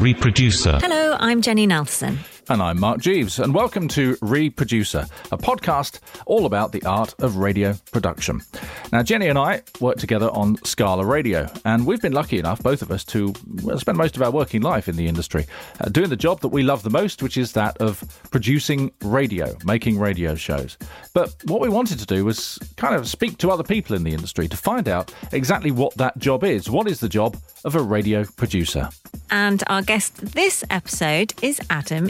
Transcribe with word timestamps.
Reproducer. 0.00 0.78
Hello, 0.82 1.16
I'm 1.18 1.40
Jenny 1.40 1.66
Nelson. 1.66 2.18
And 2.50 2.60
I'm 2.60 2.78
Mark 2.78 3.00
Jeeves, 3.00 3.38
and 3.38 3.54
welcome 3.54 3.88
to 3.88 4.18
Reproducer, 4.20 5.06
a 5.32 5.38
podcast 5.38 6.00
all 6.26 6.44
about 6.44 6.72
the 6.72 6.82
art 6.84 7.14
of 7.20 7.38
radio 7.38 7.74
production. 7.90 8.42
Now, 8.92 9.02
Jenny 9.02 9.28
and 9.28 9.38
I 9.38 9.62
work 9.80 9.96
together 9.96 10.28
on 10.28 10.62
Scala 10.62 11.06
Radio, 11.06 11.48
and 11.64 11.86
we've 11.86 12.02
been 12.02 12.12
lucky 12.12 12.38
enough, 12.38 12.62
both 12.62 12.82
of 12.82 12.90
us, 12.90 13.02
to 13.06 13.32
spend 13.78 13.96
most 13.96 14.16
of 14.16 14.22
our 14.22 14.30
working 14.30 14.60
life 14.60 14.88
in 14.88 14.96
the 14.96 15.06
industry, 15.06 15.46
uh, 15.80 15.88
doing 15.88 16.10
the 16.10 16.16
job 16.16 16.40
that 16.40 16.48
we 16.48 16.62
love 16.62 16.82
the 16.82 16.90
most, 16.90 17.22
which 17.22 17.38
is 17.38 17.52
that 17.52 17.78
of 17.78 18.04
producing 18.30 18.92
radio, 19.00 19.56
making 19.64 19.98
radio 19.98 20.34
shows. 20.34 20.76
But 21.14 21.34
what 21.46 21.62
we 21.62 21.70
wanted 21.70 21.98
to 22.00 22.06
do 22.06 22.26
was 22.26 22.58
kind 22.76 22.94
of 22.94 23.08
speak 23.08 23.38
to 23.38 23.50
other 23.50 23.64
people 23.64 23.96
in 23.96 24.04
the 24.04 24.12
industry 24.12 24.48
to 24.48 24.56
find 24.56 24.86
out 24.86 25.14
exactly 25.32 25.70
what 25.70 25.96
that 25.96 26.18
job 26.18 26.44
is. 26.44 26.68
What 26.68 26.88
is 26.88 27.00
the 27.00 27.08
job 27.08 27.38
of 27.64 27.74
a 27.74 27.82
radio 27.82 28.24
producer? 28.36 28.90
And 29.30 29.64
our 29.68 29.82
guest 29.82 30.34
this 30.34 30.62
episode 30.70 31.32
is 31.42 31.60
Adam 31.70 32.08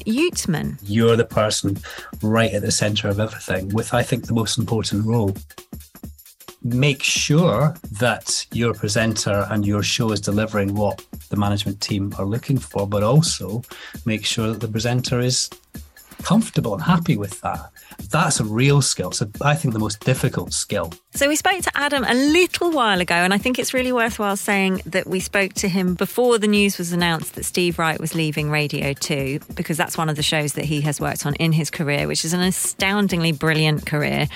You're 0.82 1.16
the 1.16 1.24
person 1.24 1.78
right 2.22 2.52
at 2.52 2.62
the 2.62 2.70
center 2.70 3.08
of 3.08 3.20
everything, 3.20 3.68
with 3.70 3.94
I 3.94 4.02
think 4.02 4.26
the 4.26 4.34
most 4.34 4.58
important 4.58 5.06
role. 5.06 5.34
Make 6.62 7.02
sure 7.02 7.74
that 7.92 8.46
your 8.52 8.72
presenter 8.72 9.46
and 9.50 9.66
your 9.66 9.82
show 9.82 10.12
is 10.12 10.20
delivering 10.20 10.74
what 10.74 11.04
the 11.28 11.36
management 11.36 11.80
team 11.82 12.14
are 12.18 12.24
looking 12.24 12.58
for, 12.58 12.86
but 12.86 13.02
also 13.02 13.62
make 14.06 14.24
sure 14.24 14.48
that 14.48 14.60
the 14.60 14.68
presenter 14.68 15.20
is 15.20 15.50
comfortable 16.22 16.72
and 16.72 16.82
happy 16.82 17.16
with 17.16 17.40
that. 17.42 17.70
That's 18.10 18.40
a 18.40 18.44
real 18.44 18.80
skill. 18.80 19.12
So 19.12 19.28
I 19.42 19.54
think 19.54 19.74
the 19.74 19.80
most 19.80 20.00
difficult 20.00 20.54
skill. 20.54 20.92
So 21.16 21.28
we 21.28 21.36
spoke 21.36 21.62
to 21.62 21.70
Adam 21.76 22.02
a 22.02 22.12
little 22.12 22.72
while 22.72 23.00
ago, 23.00 23.14
and 23.14 23.32
I 23.32 23.38
think 23.38 23.60
it's 23.60 23.72
really 23.72 23.92
worthwhile 23.92 24.36
saying 24.36 24.82
that 24.86 25.06
we 25.06 25.20
spoke 25.20 25.52
to 25.54 25.68
him 25.68 25.94
before 25.94 26.38
the 26.40 26.48
news 26.48 26.76
was 26.76 26.90
announced 26.90 27.36
that 27.36 27.44
Steve 27.44 27.78
Wright 27.78 28.00
was 28.00 28.16
leaving 28.16 28.50
Radio 28.50 28.94
2, 28.94 29.38
because 29.54 29.76
that's 29.76 29.96
one 29.96 30.08
of 30.08 30.16
the 30.16 30.24
shows 30.24 30.54
that 30.54 30.64
he 30.64 30.80
has 30.80 31.00
worked 31.00 31.24
on 31.24 31.36
in 31.36 31.52
his 31.52 31.70
career, 31.70 32.08
which 32.08 32.24
is 32.24 32.32
an 32.32 32.40
astoundingly 32.40 33.30
brilliant 33.30 33.86
career. 33.86 34.26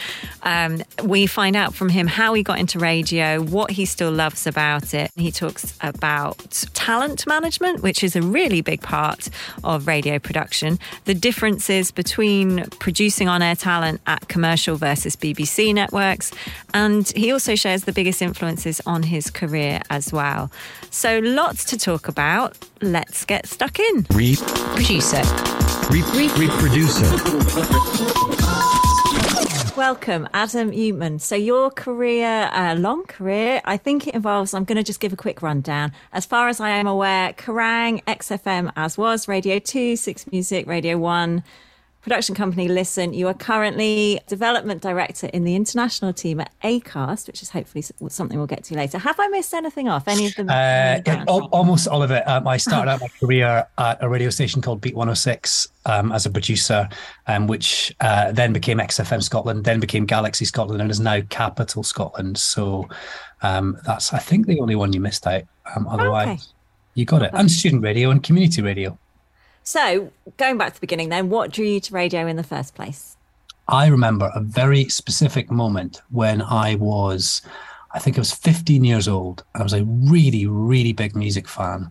Um, 0.44 0.84
we 1.02 1.26
find 1.26 1.56
out 1.56 1.74
from 1.74 1.88
him 1.88 2.06
how 2.06 2.32
he 2.34 2.44
got 2.44 2.60
into 2.60 2.78
radio, 2.78 3.42
what 3.42 3.72
he 3.72 3.84
still 3.84 4.12
loves 4.12 4.46
about 4.46 4.94
it. 4.94 5.10
He 5.16 5.32
talks 5.32 5.76
about 5.80 6.64
talent 6.74 7.26
management, 7.26 7.82
which 7.82 8.04
is 8.04 8.14
a 8.14 8.22
really 8.22 8.60
big 8.60 8.82
part 8.82 9.30
of 9.64 9.88
radio 9.88 10.20
production, 10.20 10.78
the 11.06 11.14
differences 11.14 11.90
between 11.90 12.66
producing 12.78 13.26
on 13.26 13.42
air 13.42 13.56
talent 13.56 14.00
at 14.06 14.28
commercial 14.28 14.76
versus 14.76 15.16
BBC 15.16 15.74
networks. 15.74 16.30
And 16.74 17.08
he 17.16 17.32
also 17.32 17.54
shares 17.54 17.84
the 17.84 17.92
biggest 17.92 18.20
influences 18.22 18.80
on 18.86 19.02
his 19.02 19.30
career 19.30 19.80
as 19.90 20.12
well. 20.12 20.50
So 20.90 21.18
lots 21.20 21.64
to 21.66 21.78
talk 21.78 22.08
about. 22.08 22.58
Let's 22.82 23.24
get 23.24 23.46
stuck 23.46 23.78
in. 23.78 24.06
Reproducer. 24.10 25.22
Producer. 25.88 26.38
Reproducer. 26.38 28.18
Welcome, 29.78 30.28
Adam 30.34 30.72
Uytman. 30.72 31.20
So, 31.20 31.36
your 31.36 31.70
career, 31.70 32.50
a 32.52 32.70
uh, 32.70 32.74
long 32.74 33.04
career, 33.04 33.62
I 33.64 33.76
think 33.76 34.08
it 34.08 34.14
involves, 34.14 34.52
I'm 34.52 34.64
going 34.64 34.76
to 34.76 34.82
just 34.82 34.98
give 34.98 35.12
a 35.12 35.16
quick 35.16 35.40
rundown. 35.40 35.92
As 36.12 36.26
far 36.26 36.48
as 36.48 36.58
I 36.58 36.70
am 36.70 36.88
aware, 36.88 37.32
Kerrang, 37.34 38.02
XFM 38.02 38.72
as 38.74 38.98
was, 38.98 39.28
Radio 39.28 39.60
2, 39.60 39.94
Six 39.94 40.26
Music, 40.32 40.66
Radio 40.66 40.98
1, 40.98 41.44
production 42.08 42.34
company 42.34 42.68
Listen. 42.68 43.12
You 43.12 43.28
are 43.28 43.34
currently 43.34 44.18
development 44.26 44.80
director 44.80 45.26
in 45.26 45.44
the 45.44 45.54
international 45.54 46.14
team 46.14 46.40
at 46.40 46.50
Acast, 46.64 47.26
which 47.26 47.42
is 47.42 47.50
hopefully 47.50 47.84
something 48.08 48.38
we'll 48.38 48.46
get 48.46 48.64
to 48.64 48.74
later. 48.74 48.96
Have 48.96 49.20
I 49.20 49.28
missed 49.28 49.52
anything 49.52 49.90
off? 49.90 50.08
Any 50.08 50.26
of 50.26 50.34
them? 50.34 50.48
Uh, 50.48 51.00
almost 51.26 51.86
all 51.86 52.02
of 52.02 52.10
it. 52.10 52.26
Um, 52.26 52.48
I 52.48 52.56
started 52.56 52.90
out 52.90 53.02
my 53.02 53.08
career 53.20 53.66
at 53.76 54.02
a 54.02 54.08
radio 54.08 54.30
station 54.30 54.62
called 54.62 54.80
Beat 54.80 54.94
106 54.94 55.68
um, 55.84 56.10
as 56.10 56.24
a 56.24 56.30
producer, 56.30 56.88
um, 57.26 57.46
which 57.46 57.94
uh, 58.00 58.32
then 58.32 58.54
became 58.54 58.78
XFM 58.78 59.22
Scotland, 59.22 59.64
then 59.64 59.78
became 59.78 60.06
Galaxy 60.06 60.46
Scotland, 60.46 60.80
and 60.80 60.90
is 60.90 61.00
now 61.00 61.20
Capital 61.28 61.82
Scotland. 61.82 62.38
So 62.38 62.88
um, 63.42 63.78
that's, 63.84 64.14
I 64.14 64.18
think, 64.18 64.46
the 64.46 64.60
only 64.60 64.76
one 64.76 64.94
you 64.94 65.00
missed 65.00 65.26
out. 65.26 65.42
Um, 65.76 65.86
otherwise, 65.86 66.28
okay. 66.28 66.42
you 66.94 67.04
got 67.04 67.20
it. 67.20 67.32
And 67.34 67.50
student 67.50 67.82
radio 67.82 68.08
and 68.10 68.22
community 68.22 68.62
radio. 68.62 68.98
So, 69.68 70.10
going 70.38 70.56
back 70.56 70.68
to 70.68 70.74
the 70.76 70.80
beginning, 70.80 71.10
then, 71.10 71.28
what 71.28 71.52
drew 71.52 71.66
you 71.66 71.78
to 71.78 71.92
radio 71.92 72.26
in 72.26 72.36
the 72.36 72.42
first 72.42 72.74
place? 72.74 73.18
I 73.68 73.88
remember 73.88 74.30
a 74.34 74.40
very 74.40 74.88
specific 74.88 75.50
moment 75.50 76.00
when 76.08 76.40
I 76.40 76.76
was, 76.76 77.42
I 77.92 77.98
think 77.98 78.16
I 78.16 78.22
was 78.22 78.32
15 78.32 78.82
years 78.82 79.08
old, 79.08 79.44
I 79.54 79.62
was 79.62 79.74
a 79.74 79.84
really, 79.84 80.46
really 80.46 80.94
big 80.94 81.14
music 81.14 81.46
fan. 81.46 81.90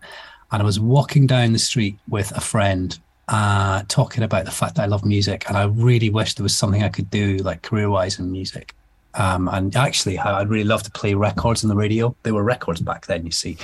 And 0.51 0.63
I 0.63 0.65
was 0.65 0.79
walking 0.79 1.27
down 1.27 1.53
the 1.53 1.59
street 1.59 1.99
with 2.09 2.35
a 2.35 2.41
friend, 2.41 2.97
uh, 3.27 3.83
talking 3.89 4.23
about 4.23 4.45
the 4.45 4.51
fact 4.51 4.77
that 4.77 4.81
I 4.81 4.87
love 4.87 5.05
music, 5.05 5.47
and 5.47 5.55
I 5.55 5.65
really 5.65 6.09
wish 6.09 6.33
there 6.33 6.41
was 6.41 6.57
something 6.57 6.81
I 6.81 6.89
could 6.89 7.11
do, 7.11 7.37
like 7.37 7.61
career-wise 7.61 8.17
in 8.17 8.31
music. 8.31 8.73
Um, 9.13 9.47
and 9.49 9.75
actually, 9.75 10.17
I'd 10.17 10.49
really 10.49 10.63
love 10.63 10.81
to 10.81 10.91
play 10.91 11.13
records 11.13 11.63
on 11.63 11.69
the 11.69 11.75
radio. 11.75 12.15
They 12.23 12.31
were 12.31 12.43
records 12.43 12.81
back 12.81 13.05
then, 13.05 13.23
you 13.23 13.31
see. 13.31 13.55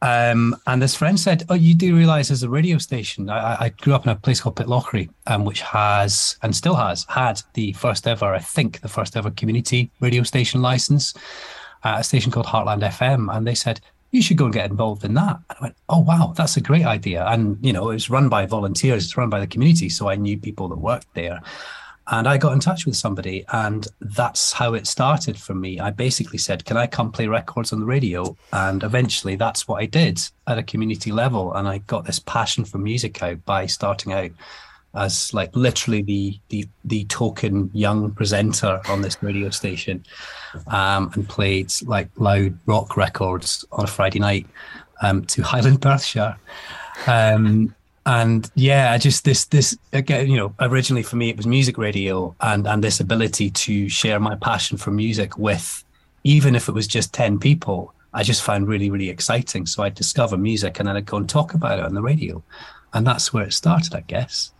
Um, 0.00 0.56
and 0.66 0.80
this 0.80 0.94
friend 0.94 1.18
said, 1.18 1.44
"Oh, 1.48 1.54
you 1.54 1.74
do 1.74 1.96
realize 1.96 2.28
there's 2.28 2.42
a 2.42 2.48
radio 2.48 2.78
station. 2.78 3.28
I, 3.30 3.64
I 3.64 3.68
grew 3.80 3.94
up 3.94 4.04
in 4.04 4.10
a 4.10 4.16
place 4.16 4.40
called 4.40 4.56
Pitlochry, 4.56 5.08
um, 5.26 5.44
which 5.44 5.60
has 5.62 6.36
and 6.42 6.54
still 6.54 6.76
has 6.76 7.04
had 7.08 7.42
the 7.54 7.72
first 7.72 8.06
ever, 8.06 8.26
I 8.26 8.38
think, 8.38 8.80
the 8.80 8.88
first 8.88 9.16
ever 9.16 9.30
community 9.30 9.90
radio 10.00 10.22
station 10.22 10.62
license, 10.62 11.14
uh, 11.84 11.96
a 11.98 12.04
station 12.04 12.30
called 12.30 12.46
Heartland 12.46 12.82
FM. 12.82 13.34
And 13.34 13.46
they 13.46 13.54
said." 13.54 13.80
You 14.10 14.22
should 14.22 14.38
go 14.38 14.46
and 14.46 14.54
get 14.54 14.70
involved 14.70 15.04
in 15.04 15.12
that. 15.12 15.36
And 15.36 15.58
I 15.60 15.62
went, 15.64 15.76
oh 15.90 16.00
wow, 16.00 16.32
that's 16.34 16.56
a 16.56 16.62
great 16.62 16.86
idea. 16.86 17.26
And 17.26 17.58
you 17.60 17.74
know, 17.74 17.90
it 17.90 17.92
was 17.92 18.08
run 18.08 18.30
by 18.30 18.46
volunteers, 18.46 19.04
it's 19.04 19.18
run 19.18 19.28
by 19.28 19.38
the 19.38 19.46
community, 19.46 19.90
so 19.90 20.08
I 20.08 20.16
knew 20.16 20.38
people 20.38 20.66
that 20.68 20.78
worked 20.78 21.12
there. 21.12 21.42
And 22.10 22.26
I 22.26 22.38
got 22.38 22.54
in 22.54 22.60
touch 22.60 22.86
with 22.86 22.96
somebody, 22.96 23.44
and 23.52 23.86
that's 24.00 24.52
how 24.52 24.72
it 24.74 24.86
started 24.86 25.38
for 25.38 25.54
me. 25.54 25.78
I 25.78 25.90
basically 25.90 26.38
said, 26.38 26.64
Can 26.64 26.76
I 26.76 26.86
come 26.86 27.12
play 27.12 27.26
records 27.26 27.72
on 27.72 27.80
the 27.80 27.86
radio? 27.86 28.36
And 28.52 28.82
eventually, 28.82 29.36
that's 29.36 29.68
what 29.68 29.82
I 29.82 29.86
did 29.86 30.20
at 30.46 30.58
a 30.58 30.62
community 30.62 31.12
level. 31.12 31.52
And 31.52 31.68
I 31.68 31.78
got 31.78 32.06
this 32.06 32.18
passion 32.18 32.64
for 32.64 32.78
music 32.78 33.22
out 33.22 33.44
by 33.44 33.66
starting 33.66 34.12
out 34.12 34.30
as 34.94 35.34
like 35.34 35.54
literally 35.54 36.02
the 36.02 36.38
the 36.48 36.66
the 36.84 37.04
token 37.04 37.70
young 37.74 38.10
presenter 38.12 38.80
on 38.88 39.02
this 39.02 39.22
radio 39.22 39.50
station, 39.50 40.04
um, 40.68 41.10
and 41.14 41.28
played 41.28 41.70
like 41.82 42.08
loud 42.16 42.58
rock 42.66 42.96
records 42.96 43.66
on 43.72 43.84
a 43.84 43.88
Friday 43.88 44.18
night 44.18 44.46
um, 45.02 45.24
to 45.26 45.42
Highland 45.42 45.82
Perthshire. 45.82 46.36
Um, 47.06 47.74
and 48.08 48.50
yeah, 48.54 48.92
I 48.92 48.96
just 48.96 49.24
this 49.24 49.44
this 49.44 49.76
again, 49.92 50.28
you 50.30 50.38
know, 50.38 50.54
originally 50.60 51.02
for 51.02 51.16
me 51.16 51.28
it 51.28 51.36
was 51.36 51.46
music 51.46 51.76
radio 51.76 52.34
and 52.40 52.66
and 52.66 52.82
this 52.82 53.00
ability 53.00 53.50
to 53.50 53.88
share 53.90 54.18
my 54.18 54.34
passion 54.34 54.78
for 54.78 54.90
music 54.90 55.36
with, 55.36 55.84
even 56.24 56.54
if 56.54 56.68
it 56.68 56.72
was 56.72 56.86
just 56.86 57.12
ten 57.12 57.38
people, 57.38 57.92
I 58.14 58.22
just 58.22 58.42
found 58.42 58.66
really 58.66 58.90
really 58.90 59.10
exciting. 59.10 59.66
So 59.66 59.82
I'd 59.82 59.94
discover 59.94 60.38
music 60.38 60.78
and 60.78 60.88
then 60.88 60.96
I'd 60.96 61.04
go 61.04 61.18
and 61.18 61.28
talk 61.28 61.52
about 61.52 61.78
it 61.78 61.84
on 61.84 61.92
the 61.92 62.00
radio, 62.00 62.42
and 62.94 63.06
that's 63.06 63.30
where 63.34 63.44
it 63.44 63.52
started, 63.52 63.94
I 63.94 64.00
guess. 64.00 64.52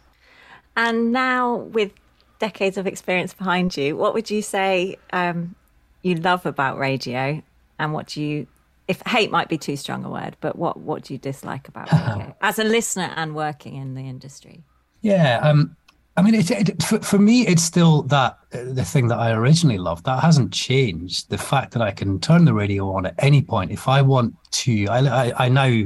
And 0.77 1.11
now, 1.11 1.57
with 1.57 1.93
decades 2.39 2.77
of 2.77 2.87
experience 2.87 3.33
behind 3.33 3.79
you, 3.79 3.97
what 3.97 4.13
would 4.13 4.31
you 4.31 4.43
say 4.43 4.97
um, 5.15 5.55
you 6.03 6.17
love 6.17 6.45
about 6.45 6.79
radio, 6.79 7.43
and 7.79 7.95
what 7.95 8.09
do 8.09 8.23
you, 8.23 8.47
if 8.89 9.03
hate 9.03 9.31
might 9.31 9.49
be 9.49 9.59
too 9.59 9.77
strong 9.77 10.05
a 10.05 10.11
word, 10.11 10.37
but 10.41 10.57
what 10.57 10.79
what 10.81 11.05
do 11.05 11.15
you 11.15 11.19
dislike 11.19 11.69
about 11.69 11.93
radio 12.17 12.35
as 12.41 12.59
a 12.59 12.65
listener 12.65 13.13
and 13.17 13.35
working 13.35 13.77
in 13.77 13.95
the 13.95 14.03
industry? 14.03 14.65
Yeah, 15.03 15.39
um, 15.43 15.77
I 16.17 16.23
mean, 16.23 16.35
it, 16.35 16.51
it, 16.51 16.83
for, 16.83 16.99
for 16.99 17.19
me, 17.19 17.47
it's 17.47 17.63
still 17.63 18.03
that 18.05 18.39
uh, 18.53 18.65
the 18.65 18.85
thing 18.85 19.07
that 19.07 19.19
I 19.19 19.31
originally 19.31 19.79
loved 19.79 20.05
that 20.07 20.21
hasn't 20.21 20.53
changed. 20.53 21.31
The 21.31 21.39
fact 21.39 21.73
that 21.75 21.83
I 21.83 21.93
can 21.93 22.19
turn 22.19 22.45
the 22.45 22.53
radio 22.53 22.91
on 22.93 23.07
at 23.07 23.15
any 23.19 23.41
point 23.41 23.71
if 23.71 23.87
I 23.87 24.03
want 24.03 24.35
to. 24.51 24.89
I, 24.89 25.29
I, 25.29 25.45
I 25.45 25.49
now 25.49 25.85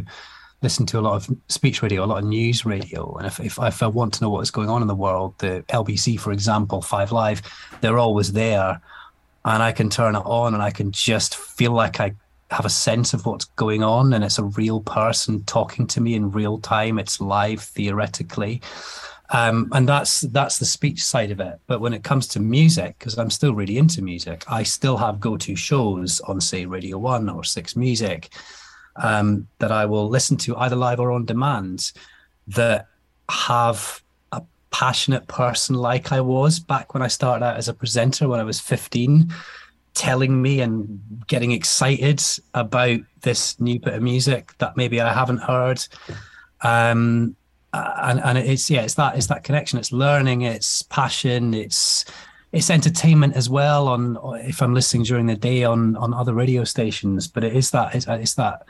listen 0.63 0.87
to 0.87 0.99
a 0.99 1.03
lot 1.03 1.17
of 1.17 1.37
speech 1.49 1.83
radio, 1.83 2.05
a 2.05 2.07
lot 2.07 2.23
of 2.23 2.25
news 2.25 2.65
radio. 2.65 3.15
And 3.17 3.27
if, 3.27 3.41
if, 3.41 3.59
if 3.61 3.83
I 3.83 3.87
want 3.89 4.15
to 4.15 4.23
know 4.23 4.31
what's 4.31 4.51
going 4.51 4.71
on 4.71 4.81
in 4.81 4.89
the 4.89 4.95
world, 4.95 5.35
the 5.39 5.65
LBC, 5.69 6.19
for 6.19 6.33
example, 6.33 6.81
Five 6.81 7.13
Live, 7.13 7.43
they're 7.83 7.99
always 7.99 8.33
there. 8.33 8.81
And 9.45 9.63
I 9.63 9.73
can 9.73 9.91
turn 9.91 10.15
it 10.15 10.21
on 10.25 10.55
and 10.55 10.63
I 10.63 10.71
can 10.71 10.93
just 10.93 11.35
feel 11.37 11.73
like 11.73 12.01
I 12.01 12.15
have 12.53 12.67
a 12.67 12.71
sense 12.71 13.15
of 13.15 13.27
what's 13.27 13.47
going 13.47 13.83
on. 13.83 14.13
And 14.13 14.23
it's 14.23 14.39
a 14.39 14.45
real 14.45 14.81
person 14.81 15.43
talking 15.45 15.87
to 15.89 16.01
me 16.01 16.15
in 16.15 16.31
real 16.31 16.59
time. 16.59 16.99
It's 16.99 17.21
live 17.21 17.61
theoretically. 17.61 18.61
Um, 19.31 19.71
and 19.73 19.89
that's 19.89 20.21
that's 20.21 20.59
the 20.59 20.67
speech 20.67 21.03
side 21.03 21.31
of 21.31 21.41
it. 21.41 21.59
But 21.67 21.81
when 21.81 21.95
it 21.95 22.05
comes 22.05 22.27
to 22.29 22.41
music, 22.41 22.99
because 22.99 23.17
I'm 23.17 23.31
still 23.31 23.55
really 23.55 23.79
into 23.79 24.03
music, 24.03 24.45
I 24.47 24.63
still 24.63 24.99
have 24.99 25.21
go-to 25.21 25.57
shows 25.57 26.21
on, 26.21 26.41
say, 26.41 26.67
Radio 26.67 26.99
One 26.99 27.31
or 27.31 27.43
Six 27.43 27.75
Music, 27.75 28.29
um, 28.97 29.49
that 29.59 29.73
I 29.73 29.87
will 29.87 30.09
listen 30.09 30.37
to 30.39 30.57
either 30.59 30.77
live 30.77 31.01
or 31.01 31.13
on 31.13 31.25
demand 31.25 31.93
that 32.49 32.89
have 33.31 34.03
a 34.33 34.43
passionate 34.71 35.27
person 35.29 35.77
like 35.77 36.13
I 36.13 36.21
was 36.21 36.61
back 36.61 36.93
when 36.93 37.03
I 37.03 37.09
started 37.09 37.43
out 37.43 37.57
as 37.57 37.69
a 37.69 37.75
presenter 37.75 38.29
when 38.29 38.41
I 38.41 38.45
was 38.45 38.61
15, 38.61 39.33
telling 39.95 40.41
me 40.41 40.61
and 40.61 41.01
getting 41.27 41.53
excited 41.53 42.23
about 42.55 43.01
this 43.21 43.61
new 43.61 43.79
bit 43.79 43.95
of 43.95 44.03
music 44.03 44.57
that 44.59 44.77
maybe 44.77 45.01
I 45.01 45.13
haven't 45.13 45.39
heard. 45.39 45.85
Um, 46.63 47.37
and 47.73 48.21
and 48.21 48.39
it's 48.39 48.71
yeah, 48.71 48.83
it's 48.83 48.95
that 48.95 49.17
it's 49.17 49.29
that 49.29 49.45
connection. 49.45 49.79
It's 49.79 49.93
learning, 49.93 50.43
it's 50.43 50.83
passion, 50.83 51.55
it's 51.55 52.05
it's 52.53 52.69
entertainment 52.69 53.35
as 53.35 53.49
well 53.49 53.89
on 53.89 54.19
if 54.45 54.61
I'm 54.61 54.75
listening 54.75 55.05
during 55.05 55.27
the 55.27 55.37
day 55.37 55.65
on 55.65 55.97
on 55.97 56.13
other 56.13 56.35
radio 56.35 56.65
stations. 56.65 57.27
But 57.29 57.45
it 57.45 57.57
is 57.57 57.71
that 57.71 57.95
it's, 57.95 58.07
it's 58.07 58.35
that 58.35 58.67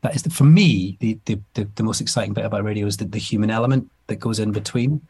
that 0.00 0.16
is 0.16 0.22
the, 0.22 0.30
for 0.30 0.44
me 0.44 0.96
the, 1.00 1.18
the, 1.26 1.68
the 1.76 1.82
most 1.82 2.00
exciting 2.00 2.34
bit 2.34 2.44
about 2.44 2.64
radio 2.64 2.86
is 2.86 2.96
the, 2.96 3.04
the 3.04 3.18
human 3.18 3.50
element 3.50 3.90
that 4.08 4.16
goes 4.16 4.38
in 4.38 4.50
between, 4.50 5.00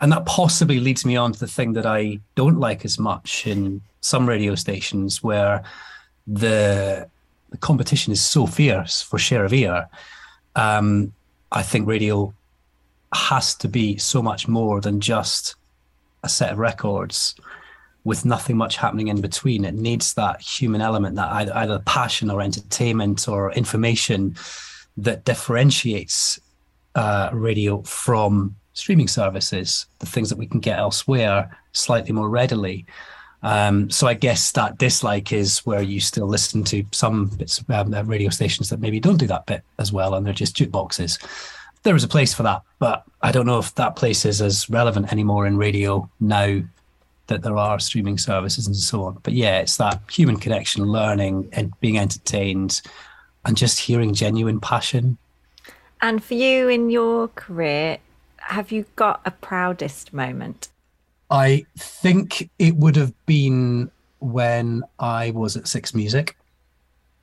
and 0.00 0.12
that 0.12 0.26
possibly 0.26 0.80
leads 0.80 1.04
me 1.04 1.16
on 1.16 1.32
to 1.32 1.38
the 1.38 1.46
thing 1.46 1.72
that 1.74 1.86
I 1.86 2.20
don't 2.34 2.60
like 2.60 2.84
as 2.84 2.98
much 2.98 3.46
in 3.46 3.80
some 4.00 4.28
radio 4.28 4.54
stations 4.54 5.22
where 5.22 5.64
the 6.26 7.08
the 7.50 7.56
competition 7.58 8.12
is 8.12 8.20
so 8.20 8.46
fierce 8.46 9.02
for 9.02 9.18
share 9.18 9.44
of 9.44 9.52
ear. 9.52 9.88
Um, 10.56 11.12
I 11.52 11.62
think 11.62 11.86
radio 11.86 12.34
has 13.14 13.54
to 13.56 13.68
be 13.68 13.96
so 13.98 14.20
much 14.20 14.48
more 14.48 14.80
than 14.80 15.00
just 15.00 15.54
a 16.24 16.28
set 16.28 16.52
of 16.52 16.58
records 16.58 17.36
with 18.04 18.24
nothing 18.24 18.56
much 18.56 18.76
happening 18.76 19.08
in 19.08 19.20
between. 19.20 19.64
It 19.64 19.74
needs 19.74 20.14
that 20.14 20.40
human 20.40 20.80
element, 20.80 21.16
that 21.16 21.30
either, 21.32 21.56
either 21.56 21.78
passion 21.80 22.30
or 22.30 22.40
entertainment 22.40 23.28
or 23.28 23.52
information 23.52 24.36
that 24.96 25.24
differentiates 25.24 26.40
uh, 26.94 27.30
radio 27.32 27.82
from 27.82 28.56
streaming 28.76 29.08
services, 29.08 29.86
the 30.00 30.06
things 30.06 30.28
that 30.28 30.38
we 30.38 30.46
can 30.46 30.60
get 30.60 30.78
elsewhere 30.78 31.58
slightly 31.72 32.12
more 32.12 32.28
readily. 32.28 32.84
Um, 33.42 33.90
so 33.90 34.06
I 34.06 34.14
guess 34.14 34.52
that 34.52 34.76
dislike 34.76 35.32
is 35.32 35.60
where 35.60 35.80
you 35.80 35.98
still 35.98 36.26
listen 36.26 36.62
to 36.64 36.84
some 36.92 37.26
bits 37.26 37.64
um, 37.70 37.92
radio 38.06 38.28
stations 38.28 38.68
that 38.68 38.80
maybe 38.80 39.00
don't 39.00 39.16
do 39.16 39.26
that 39.28 39.46
bit 39.46 39.62
as 39.78 39.92
well, 39.92 40.14
and 40.14 40.26
they're 40.26 40.34
just 40.34 40.56
jukeboxes. 40.56 41.18
There 41.84 41.96
is 41.96 42.04
a 42.04 42.08
place 42.08 42.34
for 42.34 42.42
that, 42.42 42.62
but 42.78 43.04
I 43.22 43.32
don't 43.32 43.46
know 43.46 43.58
if 43.58 43.74
that 43.76 43.96
place 43.96 44.24
is 44.24 44.42
as 44.42 44.68
relevant 44.68 45.10
anymore 45.10 45.46
in 45.46 45.56
radio 45.56 46.08
now 46.20 46.60
that 47.28 47.42
there 47.42 47.56
are 47.56 47.78
streaming 47.78 48.18
services 48.18 48.66
and 48.66 48.76
so 48.76 49.04
on. 49.04 49.18
But 49.22 49.32
yeah, 49.32 49.60
it's 49.60 49.78
that 49.78 50.02
human 50.10 50.36
connection, 50.36 50.84
learning 50.84 51.48
and 51.52 51.72
being 51.80 51.98
entertained, 51.98 52.82
and 53.44 53.56
just 53.56 53.78
hearing 53.78 54.12
genuine 54.12 54.60
passion. 54.60 55.16
And 56.02 56.22
for 56.22 56.34
you 56.34 56.68
in 56.68 56.90
your 56.90 57.28
career, 57.28 57.98
have 58.48 58.72
you 58.72 58.84
got 58.96 59.20
a 59.24 59.30
proudest 59.30 60.12
moment? 60.12 60.68
I 61.30 61.66
think 61.78 62.50
it 62.58 62.76
would 62.76 62.96
have 62.96 63.12
been 63.26 63.90
when 64.20 64.82
I 64.98 65.30
was 65.30 65.56
at 65.56 65.66
Six 65.66 65.94
Music, 65.94 66.36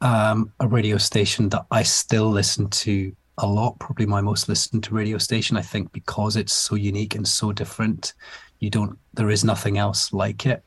um, 0.02 0.52
a 0.60 0.68
radio 0.68 0.98
station 0.98 1.50
that 1.50 1.66
I 1.72 1.84
still 1.84 2.30
listen 2.30 2.70
to 2.70 3.16
a 3.38 3.48
lot, 3.48 3.80
probably 3.80 4.06
my 4.06 4.22
most 4.22 4.48
listened 4.48 4.84
to 4.84 4.94
radio 4.94 5.18
station, 5.18 5.58
I 5.58 5.62
think, 5.62 5.92
because 5.92 6.36
it's 6.36 6.54
so 6.54 6.75
unique 6.75 7.16
and 7.16 7.28
so 7.28 7.52
different. 7.52 8.14
You 8.60 8.70
don't, 8.70 8.98
there 9.14 9.30
is 9.30 9.44
nothing 9.44 9.78
else 9.78 10.14
like 10.14 10.46
it. 10.46 10.64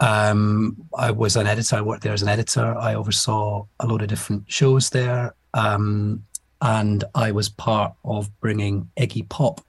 Um, 0.00 0.76
I 0.96 1.10
was 1.10 1.36
an 1.36 1.46
editor, 1.46 1.76
I 1.76 1.80
worked 1.80 2.02
there 2.02 2.12
as 2.12 2.22
an 2.22 2.28
editor. 2.28 2.76
I 2.78 2.94
oversaw 2.94 3.66
a 3.80 3.86
lot 3.86 4.02
of 4.02 4.08
different 4.08 4.44
shows 4.46 4.90
there. 4.90 5.34
Um, 5.54 6.24
and 6.60 7.04
I 7.14 7.32
was 7.32 7.48
part 7.48 7.94
of 8.04 8.30
bringing 8.40 8.90
Iggy 8.96 9.28
Pop 9.28 9.60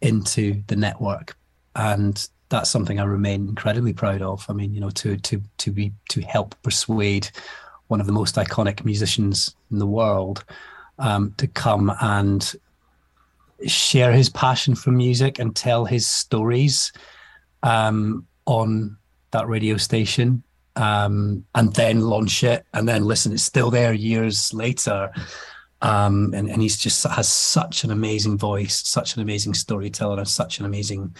into 0.00 0.62
the 0.66 0.76
network 0.76 1.36
and 1.74 2.28
that's 2.48 2.70
something 2.70 2.98
I 2.98 3.04
remain 3.04 3.48
incredibly 3.48 3.92
proud 3.92 4.22
of. 4.22 4.44
I 4.48 4.52
mean, 4.52 4.74
you 4.74 4.80
know, 4.80 4.90
to 4.90 5.16
to 5.16 5.42
to 5.58 5.70
be 5.70 5.92
to 6.10 6.20
help 6.22 6.54
persuade 6.62 7.30
one 7.88 8.00
of 8.00 8.06
the 8.06 8.12
most 8.12 8.36
iconic 8.36 8.84
musicians 8.84 9.54
in 9.70 9.78
the 9.78 9.86
world 9.86 10.44
um, 10.98 11.34
to 11.38 11.46
come 11.46 11.92
and 12.00 12.54
share 13.66 14.12
his 14.12 14.28
passion 14.28 14.74
for 14.74 14.90
music 14.90 15.38
and 15.38 15.56
tell 15.56 15.84
his 15.84 16.06
stories 16.06 16.92
um, 17.62 18.26
on 18.46 18.96
that 19.30 19.48
radio 19.48 19.76
station, 19.76 20.42
um, 20.76 21.44
and 21.54 21.74
then 21.74 22.00
launch 22.00 22.42
it, 22.44 22.64
and 22.72 22.88
then 22.88 23.04
listen. 23.04 23.32
It's 23.32 23.42
still 23.42 23.70
there 23.70 23.92
years 23.92 24.54
later. 24.54 25.12
Um, 25.80 26.32
and, 26.34 26.50
and 26.50 26.60
he's 26.60 26.76
just 26.76 27.06
has 27.06 27.28
such 27.28 27.84
an 27.84 27.90
amazing 27.90 28.36
voice, 28.36 28.86
such 28.86 29.14
an 29.14 29.22
amazing 29.22 29.54
storyteller, 29.54 30.18
and 30.18 30.28
such 30.28 30.58
an 30.58 30.64
amazing 30.64 31.14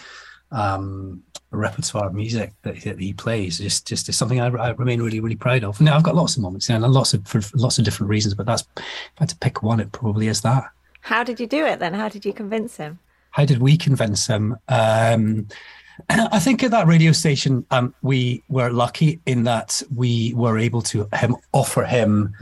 um, 0.51 1.23
repertoire 1.51 2.07
of 2.07 2.13
music 2.13 2.53
that, 2.63 2.75
he 2.77 3.13
plays. 3.13 3.57
Just, 3.59 3.87
just 3.87 4.09
is 4.09 4.17
something 4.17 4.41
I, 4.41 4.47
I, 4.47 4.71
remain 4.71 5.01
really, 5.01 5.19
really 5.19 5.35
proud 5.35 5.63
of. 5.63 5.79
Now 5.79 5.95
I've 5.95 6.03
got 6.03 6.15
lots 6.15 6.35
of 6.35 6.43
moments, 6.43 6.69
you 6.69 6.77
know, 6.77 6.85
and 6.85 6.93
lots 6.93 7.13
of 7.13 7.25
for 7.27 7.41
lots 7.55 7.77
of 7.77 7.85
different 7.85 8.09
reasons, 8.09 8.33
but 8.33 8.45
that's 8.45 8.63
if 8.77 8.83
I 9.17 9.21
had 9.21 9.29
to 9.29 9.37
pick 9.37 9.63
one, 9.63 9.79
it 9.79 9.91
probably 9.91 10.27
is 10.27 10.41
that. 10.41 10.65
How 11.01 11.23
did 11.23 11.39
you 11.39 11.47
do 11.47 11.65
it 11.65 11.79
then? 11.79 11.93
How 11.93 12.09
did 12.09 12.25
you 12.25 12.33
convince 12.33 12.77
him? 12.77 12.99
How 13.31 13.45
did 13.45 13.59
we 13.59 13.77
convince 13.77 14.27
him? 14.27 14.57
Um, 14.67 15.47
I 16.09 16.39
think 16.39 16.63
at 16.63 16.71
that 16.71 16.87
radio 16.87 17.11
station, 17.11 17.65
um, 17.71 17.93
we 18.01 18.43
were 18.49 18.69
lucky 18.69 19.19
in 19.25 19.43
that 19.43 19.81
we 19.95 20.33
were 20.35 20.57
able 20.57 20.81
to 20.83 21.07
him, 21.13 21.35
offer 21.53 21.83
him 21.83 22.35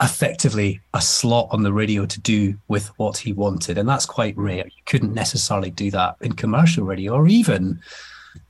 effectively 0.00 0.80
a 0.94 1.00
slot 1.00 1.48
on 1.50 1.62
the 1.62 1.72
radio 1.72 2.06
to 2.06 2.20
do 2.20 2.54
with 2.68 2.88
what 2.98 3.16
he 3.16 3.32
wanted. 3.32 3.78
And 3.78 3.88
that's 3.88 4.06
quite 4.06 4.36
rare. 4.36 4.64
You 4.66 4.82
couldn't 4.86 5.14
necessarily 5.14 5.70
do 5.70 5.90
that 5.90 6.16
in 6.20 6.32
commercial 6.32 6.84
radio 6.84 7.14
or 7.14 7.26
even 7.28 7.80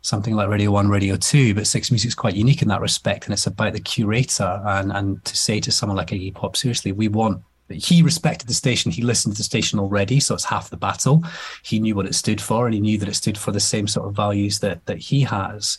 something 0.03 0.35
like 0.35 0.49
Radio 0.49 0.71
1, 0.71 0.89
Radio 0.89 1.17
2. 1.17 1.55
But 1.55 1.67
Six 1.67 1.91
Music 1.91 2.09
is 2.09 2.15
quite 2.15 2.35
unique 2.35 2.63
in 2.63 2.69
that 2.69 2.81
respect. 2.81 3.25
And 3.25 3.33
it's 3.33 3.47
about 3.47 3.73
the 3.73 3.81
curator 3.81 4.63
and, 4.67 4.93
and 4.93 5.25
to 5.25 5.37
say 5.37 5.61
to 5.61 5.73
someone 5.73 5.97
like 5.97 6.09
Iggy 6.09 6.35
Pop, 6.35 6.57
seriously, 6.57 6.93
we 6.93 7.09
want 7.09 7.43
he 7.69 8.03
respected 8.03 8.49
the 8.49 8.55
station. 8.55 8.91
He 8.91 9.03
listened 9.03 9.35
to 9.35 9.39
the 9.39 9.45
station 9.45 9.79
already, 9.79 10.21
so 10.21 10.35
it's 10.35 10.45
half 10.45 10.69
the 10.69 10.77
battle. 10.77 11.25
He 11.63 11.79
knew 11.79 11.95
what 11.95 12.07
it 12.07 12.15
stood 12.15 12.41
for, 12.41 12.67
and 12.67 12.75
he 12.75 12.81
knew 12.81 12.99
that 12.99 13.09
it 13.09 13.15
stood 13.15 13.39
for 13.39 13.51
the 13.51 13.61
same 13.61 13.87
sort 13.87 14.07
of 14.07 14.15
values 14.15 14.59
that 14.59 14.85
that 14.87 14.99
he 14.99 15.23
has. 15.23 15.79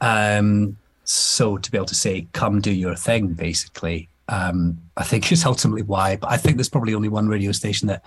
Um, 0.00 0.78
so 1.04 1.58
to 1.58 1.70
be 1.70 1.76
able 1.76 1.86
to 1.86 1.94
say, 1.94 2.26
"Come 2.32 2.60
do 2.60 2.72
your 2.72 2.94
thing," 2.94 3.34
basically, 3.34 4.08
um, 4.28 4.78
I 4.96 5.04
think 5.04 5.30
is 5.30 5.44
ultimately 5.44 5.82
why. 5.82 6.16
But 6.16 6.30
I 6.30 6.36
think 6.36 6.56
there's 6.56 6.68
probably 6.68 6.94
only 6.94 7.08
one 7.08 7.28
radio 7.28 7.52
station 7.52 7.88
that 7.88 8.04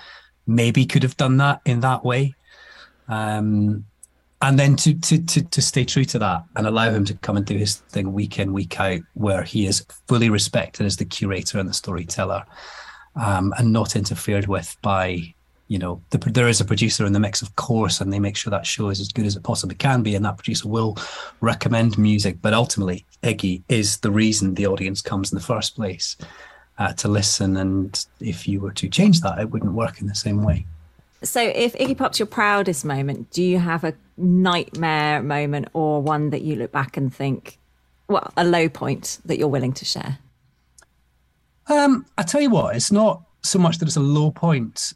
maybe 0.47 0.85
could 0.85 1.03
have 1.03 1.17
done 1.17 1.37
that 1.37 1.61
in 1.65 1.79
that 1.81 2.03
way. 2.03 2.35
Um, 3.07 3.85
and 4.41 4.57
then 4.57 4.75
to, 4.77 4.93
to 4.93 5.21
to 5.25 5.43
to 5.43 5.61
stay 5.61 5.83
true 5.83 6.05
to 6.05 6.19
that 6.19 6.43
and 6.55 6.65
allow 6.65 6.89
him 6.91 7.05
to 7.05 7.13
come 7.15 7.37
and 7.37 7.45
do 7.45 7.57
his 7.57 7.77
thing 7.89 8.13
week 8.13 8.39
in 8.39 8.53
week 8.53 8.79
out 8.79 9.01
where 9.13 9.43
he 9.43 9.65
is 9.65 9.85
fully 10.07 10.29
respected 10.29 10.85
as 10.85 10.97
the 10.97 11.05
curator 11.05 11.59
and 11.59 11.67
the 11.67 11.73
storyteller 11.73 12.45
um, 13.15 13.53
and 13.57 13.73
not 13.73 13.95
interfered 13.95 14.47
with 14.47 14.77
by 14.81 15.21
you 15.67 15.77
know 15.77 16.01
the, 16.11 16.17
there 16.17 16.47
is 16.47 16.61
a 16.61 16.65
producer 16.65 17.05
in 17.05 17.13
the 17.13 17.19
mix 17.19 17.41
of 17.41 17.55
course 17.55 17.99
and 17.99 18.13
they 18.13 18.19
make 18.19 18.37
sure 18.37 18.51
that 18.51 18.65
show 18.65 18.89
is 18.89 19.01
as 19.01 19.09
good 19.09 19.25
as 19.25 19.35
it 19.35 19.43
possibly 19.43 19.75
can 19.75 20.01
be 20.01 20.15
and 20.15 20.23
that 20.23 20.37
producer 20.37 20.67
will 20.67 20.97
recommend 21.41 21.97
music 21.97 22.41
but 22.41 22.53
ultimately 22.53 23.05
iggy 23.23 23.61
is 23.69 23.97
the 23.97 24.11
reason 24.11 24.53
the 24.53 24.67
audience 24.67 25.01
comes 25.01 25.31
in 25.31 25.37
the 25.37 25.43
first 25.43 25.75
place 25.75 26.17
uh, 26.77 26.93
to 26.93 27.07
listen 27.07 27.57
and 27.57 28.05
if 28.19 28.47
you 28.47 28.59
were 28.59 28.71
to 28.71 28.87
change 28.87 29.21
that 29.21 29.39
it 29.39 29.49
wouldn't 29.49 29.73
work 29.73 30.01
in 30.01 30.07
the 30.07 30.15
same 30.15 30.43
way 30.43 30.65
so, 31.21 31.41
if 31.41 31.73
Iggy 31.73 31.97
Pop's 31.97 32.19
your 32.19 32.27
proudest 32.27 32.85
moment, 32.85 33.29
do 33.31 33.43
you 33.43 33.59
have 33.59 33.83
a 33.83 33.93
nightmare 34.15 35.21
moment 35.21 35.67
or 35.73 36.01
one 36.01 36.29
that 36.29 36.43
you 36.43 36.55
look 36.55 36.71
back 36.71 36.95
and 36.95 37.13
think, 37.13 37.57
well, 38.07 38.31
a 38.37 38.45
low 38.45 38.69
point 38.69 39.19
that 39.25 39.37
you're 39.37 39.49
willing 39.49 39.73
to 39.73 39.85
share? 39.85 40.19
Um, 41.67 42.05
I 42.17 42.23
tell 42.23 42.41
you 42.41 42.49
what, 42.49 42.75
it's 42.75 42.91
not 42.91 43.21
so 43.41 43.59
much 43.59 43.79
that 43.79 43.87
it's 43.87 43.97
a 43.97 44.01
low 44.01 44.31
point. 44.31 44.93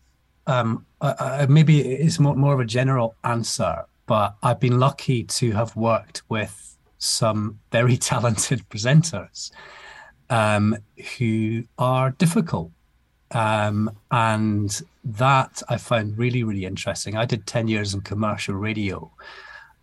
Um, 0.47 0.85
uh, 1.01 1.45
maybe 1.49 1.81
it's 1.81 2.19
more, 2.19 2.35
more 2.35 2.53
of 2.53 2.61
a 2.61 2.65
general 2.65 3.15
answer, 3.25 3.85
but 4.05 4.35
I've 4.41 4.59
been 4.61 4.79
lucky 4.79 5.23
to 5.23 5.51
have 5.51 5.75
worked 5.75 6.23
with 6.29 6.72
some 7.03 7.59
very 7.71 7.97
talented 8.11 8.67
presenters 8.69 9.51
um, 10.29 10.77
who 11.17 11.63
are 11.77 12.11
difficult 12.11 12.71
um, 13.31 13.91
and 14.11 14.81
that 15.03 15.61
I 15.67 15.77
found 15.77 16.17
really, 16.17 16.43
really 16.43 16.65
interesting. 16.65 17.17
I 17.17 17.25
did 17.25 17.45
10 17.45 17.67
years 17.67 17.93
in 17.93 18.01
commercial 18.01 18.55
radio 18.55 19.11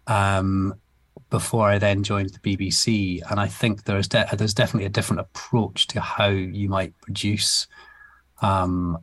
um, 0.06 0.74
before 1.30 1.68
I 1.68 1.78
then 1.78 2.02
joined 2.02 2.30
the 2.30 2.38
BBC. 2.56 3.20
And 3.30 3.38
I 3.38 3.48
think 3.48 3.84
there's, 3.84 4.08
de- 4.08 4.28
there's 4.36 4.54
definitely 4.54 4.86
a 4.86 4.90
different 4.90 5.20
approach 5.20 5.88
to 5.88 6.00
how 6.00 6.28
you 6.28 6.68
might 6.68 6.98
produce 7.00 7.66
um, 8.40 8.98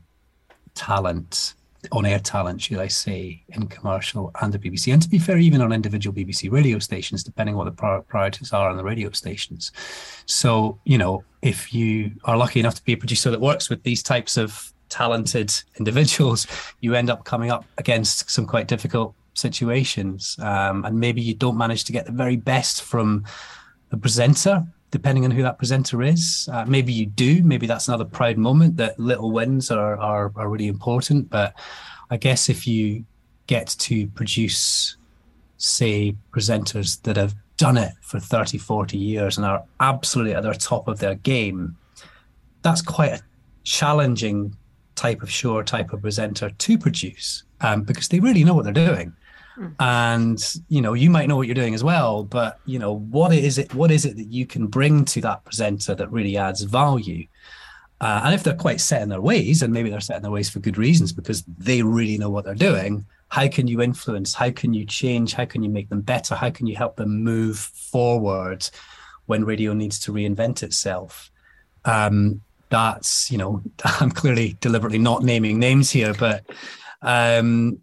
talent 0.74 1.54
on 1.92 2.06
air 2.06 2.20
talent, 2.20 2.62
should 2.62 2.80
I 2.80 2.88
say, 2.88 3.44
in 3.50 3.68
commercial 3.68 4.32
and 4.42 4.54
the 4.54 4.60
BBC. 4.60 4.92
And 4.92 5.02
to 5.02 5.10
be 5.10 5.20
fair, 5.20 5.38
even 5.38 5.62
on 5.62 5.72
individual 5.72 6.16
BBC 6.16 6.52
radio 6.52 6.80
stations, 6.80 7.24
depending 7.24 7.56
what 7.56 7.66
the 7.66 8.04
priorities 8.08 8.52
are 8.52 8.70
on 8.70 8.78
the 8.78 8.84
radio 8.84 9.12
stations. 9.12 9.72
So, 10.26 10.80
you 10.86 10.98
know, 10.98 11.24
if 11.42 11.74
you 11.74 12.12
are 12.26 12.38
lucky 12.38 12.60
enough 12.60 12.76
to 12.76 12.84
be 12.84 12.94
a 12.94 12.98
producer 12.98 13.32
that 13.32 13.42
works 13.42 13.70
with 13.70 13.84
these 13.84 14.04
types 14.04 14.38
of 14.38 14.74
talented 14.90 15.54
individuals, 15.78 16.48
you 16.82 16.96
end 16.96 17.10
up 17.10 17.24
coming 17.24 17.52
up 17.52 17.66
against 17.78 18.30
some 18.30 18.46
quite 18.46 18.68
difficult 18.68 19.14
situations. 19.34 20.36
Um, 20.40 20.84
and 20.84 21.00
maybe 21.00 21.22
you 21.22 21.36
don't 21.36 21.58
manage 21.58 21.84
to 21.86 21.92
get 21.92 22.06
the 22.06 22.12
very 22.12 22.36
best 22.36 22.82
from 22.82 23.24
the 23.90 23.98
presenter 23.98 24.66
depending 24.92 25.26
on 25.26 25.32
who 25.32 25.42
that 25.42 25.58
presenter 25.58 26.02
is. 26.02 26.48
Uh, 26.52 26.66
maybe 26.66 26.94
you 26.94 27.06
do. 27.06 27.44
Maybe 27.44 27.68
that's 27.68 27.88
another 27.88 28.06
proud 28.06 28.38
moment 28.38 28.78
that 28.78 29.00
little 29.00 29.32
wins 29.32 29.70
are, 29.70 29.98
are, 29.98 30.32
are 30.36 30.50
really 30.50 30.68
important. 30.68 31.30
But 31.30 31.54
I 32.10 32.18
guess 32.18 32.50
if 32.50 32.68
you 32.68 33.06
get 33.48 33.68
to 33.80 34.08
produce, 34.08 34.98
say, 35.58 36.16
presenters 36.32 37.02
that 37.04 37.18
have 37.18 37.36
done 37.58 37.78
it 37.78 37.94
for 38.02 38.20
30, 38.20 38.58
40 38.58 38.98
years 38.98 39.38
and 39.38 39.46
are 39.46 39.64
absolutely 39.80 40.34
at 40.34 40.44
the 40.44 40.54
top 40.54 40.88
of 40.88 41.00
their 41.00 41.16
game, 41.16 41.76
that's 42.62 42.82
quite 42.82 43.12
a 43.12 43.22
challenging 43.64 44.56
type 44.96 45.22
of 45.22 45.30
show 45.30 45.56
or 45.56 45.64
type 45.64 45.94
of 45.94 46.02
presenter 46.02 46.50
to 46.50 46.78
produce 46.78 47.44
um, 47.62 47.84
because 47.84 48.08
they 48.08 48.20
really 48.20 48.44
know 48.44 48.54
what 48.54 48.64
they're 48.64 48.74
doing. 48.74 49.14
And 49.80 50.56
you 50.70 50.82
know 50.82 50.94
you 50.94 51.10
might 51.10 51.28
know 51.28 51.36
what 51.36 51.48
you're 51.48 51.56
doing 51.56 51.74
as 51.74 51.84
well 51.84 52.24
but 52.24 52.60
you 52.66 52.78
know 52.78 52.94
what 52.94 53.34
is 53.34 53.58
it 53.58 53.74
what 53.74 53.92
is 53.92 54.06
it 54.06 54.16
that 54.18 54.32
you 54.32 54.46
can 54.46 54.68
bring 54.68 55.04
to 55.06 55.22
that 55.22 55.44
presenter 55.46 55.96
that 55.96 56.12
really 56.12 56.38
adds 56.38 56.62
value? 56.62 57.28
Uh, 58.00 58.22
and 58.26 58.36
if 58.36 58.44
they're 58.44 58.54
quite 58.54 58.80
set 58.80 59.02
in 59.02 59.10
their 59.10 59.22
ways 59.22 59.64
and 59.64 59.74
maybe 59.74 59.90
they're 59.90 60.00
set 60.00 60.18
in 60.18 60.22
their 60.22 60.32
ways 60.32 60.50
for 60.50 60.60
good 60.60 60.78
reasons 60.78 61.12
because 61.12 61.44
they 61.58 61.82
really 61.82 62.18
know 62.18 62.30
what 62.30 62.46
they're 62.46 62.54
doing 62.54 63.04
how 63.30 63.46
can 63.50 63.68
you 63.68 63.82
influence? 63.82 64.34
How 64.34 64.52
can 64.52 64.74
you 64.74 64.86
change? 64.86 65.34
How 65.34 65.44
can 65.44 65.62
you 65.62 65.70
make 65.70 65.90
them 65.90 66.00
better? 66.00 66.34
How 66.34 66.50
can 66.50 66.66
you 66.66 66.78
help 66.78 66.96
them 66.96 67.24
move 67.24 67.58
forward 67.58 68.70
when 69.26 69.44
radio 69.44 69.74
needs 69.74 70.00
to 70.00 70.14
reinvent 70.14 70.64
itself? 70.64 71.30
Um, 71.84 72.42
that's 72.70 73.32
you 73.32 73.38
know 73.38 73.62
i'm 73.86 74.12
clearly 74.12 74.58
deliberately 74.60 74.98
not 74.98 75.24
naming 75.24 75.60
names 75.60 75.90
here 75.90 76.14
but 76.14 76.44
um, 77.02 77.80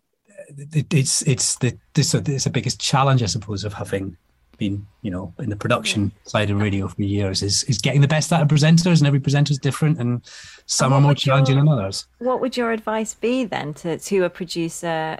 it's 0.91 1.23
it's 1.23 1.57
the 1.57 1.69
uh, 1.69 1.71
this 1.95 2.15
is 2.15 2.45
the 2.45 2.51
biggest 2.51 2.81
challenge, 2.81 3.23
I 3.23 3.27
suppose, 3.27 3.65
of 3.65 3.73
having 3.73 4.17
been 4.57 4.87
you 5.03 5.11
know 5.11 5.33
in 5.39 5.51
the 5.51 5.57
production 5.57 6.13
side 6.25 6.49
of 6.49 6.61
radio 6.61 6.87
for 6.87 7.03
years 7.03 7.43
is 7.43 7.65
is 7.65 7.79
getting 7.79 8.01
the 8.01 8.09
best 8.09 8.33
out 8.33 8.43
of 8.43 8.49
presenters, 8.49 8.99
and 8.99 9.07
every 9.07 9.21
presenter 9.21 9.53
is 9.53 9.59
different, 9.59 9.99
and 9.99 10.23
some 10.67 10.93
and 10.93 10.95
are 10.95 11.01
more 11.01 11.15
challenging 11.15 11.57
your, 11.57 11.65
than 11.65 11.73
others. 11.73 12.07
What 12.19 12.41
would 12.41 12.57
your 12.57 12.73
advice 12.73 13.15
be 13.15 13.45
then 13.45 13.75
to 13.75 13.99
to 13.99 14.25
a 14.25 14.31
producer? 14.31 15.19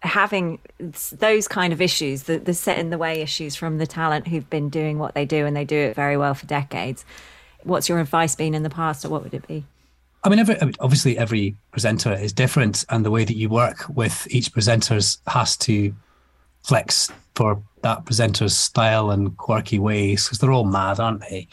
having 0.00 0.58
those 0.78 1.48
kind 1.48 1.72
of 1.72 1.80
issues 1.80 2.24
the, 2.24 2.38
the 2.38 2.54
set 2.54 2.78
in 2.78 2.90
the 2.90 2.98
way 2.98 3.22
issues 3.22 3.56
from 3.56 3.78
the 3.78 3.86
talent 3.86 4.28
who've 4.28 4.48
been 4.50 4.68
doing 4.68 4.98
what 4.98 5.14
they 5.14 5.24
do 5.24 5.46
and 5.46 5.56
they 5.56 5.64
do 5.64 5.74
it 5.74 5.96
very 5.96 6.16
well 6.16 6.34
for 6.34 6.46
decades 6.46 7.04
what's 7.62 7.88
your 7.88 7.98
advice 7.98 8.36
been 8.36 8.54
in 8.54 8.62
the 8.62 8.70
past 8.70 9.04
or 9.04 9.08
what 9.08 9.24
would 9.24 9.34
it 9.34 9.48
be 9.48 9.64
I 10.26 10.28
mean, 10.28 10.40
every, 10.40 10.56
obviously 10.80 11.16
every 11.16 11.54
presenter 11.70 12.12
is 12.12 12.32
different, 12.32 12.84
and 12.88 13.04
the 13.04 13.12
way 13.12 13.24
that 13.24 13.36
you 13.36 13.48
work 13.48 13.88
with 13.88 14.26
each 14.28 14.52
presenters 14.52 15.18
has 15.28 15.56
to 15.58 15.94
flex 16.64 17.12
for 17.36 17.62
that 17.82 18.04
presenter's 18.04 18.56
style 18.56 19.12
and 19.12 19.36
quirky 19.36 19.78
ways 19.78 20.24
because 20.24 20.38
they're 20.38 20.50
all 20.50 20.64
mad, 20.64 20.98
aren't 20.98 21.20
they? 21.20 21.46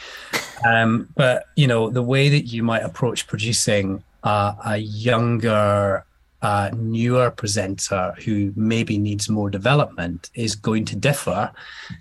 Um, 0.68 1.08
but 1.16 1.46
you 1.56 1.68
know, 1.68 1.92
the 1.92 2.02
way 2.02 2.30
that 2.30 2.46
you 2.46 2.64
might 2.64 2.82
approach 2.82 3.28
producing 3.28 4.04
uh, 4.24 4.56
a 4.66 4.78
younger, 4.78 6.04
uh, 6.42 6.72
newer 6.74 7.30
presenter 7.30 8.16
who 8.26 8.54
maybe 8.56 8.98
needs 8.98 9.30
more 9.30 9.52
development 9.52 10.32
is 10.34 10.56
going 10.56 10.86
to 10.86 10.96
differ 10.96 11.52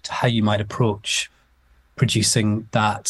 to 0.05 0.13
how 0.13 0.27
you 0.27 0.43
might 0.43 0.63
approach 0.63 1.31
producing 1.97 2.67
that 2.73 3.09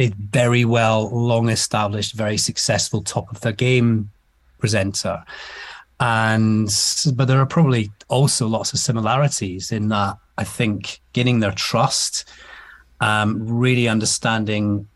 a 0.00 0.08
very 0.30 0.64
well, 0.64 1.10
long 1.10 1.50
established, 1.50 2.14
very 2.14 2.38
successful 2.38 3.02
top 3.02 3.30
of 3.30 3.40
the 3.40 3.52
game 3.52 4.10
presenter. 4.58 5.22
And 6.00 6.68
but 7.14 7.26
there 7.26 7.38
are 7.38 7.46
probably 7.46 7.92
also 8.08 8.48
lots 8.48 8.72
of 8.72 8.78
similarities 8.78 9.70
in 9.70 9.88
that 9.88 10.16
I 10.38 10.44
think 10.44 11.00
gaining 11.12 11.40
their 11.40 11.52
trust, 11.52 12.28
um, 13.00 13.46
really 13.46 13.86
understanding 13.86 14.88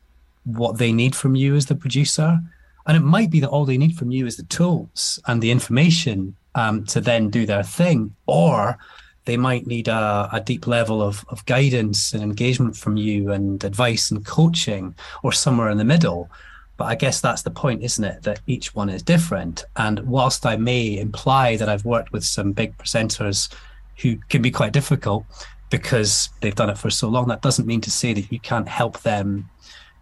what 0.45 0.79
they 0.79 0.93
need 0.93 1.15
from 1.15 1.37
you 1.37 1.55
as 1.55 1.67
the 1.67 1.75
producer. 1.75 2.41
And 2.87 2.97
it 2.97 3.01
might 3.01 3.31
be 3.31 3.41
that 3.41 3.51
all 3.51 3.67
they 3.67 3.79
need 3.79 3.97
from 3.97 4.11
you 4.11 4.27
is 4.27 4.37
the 4.37 4.45
tools 4.45 5.21
and 5.27 5.43
the 5.43 5.51
information 5.51 6.35
um, 6.55 6.85
to 6.87 7.01
then 7.01 7.29
do 7.29 7.45
their 7.45 7.63
thing, 7.63 8.15
or 8.27 8.79
they 9.25 9.37
might 9.37 9.67
need 9.67 9.89
a, 9.89 10.29
a, 10.33 10.41
deep 10.41 10.67
level 10.67 11.03
of, 11.03 11.25
of 11.29 11.45
guidance 11.47 12.13
and 12.13 12.23
engagement 12.23 12.77
from 12.77 12.97
you 12.97 13.33
and 13.33 13.65
advice 13.65 14.11
and 14.11 14.25
coaching 14.25 14.95
or 15.23 15.33
somewhere 15.33 15.71
in 15.71 15.79
the 15.79 15.85
middle. 15.85 16.31
But 16.77 16.87
I 16.87 16.95
guess 16.95 17.21
that's 17.21 17.43
the 17.43 17.51
point, 17.51 17.83
isn't 17.83 18.05
it? 18.05 18.23
That 18.25 18.41
each 18.47 18.75
one 18.75 18.89
is 18.89 19.03
different. 19.03 19.65
And 19.77 20.01
whilst 20.01 20.45
I 20.45 20.57
may 20.57 20.99
imply 20.99 21.57
that 21.57 21.69
I've 21.69 21.85
worked 21.85 22.13
with 22.13 22.25
some 22.25 22.53
big 22.53 22.77
presenters 22.77 23.53
who 23.99 24.17
can 24.29 24.43
be 24.43 24.51
quite 24.51 24.73
difficult 24.73 25.25
because 25.71 26.29
they've 26.41 26.55
done 26.55 26.71
it 26.71 26.79
for 26.79 26.91
so 26.91 27.09
long, 27.09 27.29
that 27.29 27.43
doesn't 27.43 27.67
mean 27.67 27.81
to 27.83 27.91
say 27.91 28.13
that 28.13 28.31
you 28.31 28.41
can't 28.41 28.69
help 28.69 29.01
them 29.03 29.49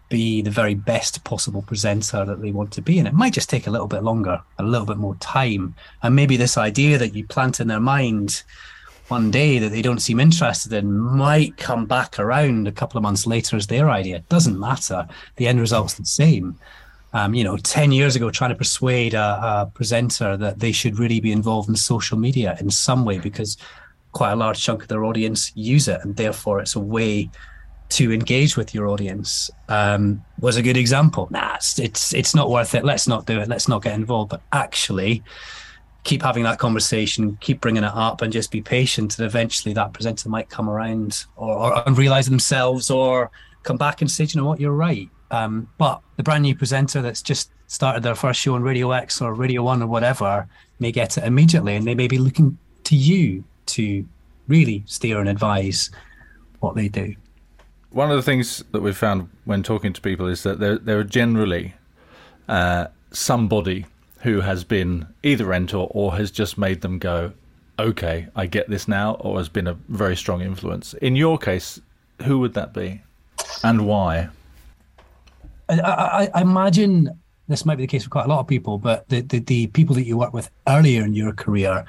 be 0.09 0.43
the 0.43 0.51
very 0.51 0.75
best 0.75 1.25
possible 1.25 1.63
presenter 1.63 2.25
that 2.25 2.43
they 2.43 2.51
want 2.51 2.71
to 2.73 2.83
be. 2.83 2.99
And 2.99 3.09
it 3.09 3.15
might 3.15 3.33
just 3.33 3.49
take 3.49 3.67
a 3.67 3.71
little 3.71 3.87
bit 3.87 4.03
longer, 4.03 4.43
a 4.59 4.63
little 4.63 4.87
bit 4.87 4.99
more 4.99 5.15
time. 5.17 5.75
And 6.03 6.17
maybe 6.17 6.37
this 6.37 6.59
idea 6.59 6.99
that 6.99 7.15
you 7.15 7.27
plant 7.27 7.61
in 7.61 7.69
their 7.69 7.81
mind 7.81 8.43
one 9.09 9.31
day 9.31 9.59
that 9.59 9.71
they 9.71 9.83
don't 9.83 10.01
seem 10.01 10.21
interested 10.21 10.73
in 10.73 10.99
might 10.99 11.57
come 11.57 11.87
back 11.87 12.19
around 12.19 12.67
a 12.67 12.73
couple 12.73 12.99
of 12.99 13.03
months 13.03 13.27
later 13.27 13.57
as 13.57 13.67
their 13.67 13.91
idea. 13.91 14.17
It 14.17 14.29
doesn't 14.29 14.59
matter. 14.59 15.07
The 15.37 15.47
end 15.47 15.61
result's 15.61 15.95
the 15.95 16.05
same. 16.05 16.59
Um, 17.13 17.35
you 17.35 17.45
know, 17.45 17.59
10 17.59 17.93
years 17.93 18.17
ago, 18.17 18.31
trying 18.31 18.51
to 18.51 18.57
persuade 18.57 19.13
a, 19.13 19.21
a, 19.21 19.71
presenter 19.75 20.35
that 20.39 20.61
they 20.61 20.73
should 20.73 20.99
really 20.99 21.21
be 21.21 21.31
involved 21.31 21.69
in 21.69 21.77
social 21.77 22.19
media 22.19 22.57
in 22.59 22.71
some 22.71 23.05
way 23.05 23.19
because 23.19 23.59
quite 24.13 24.33
a 24.33 24.37
large 24.37 24.63
chunk 24.63 24.83
of 24.83 24.89
their 24.89 25.05
audience 25.05 25.53
use 25.55 25.89
it 25.89 26.01
and 26.03 26.17
therefore 26.17 26.61
it's 26.61 26.75
a 26.75 26.81
way 26.81 27.29
to 27.93 28.11
engage 28.11 28.57
with 28.57 28.75
your 28.75 28.89
audience 28.89 29.51
um, 29.69 30.25
was 30.41 30.57
a 30.57 30.63
good 30.63 30.79
example. 30.79 31.29
Nah, 31.31 31.57
it's, 31.57 31.79
it's 31.79 32.15
it's 32.15 32.35
not 32.35 32.49
worth 32.49 32.75
it. 32.75 32.85
Let's 32.85 33.07
not 33.07 33.27
do 33.27 33.39
it. 33.41 33.49
Let's 33.49 33.69
not 33.69 33.83
get 33.83 33.95
involved. 33.95 34.31
But 34.31 34.41
actually, 34.53 35.23
keep 36.05 36.23
having 36.23 36.43
that 36.45 36.59
conversation, 36.59 37.39
keep 37.41 37.61
bringing 37.61 37.85
it 37.85 37.93
up, 37.95 38.23
and 38.23 38.33
just 38.33 38.51
be 38.51 38.61
patient. 38.61 39.19
And 39.19 39.27
eventually, 39.27 39.75
that 39.75 39.93
presenter 39.93 40.29
might 40.29 40.49
come 40.49 40.69
around 40.69 41.25
or, 41.37 41.77
or 41.77 41.93
realize 41.93 42.29
themselves, 42.29 42.91
or 42.91 43.31
come 43.63 43.77
back 43.77 44.01
and 44.01 44.11
say, 44.11 44.25
you 44.25 44.41
know 44.41 44.47
what, 44.47 44.61
you're 44.61 44.73
right. 44.73 45.09
Um, 45.31 45.69
but 45.79 46.03
the 46.17 46.23
brand 46.23 46.43
new 46.43 46.55
presenter 46.55 47.01
that's 47.01 47.23
just 47.23 47.51
started 47.67 48.03
their 48.03 48.15
first 48.15 48.41
show 48.41 48.55
on 48.55 48.63
Radio 48.63 48.91
X 48.91 49.23
or 49.23 49.33
Radio 49.33 49.63
One 49.63 49.83
or 49.83 49.87
whatever 49.87 50.47
may 50.79 50.93
get 50.93 51.17
it 51.17 51.25
immediately, 51.25 51.77
and 51.77 51.87
they 51.87 51.95
may 51.95 52.09
be 52.09 52.19
looking 52.19 52.59
to 52.85 52.97
you 52.97 53.45
to 53.67 54.07
really 54.49 54.83
steer 54.87 55.21
and 55.21 55.29
advise 55.29 55.91
what 56.61 56.75
they 56.75 56.89
do. 56.89 57.15
One 57.91 58.11
of 58.11 58.17
the 58.17 58.23
things 58.23 58.65
that 58.73 58.81
we've 58.81 58.97
found 58.97 59.31
when 59.45 59.63
talking 59.63 59.93
to 59.93 60.01
people 60.01 60.27
is 60.27 60.43
that 60.43 60.59
there, 60.59 60.79
there 60.79 60.99
are 60.99 61.05
generally 61.05 61.75
uh, 62.49 62.87
somebody 63.13 63.87
who 64.23 64.41
has 64.41 64.65
been 64.65 65.07
either 65.23 65.47
mentor 65.47 65.89
or 65.91 66.15
has 66.15 66.31
just 66.31 66.57
made 66.57 66.81
them 66.81 66.99
go, 66.99 67.33
okay, 67.79 68.29
I 68.37 68.47
get 68.47 68.71
this 68.71 68.87
now, 68.87 69.15
or 69.15 69.39
has 69.39 69.49
been 69.49 69.67
a 69.67 69.75
very 69.89 70.17
strong 70.17 70.43
influence. 70.43 70.95
In 70.95 71.17
your 71.17 71.39
case, 71.39 71.81
who 72.23 72.39
would 72.39 72.55
that 72.55 72.73
be 72.73 73.03
and 73.65 73.87
why? 73.87 74.29
I, 75.69 75.81
I, 75.81 76.31
I 76.35 76.41
imagine 76.41 77.19
this 77.49 77.65
might 77.65 77.77
be 77.77 77.85
the 77.85 77.89
case 77.89 78.05
for 78.05 78.11
quite 78.11 78.27
a 78.27 78.29
lot 78.29 78.39
of 78.39 78.47
people, 78.47 78.79
but 78.79 79.09
the, 79.09 79.23
the, 79.23 79.41
the 79.41 79.67
people 79.69 79.95
that 79.97 80.05
you 80.05 80.17
work 80.17 80.33
with 80.33 80.51
earlier 80.69 81.05
in 81.05 81.15
your 81.15 81.33
career, 81.33 81.85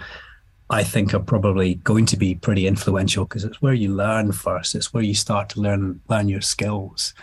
I 0.69 0.83
think 0.83 1.13
are 1.13 1.19
probably 1.19 1.75
going 1.75 2.07
to 2.07 2.17
be 2.17 2.33
pretty 2.33 2.65
influential 2.65 3.25
because 3.25 3.43
it's 3.43 3.61
where 3.61 3.73
you 3.73 3.93
learn 3.93 4.31
first. 4.31 4.73
It's 4.73 4.91
where 4.91 5.03
you 5.03 5.13
start 5.13 5.49
to 5.49 5.61
learn 5.61 6.01
learn 6.09 6.29
your 6.29 6.41
skills. 6.41 7.13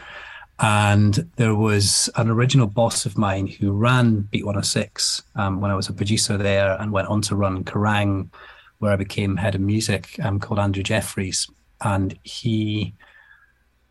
And 0.60 1.14
there 1.36 1.54
was 1.54 2.10
an 2.16 2.28
original 2.28 2.66
boss 2.66 3.06
of 3.06 3.16
mine 3.16 3.46
who 3.46 3.72
ran 3.72 4.20
Beat 4.20 4.44
106 4.44 5.22
um, 5.36 5.60
when 5.60 5.70
I 5.70 5.74
was 5.74 5.88
a 5.88 5.92
producer 5.94 6.36
there 6.36 6.76
and 6.80 6.92
went 6.92 7.08
on 7.08 7.22
to 7.22 7.36
run 7.36 7.64
Kerrang, 7.64 8.28
where 8.78 8.92
I 8.92 8.96
became 8.96 9.36
head 9.36 9.54
of 9.54 9.62
music, 9.62 10.20
um, 10.22 10.38
called 10.38 10.58
Andrew 10.58 10.82
Jeffries. 10.82 11.48
And 11.82 12.18
he 12.24 12.92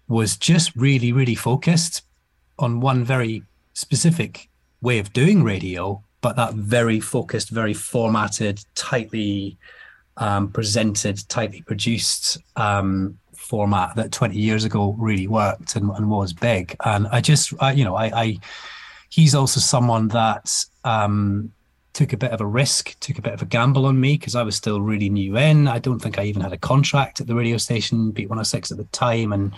was 0.08 0.38
just 0.38 0.76
really, 0.76 1.12
really 1.12 1.36
focused 1.36 2.04
on 2.60 2.82
one 2.82 3.04
very 3.04 3.44
specific 3.74 4.48
way 4.82 5.00
of 5.00 5.12
doing 5.12 5.44
radio, 5.44 6.04
but 6.22 6.36
that 6.36 6.54
very 6.54 7.00
focused, 7.00 7.50
very 7.50 7.74
formatted, 7.74 8.64
tightly 8.76 9.58
um, 10.18 10.52
presented, 10.52 11.28
tightly 11.30 11.62
produced 11.62 12.38
um, 12.58 13.18
format 13.40 13.96
that 13.96 14.12
20 14.12 14.38
years 14.38 14.64
ago 14.64 14.96
really 15.00 15.28
worked 15.28 15.76
and, 15.76 15.90
and 15.92 16.10
was 16.10 16.34
big. 16.34 16.76
And 16.86 17.08
I 17.08 17.22
just, 17.22 17.54
I, 17.60 17.72
you 17.72 17.84
know, 17.84 17.96
I, 17.96 18.06
I, 18.06 18.40
he's 19.10 19.34
also 19.34 19.60
someone 19.60 20.10
that 20.10 20.54
um, 20.84 21.52
took 21.94 22.14
a 22.14 22.18
bit 22.18 22.32
of 22.32 22.42
a 22.42 22.46
risk, 22.46 23.00
took 23.00 23.18
a 23.18 23.22
bit 23.22 23.34
of 23.34 23.42
a 23.42 23.46
gamble 23.46 23.86
on 23.86 24.00
me 24.00 24.18
because 24.18 24.36
I 24.36 24.44
was 24.44 24.56
still 24.56 24.82
really 24.82 25.10
new 25.10 25.38
in. 25.38 25.68
I 25.68 25.80
don't 25.80 26.00
think 26.00 26.20
I 26.20 26.24
even 26.24 26.42
had 26.42 26.54
a 26.54 26.58
contract 26.58 27.22
at 27.22 27.28
the 27.28 27.36
radio 27.36 27.58
station, 27.58 28.12
Beat 28.12 28.30
106 28.30 28.72
at 28.72 28.78
the 28.78 28.84
time. 28.86 29.34
And 29.34 29.54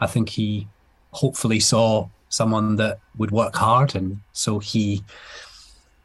I 0.00 0.06
think 0.06 0.28
he 0.28 0.68
hopefully 1.10 1.58
saw 1.58 2.08
someone 2.28 2.76
that 2.76 2.98
would 3.16 3.30
work 3.30 3.56
hard. 3.56 3.96
And 3.96 4.20
so 4.32 4.58
he, 4.58 5.02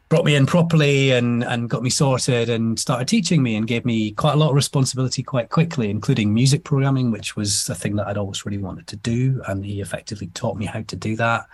brought 0.08 0.24
me 0.24 0.34
in 0.34 0.46
properly 0.46 1.10
and 1.12 1.44
and 1.44 1.68
got 1.68 1.82
me 1.82 1.90
sorted 1.90 2.48
and 2.48 2.78
started 2.78 3.08
teaching 3.08 3.42
me 3.42 3.56
and 3.56 3.66
gave 3.66 3.84
me 3.84 4.12
quite 4.12 4.32
a 4.32 4.36
lot 4.36 4.50
of 4.50 4.54
responsibility 4.54 5.22
quite 5.22 5.50
quickly, 5.50 5.90
including 5.90 6.32
music 6.32 6.64
programming, 6.64 7.10
which 7.10 7.36
was 7.36 7.68
a 7.68 7.74
thing 7.74 7.96
that 7.96 8.06
I'd 8.06 8.18
always 8.18 8.46
really 8.46 8.58
wanted 8.58 8.86
to 8.88 8.96
do. 8.96 9.42
And 9.46 9.64
he 9.64 9.80
effectively 9.80 10.28
taught 10.28 10.56
me 10.56 10.66
how 10.66 10.82
to 10.82 10.96
do 10.96 11.16
that, 11.16 11.46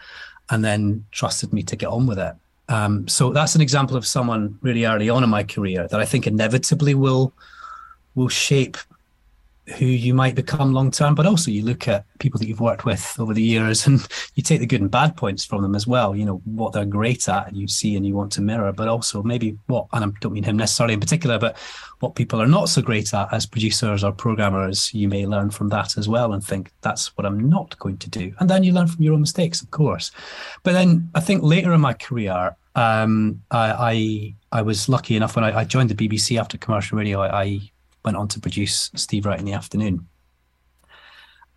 and 0.50 0.64
then 0.64 1.04
trusted 1.10 1.52
me 1.52 1.62
to 1.64 1.76
get 1.76 1.88
on 1.88 2.06
with 2.06 2.18
it. 2.18 2.34
Um, 2.68 3.06
so 3.08 3.30
that's 3.30 3.54
an 3.54 3.60
example 3.60 3.96
of 3.96 4.06
someone 4.06 4.58
really 4.62 4.86
early 4.86 5.10
on 5.10 5.22
in 5.22 5.30
my 5.30 5.42
career 5.42 5.86
that 5.88 6.00
I 6.00 6.04
think 6.04 6.26
inevitably 6.26 6.94
will 6.94 7.32
will 8.14 8.28
shape 8.28 8.78
who 9.78 9.86
you 9.86 10.12
might 10.12 10.34
become 10.34 10.74
long 10.74 10.90
term, 10.90 11.14
but 11.14 11.26
also 11.26 11.50
you 11.50 11.62
look 11.62 11.88
at 11.88 12.04
people 12.18 12.38
that 12.38 12.46
you've 12.46 12.60
worked 12.60 12.84
with 12.84 13.16
over 13.18 13.32
the 13.32 13.42
years 13.42 13.86
and 13.86 14.06
you 14.34 14.42
take 14.42 14.60
the 14.60 14.66
good 14.66 14.80
and 14.80 14.90
bad 14.90 15.16
points 15.16 15.44
from 15.44 15.62
them 15.62 15.74
as 15.74 15.86
well. 15.86 16.14
You 16.14 16.26
know, 16.26 16.42
what 16.44 16.72
they're 16.72 16.84
great 16.84 17.28
at 17.28 17.48
and 17.48 17.56
you 17.56 17.66
see 17.66 17.96
and 17.96 18.06
you 18.06 18.14
want 18.14 18.32
to 18.32 18.42
mirror, 18.42 18.72
but 18.72 18.88
also 18.88 19.22
maybe 19.22 19.56
what, 19.66 19.86
and 19.92 20.04
I 20.04 20.08
don't 20.20 20.32
mean 20.32 20.44
him 20.44 20.56
necessarily 20.56 20.94
in 20.94 21.00
particular, 21.00 21.38
but 21.38 21.56
what 22.00 22.14
people 22.14 22.42
are 22.42 22.46
not 22.46 22.68
so 22.68 22.82
great 22.82 23.14
at 23.14 23.32
as 23.32 23.46
producers 23.46 24.04
or 24.04 24.12
programmers, 24.12 24.92
you 24.92 25.08
may 25.08 25.26
learn 25.26 25.50
from 25.50 25.70
that 25.70 25.96
as 25.96 26.08
well 26.08 26.34
and 26.34 26.44
think 26.44 26.70
that's 26.82 27.16
what 27.16 27.24
I'm 27.24 27.48
not 27.48 27.78
going 27.78 27.96
to 27.98 28.10
do. 28.10 28.34
And 28.40 28.50
then 28.50 28.64
you 28.64 28.72
learn 28.72 28.88
from 28.88 29.02
your 29.02 29.14
own 29.14 29.20
mistakes, 29.20 29.62
of 29.62 29.70
course. 29.70 30.10
But 30.62 30.72
then 30.72 31.10
I 31.14 31.20
think 31.20 31.42
later 31.42 31.72
in 31.72 31.80
my 31.80 31.94
career, 31.94 32.54
um, 32.74 33.40
I, 33.50 34.34
I, 34.52 34.58
I 34.58 34.62
was 34.62 34.88
lucky 34.88 35.16
enough 35.16 35.36
when 35.36 35.44
I, 35.44 35.60
I, 35.60 35.64
joined 35.64 35.90
the 35.90 36.08
BBC 36.08 36.40
after 36.40 36.58
commercial 36.58 36.98
radio. 36.98 37.20
I, 37.20 37.42
I 37.42 37.60
went 38.04 38.16
on 38.16 38.28
to 38.28 38.40
produce 38.40 38.90
Steve 38.94 39.26
Wright 39.26 39.38
in 39.38 39.44
the 39.44 39.52
afternoon, 39.52 40.06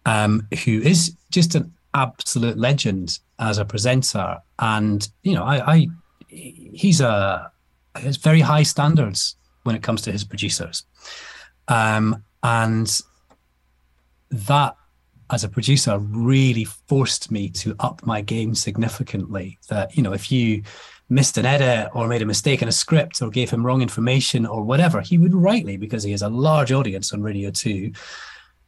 um, 0.06 0.48
who 0.64 0.82
is 0.82 1.16
just 1.32 1.56
an 1.56 1.74
absolute 1.94 2.58
legend 2.58 3.20
as 3.40 3.58
a 3.58 3.66
presenter. 3.66 4.38
And 4.60 5.08
you 5.24 5.34
know, 5.34 5.44
I, 5.44 5.74
I 5.74 5.88
he's 6.28 7.02
a 7.02 7.52
has 7.96 8.18
very 8.18 8.42
high 8.42 8.64
standards 8.64 9.36
when 9.64 9.76
it 9.76 9.84
comes 9.84 10.02
to 10.04 10.12
his 10.12 10.24
producers, 10.24 10.84
um, 11.68 12.24
and 12.44 13.02
that 14.32 14.76
as 15.30 15.44
a 15.44 15.50
producer 15.50 16.00
really 16.00 16.64
forced 16.64 17.32
me 17.32 17.50
to 17.50 17.76
up 17.80 18.06
my 18.06 18.22
game 18.22 18.56
significantly. 18.56 19.58
That 19.70 19.96
you 19.98 20.04
know, 20.04 20.14
if 20.14 20.32
you 20.32 20.64
missed 21.10 21.38
an 21.38 21.46
edit 21.46 21.90
or 21.94 22.08
made 22.08 22.22
a 22.22 22.26
mistake 22.26 22.62
in 22.62 22.68
a 22.68 22.72
script 22.72 23.22
or 23.22 23.30
gave 23.30 23.50
him 23.50 23.66
wrong 23.66 23.82
information 23.82 24.46
or 24.46 24.64
whatever, 24.64 25.02
he 25.02 25.18
would 25.18 25.34
rightly, 25.34 25.78
because 25.78 26.04
he 26.04 26.12
has 26.12 26.22
a 26.22 26.30
large 26.30 26.72
audience 26.72 27.14
on 27.14 27.22
Radio 27.22 27.50
2, 27.50 27.92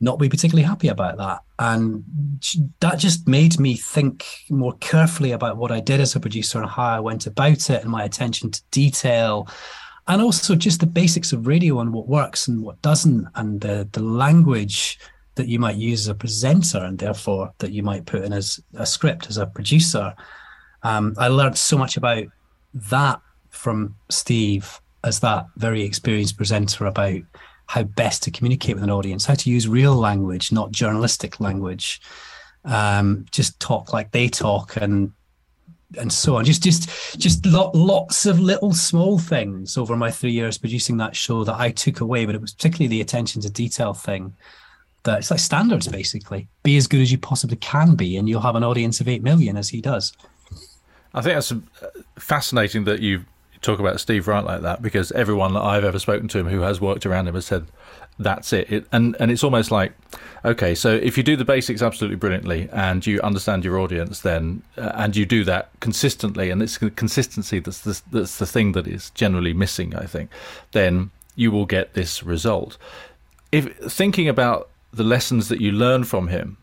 not 0.02 0.20
be 0.20 0.30
particularly 0.30 0.64
happy 0.64 0.88
about 0.88 1.18
that. 1.18 1.42
And 1.60 2.04
that 2.80 3.00
just 3.00 3.28
made 3.28 3.60
me 3.60 3.76
think 3.76 4.26
more 4.50 4.74
carefully 4.80 5.34
about 5.34 5.58
what 5.58 5.72
I 5.72 5.82
did 5.82 6.00
as 6.00 6.16
a 6.16 6.20
producer 6.20 6.62
and 6.62 6.70
how 6.70 6.84
I 6.84 7.00
went 7.00 7.28
about 7.28 7.70
it 7.70 7.82
and 7.82 7.90
my 7.90 8.04
attention 8.04 8.52
to 8.52 8.62
detail. 8.72 9.50
And 10.08 10.22
also 10.22 10.56
just 10.56 10.80
the 10.80 10.88
basics 10.88 11.34
of 11.34 11.46
radio 11.46 11.80
and 11.82 11.94
what 11.94 12.08
works 12.08 12.48
and 12.48 12.64
what 12.64 12.82
doesn't, 12.82 13.28
and 13.36 13.60
the, 13.60 13.88
the 13.92 14.02
language 14.02 14.98
that 15.36 15.48
you 15.48 15.60
might 15.60 15.76
use 15.76 16.02
as 16.02 16.08
a 16.08 16.16
presenter 16.16 16.80
and 16.80 16.98
therefore 16.98 17.54
that 17.60 17.72
you 17.72 17.84
might 17.84 18.06
put 18.06 18.24
in 18.24 18.34
as 18.34 18.60
a 18.76 18.86
script 18.86 19.30
as 19.30 19.38
a 19.38 19.46
producer 19.46 20.14
um, 20.84 21.16
I 21.18 21.28
learned 21.28 21.58
so 21.58 21.78
much 21.78 21.98
about 21.98 22.26
that 22.74 23.22
from 23.50 23.96
Steve 24.10 24.80
as 25.04 25.20
that 25.22 25.46
very 25.56 25.84
experienced 25.84 26.38
presenter 26.38 26.86
about 26.86 27.22
how 27.68 27.84
best 27.84 28.24
to 28.24 28.32
communicate 28.32 28.76
with 28.76 28.84
an 28.84 28.90
audience, 28.90 29.26
how 29.26 29.36
to 29.36 29.50
use 29.50 29.68
real 29.68 29.96
language, 29.96 30.52
not 30.52 30.72
journalistic 30.72 31.40
language. 31.40 32.02
Um, 32.66 33.26
just 33.32 33.60
talk 33.60 33.94
like 33.94 34.12
they 34.12 34.28
talk 34.28 34.76
and 34.76 35.14
and 35.98 36.12
so 36.12 36.36
on. 36.36 36.46
Just 36.46 36.64
just 36.64 37.20
just 37.20 37.46
lo- 37.46 37.72
lots 37.74 38.26
of 38.26 38.40
little 38.40 38.74
small 38.74 39.18
things 39.18 39.78
over 39.78 39.96
my 39.96 40.12
three 40.12 40.32
years 40.32 40.58
producing 40.58 40.98
that 40.98 41.16
show 41.16 41.44
that 41.44 41.56
I 41.56 41.72
took 41.72 42.02
away, 42.02 42.26
but 42.26 42.36
it 42.36 42.42
was 42.42 42.54
particularly 42.54 42.88
the 42.88 43.02
attention 43.02 43.42
to 43.44 43.50
detail 43.50 43.94
thing. 43.94 44.36
That 45.04 45.20
it's 45.20 45.32
like 45.32 45.40
standards 45.40 45.88
basically. 45.88 46.48
Be 46.64 46.76
as 46.76 46.88
good 46.88 47.02
as 47.02 47.12
you 47.12 47.18
possibly 47.18 47.58
can 47.58 47.96
be, 47.96 48.18
and 48.18 48.28
you'll 48.28 48.42
have 48.42 48.56
an 48.56 48.64
audience 48.64 49.00
of 49.00 49.08
eight 49.08 49.24
million 49.24 49.58
as 49.58 49.70
he 49.70 49.80
does. 49.80 50.14
I 51.14 51.22
think 51.22 51.36
that's 51.36 51.52
uh, 51.52 51.56
fascinating 52.18 52.84
that 52.86 53.02
you 53.02 53.26
talk 53.62 53.80
about 53.80 54.00
Steve 54.00 54.28
Wright 54.28 54.44
like 54.44 54.62
that 54.62 54.82
because 54.82 55.12
everyone 55.12 55.54
that 55.54 55.62
I've 55.62 55.84
ever 55.84 56.00
spoken 56.00 56.28
to 56.30 56.40
him 56.40 56.48
who 56.48 56.62
has 56.62 56.80
worked 56.80 57.06
around 57.06 57.28
him 57.28 57.36
has 57.36 57.46
said 57.46 57.68
that's 58.18 58.52
it. 58.54 58.72
it. 58.72 58.86
and 58.92 59.16
and 59.20 59.32
it's 59.32 59.44
almost 59.44 59.72
like 59.72 59.94
okay 60.44 60.76
so 60.76 60.94
if 60.94 61.18
you 61.18 61.24
do 61.24 61.36
the 61.36 61.46
basics 61.46 61.82
absolutely 61.82 62.18
brilliantly 62.18 62.70
and 62.72 63.06
you 63.08 63.20
understand 63.22 63.64
your 63.64 63.80
audience 63.80 64.22
then 64.22 64.62
uh, 64.78 64.92
and 64.96 65.16
you 65.16 65.26
do 65.26 65.44
that 65.46 65.70
consistently 65.80 66.50
and 66.50 66.62
it's 66.62 66.78
consistency 66.78 67.60
that's 67.60 67.82
the, 67.82 68.02
that's 68.12 68.38
the 68.38 68.46
thing 68.46 68.74
that 68.74 68.88
is 68.88 69.10
generally 69.12 69.54
missing 69.54 69.96
I 69.96 70.06
think 70.06 70.30
then 70.74 71.12
you 71.36 71.52
will 71.52 71.66
get 71.66 71.94
this 71.94 72.22
result 72.24 72.78
if 73.52 73.76
thinking 73.78 74.28
about 74.28 74.70
the 74.92 75.04
lessons 75.04 75.48
that 75.48 75.62
you 75.62 75.72
learn 75.72 76.04
from 76.04 76.28
him 76.28 76.58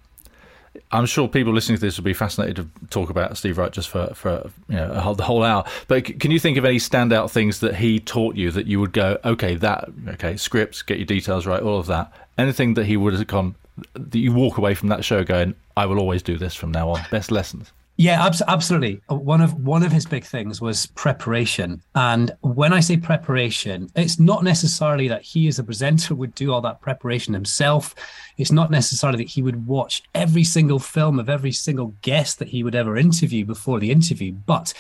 I'm 0.93 1.07
sure 1.07 1.29
people 1.29 1.53
listening 1.53 1.79
to 1.79 1.81
this 1.81 1.97
will 1.97 2.05
be 2.05 2.15
fascinated 2.15 2.57
to 2.57 2.87
talk 2.89 3.11
about 3.11 3.37
Steve 3.37 3.59
Wright 3.59 3.73
just 3.73 3.89
for 3.89 4.09
for 4.15 4.51
you 4.69 4.77
know 4.77 4.95
whole, 4.95 5.15
the 5.15 5.25
whole 5.25 5.43
hour. 5.43 5.65
But 5.89 6.21
can 6.21 6.31
you 6.31 6.39
think 6.39 6.57
of 6.57 6.65
any 6.65 6.79
standout 6.79 7.31
things 7.31 7.61
that 7.61 7.77
he 7.77 8.01
taught 8.01 8.37
you 8.37 8.51
that 8.53 8.67
you 8.67 8.81
would 8.81 8.93
go, 8.93 9.19
okay, 9.25 9.55
that 9.57 9.89
okay, 10.09 10.37
scripts, 10.37 10.83
get 10.83 10.99
your 10.99 11.07
details 11.07 11.47
right, 11.47 11.63
all 11.63 11.79
of 11.79 11.87
that. 11.87 12.13
Anything 12.39 12.75
that 12.75 12.87
he 12.87 12.97
would 12.97 13.15
have 13.15 13.27
gone 13.27 13.55
that 13.95 14.19
you 14.19 14.33
walk 14.33 14.59
away 14.59 14.75
from 14.75 14.89
that 14.89 15.05
show 15.05 15.25
going, 15.25 15.55
I 15.77 15.87
will 15.87 15.99
always 15.99 16.23
do 16.23 16.37
this 16.37 16.55
from 16.55 16.73
now 16.73 16.91
on. 16.91 17.01
Best 17.11 17.31
lessons. 17.31 17.73
Yeah, 17.99 18.27
abs- 18.27 18.43
absolutely. 18.47 19.01
One 19.09 19.41
of 19.41 19.55
one 19.55 19.83
of 19.83 19.91
his 19.91 20.05
big 20.05 20.25
things 20.25 20.61
was 20.61 20.87
preparation, 20.87 21.81
and 21.95 22.31
when 22.43 22.75
I 22.75 22.81
say 22.81 22.99
preparation, 22.99 23.89
it's 23.97 24.21
not 24.21 24.45
necessarily 24.45 25.09
that 25.09 25.23
he 25.23 25.49
as 25.49 25.59
a 25.59 25.65
presenter 25.65 26.15
would 26.15 26.35
do 26.35 26.53
all 26.53 26.61
that 26.61 26.83
preparation 26.83 27.33
himself. 27.33 27.95
It's 28.37 28.53
not 28.53 28.71
necessarily 28.71 29.25
that 29.25 29.31
he 29.31 29.41
would 29.41 29.67
watch 29.67 30.03
every 30.15 30.45
single 30.45 30.79
film 30.79 31.19
of 31.19 31.31
every 31.31 31.53
single 31.53 31.95
guest 32.03 32.39
that 32.39 32.49
he 32.49 32.63
would 32.63 32.75
ever 32.75 32.99
interview 32.99 33.47
before 33.47 33.81
the 33.81 33.91
interview. 33.91 34.33
But 34.33 34.75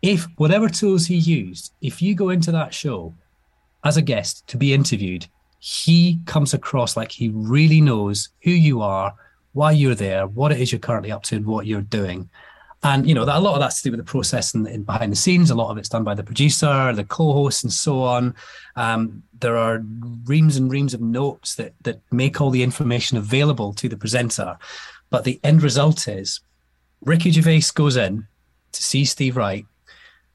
if 0.00 0.26
whatever 0.36 0.68
tools 0.68 1.06
he 1.06 1.16
used, 1.16 1.72
if 1.80 2.00
you 2.00 2.14
go 2.14 2.28
into 2.28 2.52
that 2.52 2.72
show 2.72 3.12
as 3.82 3.96
a 3.96 4.02
guest 4.02 4.46
to 4.46 4.56
be 4.56 4.72
interviewed, 4.72 5.26
he 5.58 6.20
comes 6.24 6.54
across 6.54 6.96
like 6.96 7.10
he 7.10 7.30
really 7.30 7.80
knows 7.80 8.28
who 8.44 8.52
you 8.52 8.80
are, 8.80 9.12
why 9.54 9.72
you're 9.72 9.96
there, 9.96 10.28
what 10.28 10.52
it 10.52 10.60
is 10.60 10.70
you're 10.70 10.78
currently 10.78 11.10
up 11.10 11.24
to, 11.24 11.34
and 11.34 11.44
what 11.44 11.66
you're 11.66 11.82
doing 11.82 12.30
And 12.82 13.06
you 13.06 13.14
know 13.14 13.26
that 13.26 13.36
a 13.36 13.40
lot 13.40 13.54
of 13.54 13.60
that's 13.60 13.82
to 13.82 13.82
do 13.84 13.90
with 13.90 14.00
the 14.00 14.10
process 14.10 14.54
and, 14.54 14.86
behind 14.86 15.12
the 15.12 15.16
scenes. 15.16 15.50
A 15.50 15.54
lot 15.54 15.70
of 15.70 15.76
it's 15.76 15.88
done 15.88 16.04
by 16.04 16.14
the 16.14 16.22
producer, 16.22 16.92
the 16.94 17.04
co-host, 17.04 17.62
and 17.62 17.72
so 17.72 18.02
on. 18.02 18.34
Um, 18.76 19.22
there 19.38 19.58
are 19.58 19.82
reams 20.24 20.56
and 20.56 20.70
reams 20.70 20.94
of 20.94 21.02
notes 21.02 21.56
that 21.56 21.74
that 21.82 22.00
make 22.10 22.40
all 22.40 22.50
the 22.50 22.62
information 22.62 23.18
available 23.18 23.74
to 23.74 23.88
the 23.88 23.98
presenter. 23.98 24.56
But 25.10 25.24
the 25.24 25.38
end 25.44 25.62
result 25.62 26.08
is 26.08 26.40
Ricky 27.02 27.30
Gervais 27.30 27.62
goes 27.74 27.96
in 27.96 28.26
to 28.72 28.82
see 28.82 29.04
Steve 29.04 29.36
Wright. 29.36 29.66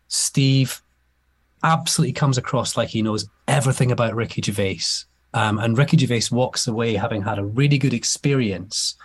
Steve 0.08 0.82
absolutely 1.64 2.14
comes 2.14 2.38
across 2.38 2.78
like 2.78 2.90
he 2.90 3.02
knows 3.02 3.28
everything 3.48 3.92
about 3.92 4.16
Ricky 4.16 4.42
Gervais. 4.42 5.06
Um, 5.34 5.58
and 5.60 5.78
Ricky 5.78 5.98
Gervais 5.98 6.28
walks 6.32 6.68
away 6.68 6.94
having 6.94 7.22
had 7.22 7.40
a 7.40 7.44
really 7.44 7.78
good 7.78 7.94
experience 7.94 8.96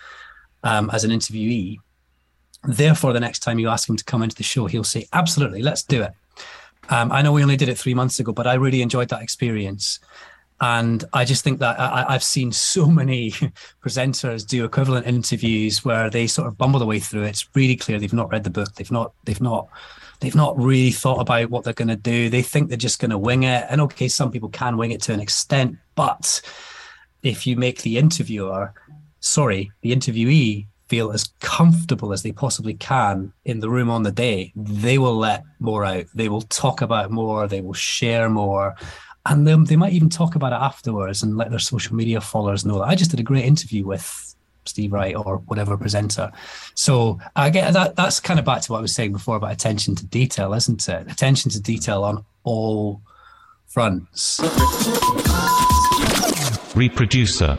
um, 0.63 0.91
as 0.93 1.05
an 1.05 1.11
interviewee. 1.11 1.79
Therefore, 2.65 3.13
the 3.13 3.21
next 3.21 3.41
time 3.41 3.59
you 3.59 3.69
ask 3.69 3.89
him 3.89 3.97
to 3.97 4.05
come 4.05 4.23
into 4.23 4.37
the 4.37 4.43
show, 4.43 4.67
he'll 4.67 4.85
say, 4.85 5.07
Absolutely, 5.13 5.63
let's 5.63 5.83
do 5.83 6.03
it. 6.03 6.13
Um, 6.91 7.13
I 7.13 7.23
know 7.23 7.33
we 7.33 7.43
only 7.43 7.57
did 7.57 7.69
it 7.69 7.79
three 7.79 7.95
months 7.95 8.19
ago, 8.19 8.33
but 8.33 8.47
I 8.47 8.55
really 8.55 8.83
enjoyed 8.83 9.09
that 9.11 9.23
experience. 9.23 10.01
And 10.61 11.05
I 11.15 11.25
just 11.25 11.43
think 11.43 11.59
that 11.61 11.81
I, 11.81 12.13
have 12.13 12.23
seen 12.23 12.53
so 12.53 12.87
many 12.87 13.31
presenters 13.83 14.47
do 14.47 14.65
equivalent 14.65 15.07
interviews 15.07 15.85
where 15.85 16.11
they 16.11 16.27
sort 16.27 16.49
of 16.49 16.59
bumble 16.59 16.81
their 16.81 16.89
way 16.89 16.99
through. 16.99 17.23
It's 17.23 17.49
really 17.55 17.77
clear 17.77 17.99
they've 17.99 18.13
not 18.13 18.31
read 18.31 18.45
the 18.45 18.51
book. 18.51 18.75
They've 18.75 18.91
not. 18.91 19.13
They've 19.25 19.41
not. 19.41 19.69
They've 20.19 20.35
not 20.35 20.59
really 20.59 20.91
thought 20.91 21.21
about 21.21 21.49
what 21.49 21.65
they're 21.65 21.73
going 21.73 21.89
to 21.89 21.97
do. 21.97 22.29
They 22.29 22.43
think 22.43 22.69
they're 22.69 22.77
just 22.77 23.01
going 23.01 23.11
to 23.11 23.17
wing 23.17 23.45
it. 23.45 23.65
And 23.71 23.81
okay, 23.83 24.09
some 24.09 24.31
people 24.31 24.51
can 24.51 24.77
wing 24.77 24.91
it 24.91 25.01
to 25.03 25.15
an 25.15 25.21
extent, 25.21 25.79
but 25.95 26.43
if 27.23 27.47
you 27.47 27.57
make 27.57 27.81
the 27.81 27.97
interviewer, 27.97 28.75
sorry, 29.21 29.73
the 29.81 29.97
interviewee 29.97 30.67
feel 30.91 31.13
as 31.13 31.33
comfortable 31.41 32.13
as 32.13 32.23
they 32.23 32.33
possibly 32.33 32.75
can 32.75 33.33
in 33.47 33.61
the 33.61 33.71
room 33.71 33.89
on 33.89 34.03
the 34.03 34.13
day, 34.13 34.53
they 34.55 34.99
will 34.99 35.17
let 35.17 35.45
more 35.59 35.85
out. 35.85 36.05
They 36.15 36.29
will 36.29 36.43
talk 36.43 36.83
about 36.83 37.11
more. 37.11 37.49
They 37.49 37.63
will 37.63 37.73
share 37.73 38.29
more 38.29 38.77
and 39.27 39.47
they, 39.47 39.55
they 39.55 39.77
might 39.77 39.93
even 39.93 40.09
talk 40.09 40.35
about 40.35 40.53
it 40.53 40.57
afterwards 40.57 41.23
and 41.23 41.37
let 41.37 41.51
their 41.51 41.59
social 41.59 41.95
media 41.95 42.21
followers 42.21 42.65
know 42.65 42.79
that 42.79 42.89
I 42.89 42.95
just 42.95 43.11
did 43.11 43.21
a 43.21 43.25
great 43.25 43.45
interview 43.45 43.85
with 43.87 44.35
Steve 44.65 44.93
Wright 44.93 45.15
or 45.15 45.39
whatever 45.47 45.77
presenter. 45.77 46.31
So 46.75 47.19
I 47.37 47.51
get 47.51 47.73
that. 47.75 47.97
That's 47.97 48.21
kind 48.21 48.39
of 48.39 48.47
back 48.47 48.63
to 48.63 48.73
what 48.73 48.79
I 48.79 48.83
was 48.83 48.95
saying 48.95 49.13
before 49.13 49.37
about 49.37 49.53
attention 49.53 49.95
to 49.97 50.07
detail, 50.07 50.55
isn't 50.55 50.89
it? 50.89 51.11
Attention 51.11 51.51
to 51.53 51.61
detail 51.61 52.05
on 52.05 52.25
all 52.45 53.03
fronts. 53.67 54.41
Reproducer. 56.75 57.59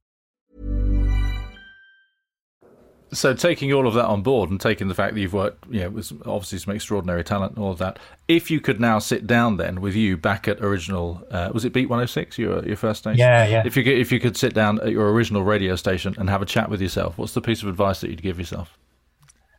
So 3.13 3.33
taking 3.33 3.73
all 3.73 3.87
of 3.87 3.93
that 3.95 4.05
on 4.05 4.21
board 4.21 4.49
and 4.49 4.59
taking 4.59 4.87
the 4.87 4.93
fact 4.93 5.15
that 5.15 5.19
you've 5.19 5.33
worked, 5.33 5.65
you 5.69 5.81
know, 5.81 5.89
with 5.89 6.13
obviously 6.25 6.59
some 6.59 6.73
extraordinary 6.73 7.25
talent 7.25 7.55
and 7.55 7.63
all 7.63 7.71
of 7.71 7.77
that. 7.79 7.99
If 8.29 8.49
you 8.49 8.61
could 8.61 8.79
now 8.79 8.99
sit 8.99 9.27
down 9.27 9.57
then 9.57 9.81
with 9.81 9.95
you 9.95 10.15
back 10.15 10.47
at 10.47 10.61
original, 10.61 11.21
uh, 11.29 11.49
was 11.53 11.65
it 11.65 11.73
Beat 11.73 11.89
106, 11.89 12.37
your 12.37 12.65
your 12.65 12.77
first 12.77 13.01
station? 13.01 13.19
Yeah, 13.19 13.45
yeah. 13.45 13.63
If 13.65 13.75
you 13.75 13.83
could, 13.83 13.97
if 13.97 14.13
you 14.13 14.21
could 14.21 14.37
sit 14.37 14.53
down 14.53 14.79
at 14.79 14.91
your 14.91 15.11
original 15.11 15.43
radio 15.43 15.75
station 15.75 16.15
and 16.17 16.29
have 16.29 16.41
a 16.41 16.45
chat 16.45 16.69
with 16.69 16.81
yourself, 16.81 17.17
what's 17.17 17.33
the 17.33 17.41
piece 17.41 17.61
of 17.61 17.67
advice 17.67 17.99
that 17.99 18.09
you'd 18.09 18.21
give 18.21 18.39
yourself, 18.39 18.77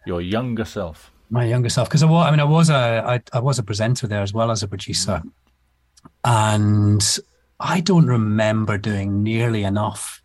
your 0.06 0.22
younger 0.22 0.64
self? 0.64 1.10
My 1.28 1.44
younger 1.44 1.68
self, 1.68 1.88
because 1.88 2.02
I, 2.02 2.06
was, 2.06 2.26
I 2.26 2.30
mean, 2.30 2.40
I 2.40 2.44
was 2.44 2.70
a, 2.70 3.02
I, 3.06 3.22
I 3.34 3.40
was 3.40 3.58
a 3.58 3.62
presenter 3.62 4.06
there 4.06 4.22
as 4.22 4.32
well 4.32 4.50
as 4.50 4.62
a 4.62 4.68
producer, 4.68 5.22
and 6.24 7.18
I 7.60 7.80
don't 7.80 8.06
remember 8.06 8.78
doing 8.78 9.22
nearly 9.22 9.62
enough 9.62 10.21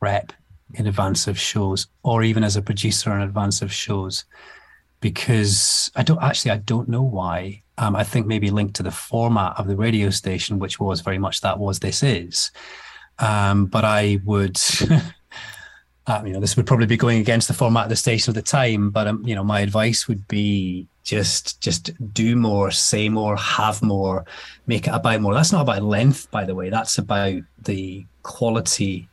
prep 0.00 0.32
in 0.74 0.86
advance 0.86 1.26
of 1.26 1.38
shows 1.38 1.86
or 2.02 2.22
even 2.22 2.44
as 2.44 2.56
a 2.56 2.62
producer 2.62 3.14
in 3.14 3.20
advance 3.20 3.62
of 3.62 3.72
shows 3.72 4.24
because 5.00 5.90
I 5.96 6.02
don't 6.02 6.22
actually 6.22 6.52
I 6.52 6.58
don't 6.58 6.88
know 6.88 7.02
why. 7.02 7.62
Um, 7.78 7.96
I 7.96 8.04
think 8.04 8.26
maybe 8.26 8.50
linked 8.50 8.76
to 8.76 8.82
the 8.82 8.90
format 8.90 9.54
of 9.56 9.66
the 9.66 9.76
radio 9.76 10.10
station, 10.10 10.58
which 10.58 10.78
was 10.78 11.00
very 11.00 11.18
much 11.18 11.40
that 11.40 11.58
was 11.58 11.78
this 11.78 12.02
is. 12.02 12.50
Um, 13.18 13.66
but 13.66 13.84
I 13.84 14.20
would, 14.24 14.60
uh, 16.06 16.22
you 16.24 16.32
know, 16.32 16.40
this 16.40 16.56
would 16.56 16.66
probably 16.66 16.86
be 16.86 16.98
going 16.98 17.20
against 17.20 17.48
the 17.48 17.54
format 17.54 17.84
of 17.84 17.88
the 17.90 17.96
station 17.96 18.32
at 18.32 18.34
the 18.34 18.42
time. 18.42 18.90
But 18.90 19.06
um, 19.06 19.26
you 19.26 19.34
know, 19.34 19.44
my 19.44 19.60
advice 19.60 20.06
would 20.08 20.28
be 20.28 20.86
just 21.04 21.60
just 21.62 21.90
do 22.12 22.36
more, 22.36 22.70
say 22.70 23.08
more, 23.08 23.36
have 23.36 23.82
more, 23.82 24.26
make 24.66 24.86
it 24.86 24.94
about 24.94 25.22
more. 25.22 25.32
That's 25.32 25.52
not 25.52 25.62
about 25.62 25.82
length, 25.82 26.30
by 26.30 26.44
the 26.44 26.54
way. 26.54 26.68
That's 26.68 26.98
about 26.98 27.40
the 27.62 28.04
quality 28.22 29.08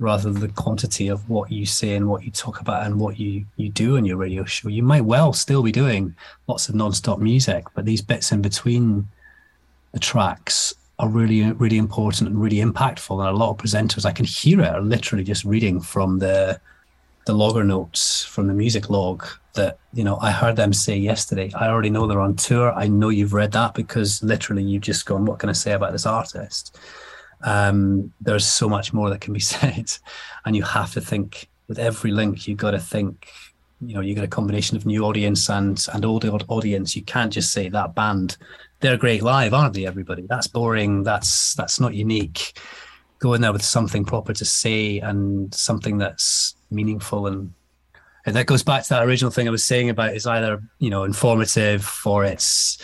rather 0.00 0.32
the 0.32 0.48
quantity 0.48 1.08
of 1.08 1.28
what 1.28 1.52
you 1.52 1.66
say 1.66 1.94
and 1.94 2.08
what 2.08 2.24
you 2.24 2.30
talk 2.30 2.60
about 2.60 2.86
and 2.86 2.98
what 2.98 3.20
you 3.20 3.44
you 3.56 3.68
do 3.68 3.96
on 3.96 4.04
your 4.04 4.16
radio 4.16 4.44
show. 4.44 4.68
You 4.68 4.82
might 4.82 5.04
well 5.04 5.32
still 5.32 5.62
be 5.62 5.70
doing 5.70 6.16
lots 6.48 6.68
of 6.68 6.74
non-stop 6.74 7.18
music, 7.18 7.64
but 7.74 7.84
these 7.84 8.00
bits 8.02 8.32
in 8.32 8.40
between 8.40 9.06
the 9.92 10.00
tracks 10.00 10.74
are 10.98 11.08
really 11.08 11.52
really 11.52 11.76
important 11.78 12.28
and 12.28 12.40
really 12.40 12.56
impactful. 12.56 13.20
And 13.20 13.28
a 13.28 13.38
lot 13.38 13.50
of 13.50 13.58
presenters, 13.58 14.06
I 14.06 14.12
can 14.12 14.24
hear 14.24 14.60
it, 14.62 14.68
are 14.68 14.80
literally 14.80 15.24
just 15.24 15.44
reading 15.44 15.80
from 15.80 16.18
the 16.18 16.58
the 17.26 17.34
logger 17.34 17.62
notes 17.62 18.24
from 18.24 18.46
the 18.46 18.54
music 18.54 18.88
log 18.88 19.24
that 19.54 19.78
you 19.92 20.02
know 20.02 20.16
I 20.22 20.30
heard 20.30 20.56
them 20.56 20.72
say 20.72 20.96
yesterday. 20.96 21.52
I 21.54 21.68
already 21.68 21.90
know 21.90 22.06
they're 22.06 22.20
on 22.20 22.36
tour. 22.36 22.72
I 22.72 22.88
know 22.88 23.10
you've 23.10 23.34
read 23.34 23.52
that 23.52 23.74
because 23.74 24.22
literally 24.22 24.62
you've 24.62 24.82
just 24.82 25.04
gone, 25.04 25.26
what 25.26 25.38
can 25.40 25.50
I 25.50 25.52
say 25.52 25.72
about 25.72 25.92
this 25.92 26.06
artist? 26.06 26.78
Um, 27.42 28.12
there's 28.20 28.46
so 28.46 28.68
much 28.68 28.92
more 28.92 29.10
that 29.10 29.20
can 29.20 29.32
be 29.32 29.40
said, 29.54 29.92
and 30.44 30.56
you 30.56 30.62
have 30.62 30.92
to 30.92 31.00
think 31.00 31.48
with 31.68 31.78
every 31.78 32.10
link. 32.10 32.46
You've 32.46 32.58
got 32.58 32.72
to 32.72 32.78
think. 32.78 33.28
You 33.82 33.94
know, 33.94 34.00
you 34.02 34.14
get 34.14 34.24
a 34.24 34.28
combination 34.28 34.76
of 34.76 34.84
new 34.84 35.04
audience 35.04 35.48
and 35.48 35.86
and 35.94 36.04
old 36.04 36.24
audience. 36.48 36.94
You 36.94 37.02
can't 37.02 37.32
just 37.32 37.50
say 37.50 37.70
that 37.70 37.94
band, 37.94 38.36
they're 38.80 38.96
great 38.96 39.22
live, 39.22 39.54
aren't 39.54 39.74
they? 39.74 39.86
Everybody, 39.86 40.26
that's 40.26 40.46
boring. 40.46 41.02
That's 41.02 41.54
that's 41.54 41.78
not 41.78 41.94
unique. 41.94 42.58
Go 43.18 43.34
in 43.34 43.42
there 43.42 43.52
with 43.52 43.62
something 43.62 44.04
proper 44.04 44.32
to 44.32 44.44
say 44.44 44.98
and 44.98 45.54
something 45.54 45.98
that's 45.98 46.54
meaningful 46.70 47.26
and 47.26 47.52
and 48.26 48.36
that 48.36 48.46
goes 48.46 48.62
back 48.62 48.82
to 48.84 48.88
that 48.90 49.04
original 49.06 49.30
thing 49.30 49.48
I 49.48 49.50
was 49.50 49.64
saying 49.64 49.90
about 49.90 50.14
is 50.14 50.26
either 50.26 50.62
you 50.78 50.90
know 50.90 51.04
informative 51.04 52.00
or 52.04 52.24
it's 52.24 52.78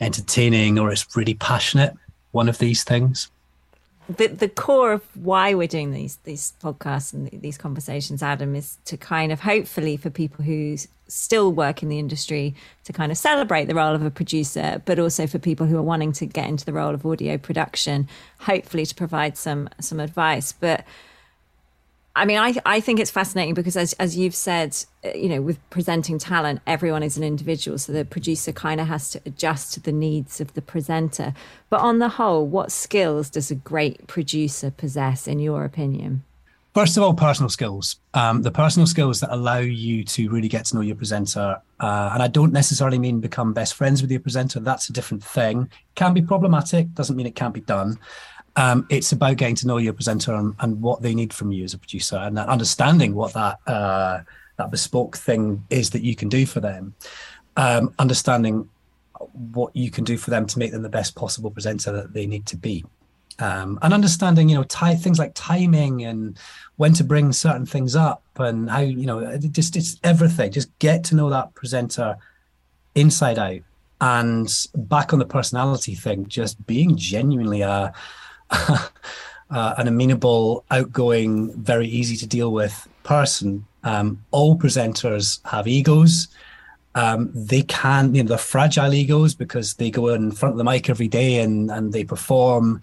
entertaining 0.00 0.78
or 0.78 0.92
it's 0.92 1.16
really 1.16 1.34
passionate. 1.34 1.94
One 2.32 2.48
of 2.48 2.58
these 2.58 2.84
things 2.84 3.30
the 4.08 4.28
the 4.28 4.48
core 4.48 4.92
of 4.92 5.04
why 5.16 5.54
we're 5.54 5.68
doing 5.68 5.92
these 5.92 6.16
these 6.24 6.54
podcasts 6.62 7.12
and 7.12 7.28
these 7.30 7.58
conversations, 7.58 8.22
Adam, 8.22 8.56
is 8.56 8.78
to 8.86 8.96
kind 8.96 9.30
of 9.32 9.40
hopefully 9.40 9.96
for 9.96 10.10
people 10.10 10.44
who 10.44 10.76
still 11.08 11.52
work 11.52 11.82
in 11.82 11.88
the 11.88 11.98
industry 11.98 12.54
to 12.84 12.92
kind 12.92 13.10
of 13.10 13.18
celebrate 13.18 13.64
the 13.64 13.74
role 13.74 13.94
of 13.94 14.02
a 14.02 14.10
producer, 14.10 14.82
but 14.84 14.98
also 14.98 15.26
for 15.26 15.38
people 15.38 15.66
who 15.66 15.76
are 15.76 15.82
wanting 15.82 16.12
to 16.12 16.26
get 16.26 16.48
into 16.48 16.64
the 16.64 16.72
role 16.72 16.94
of 16.94 17.04
audio 17.04 17.38
production, 17.38 18.08
hopefully 18.40 18.86
to 18.86 18.94
provide 18.94 19.36
some 19.36 19.68
some 19.80 20.00
advice. 20.00 20.52
But 20.52 20.84
I 22.18 22.24
mean, 22.24 22.38
I 22.38 22.54
I 22.66 22.80
think 22.80 22.98
it's 22.98 23.10
fascinating 23.10 23.54
because 23.54 23.76
as 23.76 23.92
as 23.94 24.16
you've 24.16 24.34
said, 24.34 24.76
uh, 25.04 25.10
you 25.10 25.28
know, 25.28 25.40
with 25.40 25.58
presenting 25.70 26.18
talent, 26.18 26.60
everyone 26.66 27.04
is 27.04 27.16
an 27.16 27.22
individual, 27.22 27.78
so 27.78 27.92
the 27.92 28.04
producer 28.04 28.52
kind 28.52 28.80
of 28.80 28.88
has 28.88 29.10
to 29.10 29.20
adjust 29.24 29.74
to 29.74 29.80
the 29.80 29.92
needs 29.92 30.40
of 30.40 30.54
the 30.54 30.62
presenter. 30.62 31.32
But 31.70 31.80
on 31.80 32.00
the 32.00 32.08
whole, 32.08 32.44
what 32.44 32.72
skills 32.72 33.30
does 33.30 33.52
a 33.52 33.54
great 33.54 34.08
producer 34.08 34.70
possess, 34.72 35.28
in 35.28 35.38
your 35.38 35.64
opinion? 35.64 36.24
First 36.74 36.96
of 36.96 37.02
all, 37.02 37.14
personal 37.14 37.48
skills. 37.48 37.96
Um, 38.14 38.42
the 38.42 38.50
personal 38.50 38.86
skills 38.86 39.20
that 39.20 39.32
allow 39.32 39.58
you 39.58 40.04
to 40.04 40.28
really 40.30 40.48
get 40.48 40.66
to 40.66 40.76
know 40.76 40.82
your 40.82 40.96
presenter. 40.96 41.60
Uh, 41.80 42.10
and 42.12 42.22
I 42.22 42.28
don't 42.28 42.52
necessarily 42.52 42.98
mean 42.98 43.20
become 43.20 43.52
best 43.52 43.74
friends 43.74 44.02
with 44.02 44.10
your 44.10 44.20
presenter. 44.20 44.60
That's 44.60 44.88
a 44.88 44.92
different 44.92 45.24
thing. 45.24 45.70
Can 45.94 46.14
be 46.14 46.22
problematic, 46.22 46.92
doesn't 46.94 47.16
mean 47.16 47.26
it 47.26 47.34
can't 47.34 47.54
be 47.54 47.62
done. 47.62 47.98
Um, 48.56 48.86
it's 48.90 49.12
about 49.12 49.36
getting 49.36 49.54
to 49.56 49.66
know 49.66 49.78
your 49.78 49.92
presenter 49.92 50.34
and, 50.34 50.54
and, 50.58 50.80
what 50.82 51.00
they 51.00 51.14
need 51.14 51.32
from 51.32 51.52
you 51.52 51.62
as 51.62 51.74
a 51.74 51.78
producer 51.78 52.16
and 52.16 52.38
understanding 52.38 53.14
what 53.14 53.32
that 53.34 53.58
uh, 53.68 54.20
that 54.56 54.70
bespoke 54.70 55.16
thing 55.16 55.64
is 55.70 55.90
that 55.90 56.02
you 56.02 56.16
can 56.16 56.28
do 56.28 56.44
for 56.44 56.58
them. 56.58 56.94
Um, 57.56 57.94
understanding 57.98 58.68
what 59.52 59.74
you 59.76 59.90
can 59.90 60.04
do 60.04 60.16
for 60.16 60.30
them 60.30 60.46
to 60.46 60.58
make 60.58 60.72
them 60.72 60.82
the 60.82 60.88
best 60.88 61.14
possible 61.14 61.50
presenter 61.50 61.92
that 61.92 62.12
they 62.12 62.26
need 62.26 62.46
to 62.46 62.56
be 62.56 62.84
um, 63.38 63.78
and 63.82 63.94
understanding 63.94 64.48
you 64.48 64.56
know 64.56 64.64
tie, 64.64 64.94
things 64.94 65.18
like 65.18 65.32
timing 65.34 66.04
and 66.04 66.38
when 66.76 66.92
to 66.94 67.04
bring 67.04 67.32
certain 67.32 67.66
things 67.66 67.94
up 67.94 68.22
and 68.36 68.70
how 68.70 68.80
you 68.80 69.06
know 69.06 69.36
just 69.38 69.76
it's 69.76 69.98
everything 70.02 70.50
just 70.50 70.76
get 70.78 71.04
to 71.04 71.14
know 71.14 71.30
that 71.30 71.54
presenter 71.54 72.16
inside 72.94 73.38
out 73.38 73.60
and 74.00 74.66
back 74.74 75.12
on 75.12 75.18
the 75.18 75.26
personality 75.26 75.94
thing 75.94 76.26
just 76.26 76.64
being 76.66 76.96
genuinely 76.96 77.62
a 77.62 77.70
uh, 77.70 77.92
an 79.50 79.88
amenable 79.88 80.64
outgoing 80.70 81.52
very 81.60 81.86
easy 81.86 82.16
to 82.16 82.26
deal 82.26 82.52
with 82.52 82.88
person 83.02 83.64
um, 83.84 84.22
all 84.30 84.56
presenters 84.56 85.40
have 85.46 85.66
egos 85.66 86.28
um, 86.94 87.30
they 87.32 87.62
can, 87.62 88.12
you 88.14 88.24
know, 88.24 88.30
they're 88.30 88.38
fragile 88.38 88.92
egos 88.92 89.32
because 89.32 89.74
they 89.74 89.88
go 89.88 90.08
in 90.08 90.32
front 90.32 90.54
of 90.54 90.58
the 90.58 90.64
mic 90.64 90.90
every 90.90 91.06
day 91.06 91.38
and 91.38 91.70
and 91.70 91.92
they 91.92 92.02
perform 92.02 92.80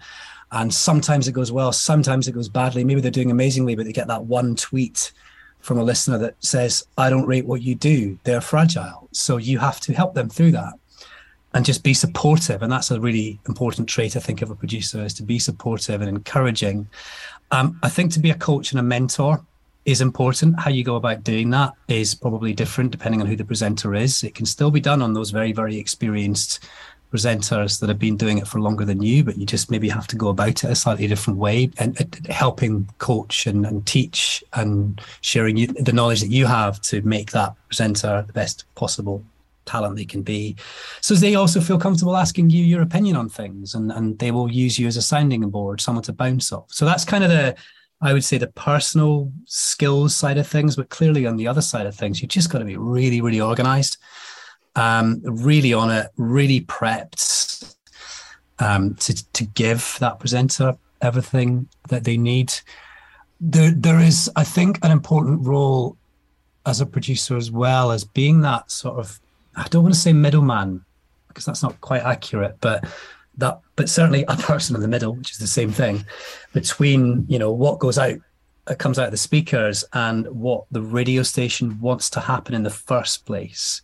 and 0.52 0.72
sometimes 0.72 1.26
it 1.26 1.32
goes 1.32 1.50
well, 1.50 1.72
sometimes 1.72 2.28
it 2.28 2.32
goes 2.32 2.48
badly. 2.48 2.84
Maybe 2.84 3.00
they're 3.00 3.10
doing 3.10 3.30
amazingly, 3.30 3.74
but 3.74 3.84
they 3.84 3.92
get 3.92 4.06
that 4.06 4.24
one 4.24 4.54
tweet 4.54 5.12
from 5.60 5.78
a 5.78 5.82
listener 5.82 6.18
that 6.18 6.36
says, 6.40 6.86
I 6.96 7.10
don't 7.10 7.26
rate 7.26 7.46
what 7.46 7.62
you 7.62 7.74
do. 7.74 8.18
They're 8.22 8.40
fragile. 8.40 9.08
So 9.12 9.38
you 9.38 9.58
have 9.58 9.80
to 9.80 9.92
help 9.92 10.14
them 10.14 10.28
through 10.28 10.52
that 10.52 10.74
and 11.56 11.64
just 11.64 11.82
be 11.82 11.94
supportive. 11.94 12.62
And 12.62 12.70
that's 12.70 12.90
a 12.90 13.00
really 13.00 13.40
important 13.48 13.88
trait, 13.88 14.14
I 14.14 14.20
think, 14.20 14.42
of 14.42 14.50
a 14.50 14.54
producer 14.54 15.02
is 15.02 15.14
to 15.14 15.22
be 15.22 15.38
supportive 15.38 16.02
and 16.02 16.08
encouraging. 16.10 16.86
Um, 17.50 17.78
I 17.82 17.88
think 17.88 18.12
to 18.12 18.20
be 18.20 18.30
a 18.30 18.34
coach 18.34 18.72
and 18.72 18.78
a 18.78 18.82
mentor 18.82 19.40
is 19.86 20.02
important. 20.02 20.60
How 20.60 20.68
you 20.68 20.84
go 20.84 20.96
about 20.96 21.24
doing 21.24 21.48
that 21.50 21.72
is 21.88 22.14
probably 22.14 22.52
different 22.52 22.90
depending 22.90 23.22
on 23.22 23.26
who 23.26 23.36
the 23.36 23.44
presenter 23.44 23.94
is. 23.94 24.22
It 24.22 24.34
can 24.34 24.44
still 24.44 24.70
be 24.70 24.80
done 24.80 25.00
on 25.00 25.14
those 25.14 25.30
very, 25.30 25.52
very 25.52 25.78
experienced 25.78 26.62
presenters 27.10 27.80
that 27.80 27.88
have 27.88 27.98
been 27.98 28.18
doing 28.18 28.36
it 28.36 28.46
for 28.46 28.60
longer 28.60 28.84
than 28.84 29.00
you, 29.00 29.24
but 29.24 29.38
you 29.38 29.46
just 29.46 29.70
maybe 29.70 29.88
have 29.88 30.06
to 30.08 30.16
go 30.16 30.28
about 30.28 30.62
it 30.62 30.64
a 30.64 30.74
slightly 30.74 31.06
different 31.06 31.38
way 31.38 31.70
and, 31.78 31.98
and 31.98 32.26
helping 32.26 32.86
coach 32.98 33.46
and, 33.46 33.64
and 33.64 33.86
teach 33.86 34.44
and 34.52 35.00
sharing 35.22 35.56
the 35.72 35.92
knowledge 35.92 36.20
that 36.20 36.30
you 36.30 36.44
have 36.44 36.82
to 36.82 37.00
make 37.00 37.30
that 37.30 37.54
presenter 37.68 38.24
the 38.26 38.32
best 38.34 38.66
possible 38.74 39.24
talent 39.66 39.96
they 39.96 40.04
can 40.04 40.22
be. 40.22 40.56
So 41.00 41.14
they 41.14 41.34
also 41.34 41.60
feel 41.60 41.78
comfortable 41.78 42.16
asking 42.16 42.50
you 42.50 42.64
your 42.64 42.82
opinion 42.82 43.16
on 43.16 43.28
things 43.28 43.74
and, 43.74 43.92
and 43.92 44.18
they 44.18 44.30
will 44.30 44.50
use 44.50 44.78
you 44.78 44.86
as 44.86 44.96
a 44.96 45.02
sounding 45.02 45.48
board, 45.50 45.80
someone 45.80 46.04
to 46.04 46.12
bounce 46.12 46.52
off. 46.52 46.72
So 46.72 46.84
that's 46.84 47.04
kind 47.04 47.24
of 47.24 47.30
the, 47.30 47.54
I 48.00 48.12
would 48.12 48.24
say 48.24 48.38
the 48.38 48.48
personal 48.48 49.32
skills 49.46 50.14
side 50.14 50.38
of 50.38 50.46
things, 50.46 50.76
but 50.76 50.90
clearly 50.90 51.26
on 51.26 51.36
the 51.36 51.48
other 51.48 51.62
side 51.62 51.86
of 51.86 51.94
things, 51.94 52.22
you 52.22 52.28
just 52.28 52.50
got 52.50 52.58
to 52.60 52.64
be 52.64 52.76
really, 52.76 53.20
really 53.20 53.40
organized 53.40 53.98
um, 54.76 55.20
really 55.24 55.72
on 55.72 55.90
it, 55.90 56.08
really 56.16 56.60
prepped 56.60 57.74
um, 58.58 58.94
to 58.96 59.32
to 59.32 59.44
give 59.44 59.96
that 60.00 60.20
presenter 60.20 60.76
everything 61.00 61.68
that 61.88 62.04
they 62.04 62.16
need. 62.16 62.52
There, 63.40 63.70
there 63.70 64.00
is, 64.00 64.30
I 64.36 64.44
think, 64.44 64.78
an 64.82 64.90
important 64.90 65.46
role 65.46 65.96
as 66.64 66.80
a 66.80 66.86
producer 66.86 67.36
as 67.36 67.50
well 67.50 67.90
as 67.90 68.04
being 68.04 68.42
that 68.42 68.70
sort 68.70 68.98
of. 68.98 69.20
I 69.56 69.66
don't 69.68 69.82
want 69.82 69.94
to 69.94 70.00
say 70.00 70.12
middleman 70.12 70.84
because 71.28 71.44
that's 71.44 71.62
not 71.62 71.80
quite 71.80 72.02
accurate, 72.02 72.56
but 72.60 72.84
that, 73.38 73.60
but 73.74 73.88
certainly 73.88 74.24
a 74.28 74.36
person 74.36 74.76
in 74.76 74.82
the 74.82 74.88
middle, 74.88 75.14
which 75.14 75.32
is 75.32 75.38
the 75.38 75.46
same 75.46 75.72
thing, 75.72 76.04
between 76.52 77.26
you 77.28 77.38
know 77.38 77.52
what 77.52 77.78
goes 77.78 77.98
out 77.98 78.18
that 78.66 78.78
comes 78.78 78.98
out 78.98 79.06
of 79.06 79.10
the 79.12 79.16
speakers 79.16 79.84
and 79.92 80.26
what 80.28 80.64
the 80.72 80.82
radio 80.82 81.22
station 81.22 81.80
wants 81.80 82.10
to 82.10 82.20
happen 82.20 82.52
in 82.52 82.64
the 82.64 82.70
first 82.70 83.24
place 83.24 83.82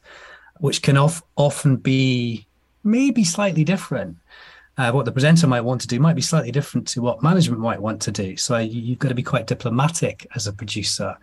which 0.62 0.80
can 0.80 0.96
of, 0.96 1.24
often 1.36 1.76
be 1.76 2.46
maybe 2.84 3.24
slightly 3.24 3.64
different. 3.64 4.16
Uh, 4.78 4.92
what 4.92 5.04
the 5.04 5.10
presenter 5.10 5.48
might 5.48 5.60
want 5.60 5.80
to 5.80 5.88
do 5.88 5.98
might 5.98 6.14
be 6.14 6.22
slightly 6.22 6.52
different 6.52 6.86
to 6.86 7.02
what 7.02 7.20
management 7.20 7.60
might 7.60 7.82
want 7.82 8.00
to 8.00 8.12
do. 8.12 8.36
So 8.36 8.58
you've 8.58 9.00
got 9.00 9.08
to 9.08 9.14
be 9.14 9.24
quite 9.24 9.48
diplomatic 9.48 10.24
as 10.36 10.46
a 10.46 10.52
producer 10.52 11.16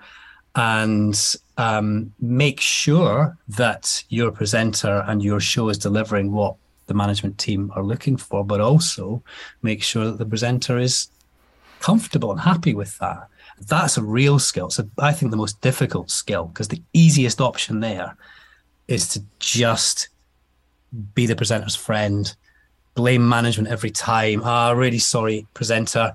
and 0.56 1.16
um, 1.60 2.14
make 2.22 2.62
sure 2.62 3.38
that 3.50 4.06
your 4.08 4.32
presenter 4.32 5.04
and 5.08 5.22
your 5.22 5.42
show 5.42 5.68
is 5.68 5.78
delivering 5.78 6.32
what 6.32 6.56
the 6.88 6.94
management 6.94 7.38
team 7.38 7.70
are 7.76 7.84
looking 7.84 8.16
for, 8.16 8.46
but 8.46 8.62
also 8.62 9.22
make 9.62 9.84
sure 9.84 10.06
that 10.06 10.18
the 10.18 10.26
presenter 10.26 10.78
is 10.78 11.10
comfortable 11.82 12.32
and 12.32 12.40
happy 12.40 12.74
with 12.74 12.98
that. 13.00 13.28
That's 13.68 13.98
a 13.98 14.02
real 14.02 14.40
skill. 14.40 14.70
So 14.70 14.90
I 14.98 15.12
think 15.12 15.32
the 15.32 15.38
most 15.38 15.60
difficult 15.60 16.10
skill, 16.10 16.46
because 16.46 16.70
the 16.70 16.82
easiest 16.94 17.42
option 17.42 17.82
there 17.82 18.16
is 18.88 19.10
to 19.10 19.24
just 19.40 20.08
be 21.14 21.26
the 21.26 21.36
presenter's 21.36 21.76
friend, 21.76 22.34
blame 22.96 23.28
management 23.28 23.68
every 23.68 23.92
time. 23.92 24.42
Ah, 24.46 24.72
really 24.72 24.98
sorry, 25.00 25.46
presenter. 25.54 26.14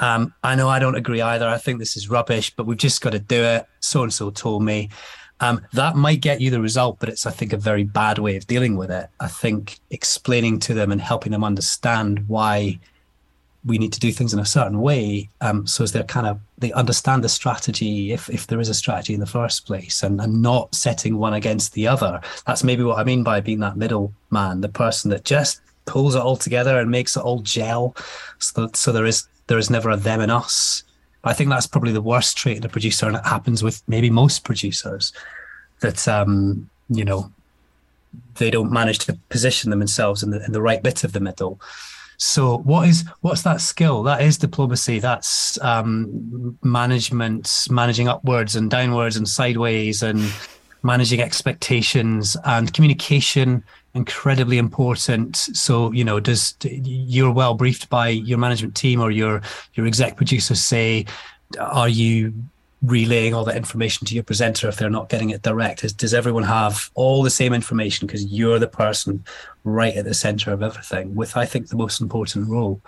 Um, 0.00 0.34
I 0.42 0.54
know 0.54 0.68
I 0.68 0.78
don't 0.78 0.94
agree 0.94 1.20
either. 1.20 1.48
I 1.48 1.58
think 1.58 1.78
this 1.78 1.96
is 1.96 2.08
rubbish, 2.08 2.54
but 2.54 2.66
we've 2.66 2.78
just 2.78 3.00
got 3.00 3.10
to 3.10 3.18
do 3.18 3.42
it. 3.42 3.66
So 3.80 4.02
and 4.02 4.12
so 4.12 4.30
told 4.30 4.62
me. 4.62 4.90
Um, 5.40 5.64
that 5.72 5.94
might 5.94 6.20
get 6.20 6.40
you 6.40 6.50
the 6.50 6.60
result, 6.60 6.98
but 6.98 7.08
it's, 7.08 7.24
I 7.24 7.30
think, 7.30 7.52
a 7.52 7.56
very 7.56 7.84
bad 7.84 8.18
way 8.18 8.36
of 8.36 8.48
dealing 8.48 8.76
with 8.76 8.90
it. 8.90 9.08
I 9.20 9.28
think 9.28 9.78
explaining 9.90 10.58
to 10.60 10.74
them 10.74 10.90
and 10.90 11.00
helping 11.00 11.30
them 11.30 11.44
understand 11.44 12.26
why 12.26 12.80
we 13.64 13.78
need 13.78 13.92
to 13.92 14.00
do 14.00 14.12
things 14.12 14.32
in 14.32 14.38
a 14.38 14.46
certain 14.46 14.80
way 14.80 15.28
um, 15.40 15.66
so 15.66 15.82
as 15.82 15.92
they're 15.92 16.04
kind 16.04 16.26
of 16.26 16.40
they 16.58 16.72
understand 16.72 17.24
the 17.24 17.28
strategy 17.28 18.12
if 18.12 18.30
if 18.30 18.46
there 18.46 18.60
is 18.60 18.68
a 18.68 18.74
strategy 18.74 19.14
in 19.14 19.20
the 19.20 19.26
first 19.26 19.66
place 19.66 20.02
and, 20.02 20.20
and 20.20 20.40
not 20.40 20.72
setting 20.74 21.18
one 21.18 21.34
against 21.34 21.72
the 21.72 21.86
other 21.86 22.20
that's 22.46 22.62
maybe 22.62 22.82
what 22.82 22.98
i 22.98 23.04
mean 23.04 23.22
by 23.22 23.40
being 23.40 23.58
that 23.58 23.76
middle 23.76 24.12
man 24.30 24.60
the 24.60 24.68
person 24.68 25.10
that 25.10 25.24
just 25.24 25.60
pulls 25.86 26.14
it 26.14 26.22
all 26.22 26.36
together 26.36 26.78
and 26.78 26.90
makes 26.90 27.16
it 27.16 27.20
all 27.20 27.40
gel 27.40 27.96
so, 28.38 28.62
that, 28.62 28.76
so 28.76 28.92
there 28.92 29.06
is 29.06 29.26
there 29.48 29.58
is 29.58 29.70
never 29.70 29.90
a 29.90 29.96
them 29.96 30.20
and 30.20 30.30
us 30.30 30.84
i 31.24 31.32
think 31.32 31.50
that's 31.50 31.66
probably 31.66 31.92
the 31.92 32.00
worst 32.00 32.36
trait 32.36 32.58
in 32.58 32.64
a 32.64 32.68
producer 32.68 33.06
and 33.06 33.16
it 33.16 33.26
happens 33.26 33.62
with 33.62 33.82
maybe 33.88 34.10
most 34.10 34.44
producers 34.44 35.12
that 35.80 36.06
um 36.08 36.70
you 36.88 37.04
know 37.04 37.30
they 38.36 38.50
don't 38.50 38.72
manage 38.72 38.98
to 38.98 39.18
position 39.28 39.70
themselves 39.70 40.22
in 40.22 40.30
the 40.30 40.44
in 40.44 40.52
the 40.52 40.62
right 40.62 40.82
bit 40.82 41.04
of 41.04 41.12
the 41.12 41.20
middle 41.20 41.60
so 42.18 42.58
what 42.58 42.88
is 42.88 43.04
what's 43.20 43.42
that 43.42 43.60
skill? 43.60 44.02
That 44.02 44.22
is 44.22 44.36
diplomacy. 44.38 44.98
That's 44.98 45.56
um, 45.62 46.58
management, 46.64 47.68
managing 47.70 48.08
upwards 48.08 48.56
and 48.56 48.68
downwards 48.68 49.16
and 49.16 49.28
sideways, 49.28 50.02
and 50.02 50.32
managing 50.82 51.20
expectations 51.20 52.36
and 52.44 52.72
communication. 52.72 53.64
Incredibly 53.94 54.58
important. 54.58 55.36
So 55.36 55.92
you 55.92 56.04
know, 56.04 56.20
does 56.20 56.54
you're 56.62 57.32
well 57.32 57.54
briefed 57.54 57.88
by 57.88 58.08
your 58.08 58.38
management 58.38 58.74
team 58.74 59.00
or 59.00 59.10
your 59.10 59.42
your 59.74 59.86
exec 59.86 60.16
producer 60.16 60.54
say, 60.54 61.06
are 61.58 61.88
you 61.88 62.32
relaying 62.82 63.34
all 63.34 63.44
that 63.44 63.56
information 63.56 64.06
to 64.06 64.14
your 64.14 64.22
presenter 64.22 64.68
if 64.68 64.76
they're 64.76 64.90
not 64.90 65.08
getting 65.08 65.30
it 65.30 65.42
direct? 65.42 65.82
Is, 65.82 65.92
does 65.92 66.14
everyone 66.14 66.44
have 66.44 66.90
all 66.94 67.22
the 67.22 67.30
same 67.30 67.52
information 67.52 68.06
because 68.06 68.24
you're 68.26 68.58
the 68.58 68.68
person 68.68 69.24
right 69.64 69.96
at 69.96 70.04
the 70.04 70.14
center 70.14 70.52
of 70.52 70.62
everything? 70.62 71.14
With 71.14 71.36
I 71.36 71.44
think 71.44 71.68
the 71.68 71.76
most 71.76 72.00
important 72.00 72.48
role. 72.48 72.80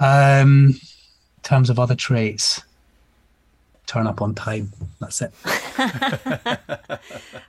Um, 0.00 0.78
in 1.36 1.42
terms 1.42 1.70
of 1.70 1.78
other 1.78 1.94
traits, 1.94 2.62
turn 3.86 4.06
up 4.06 4.20
on 4.20 4.34
time. 4.34 4.72
That's 5.00 5.22
it. 5.22 5.32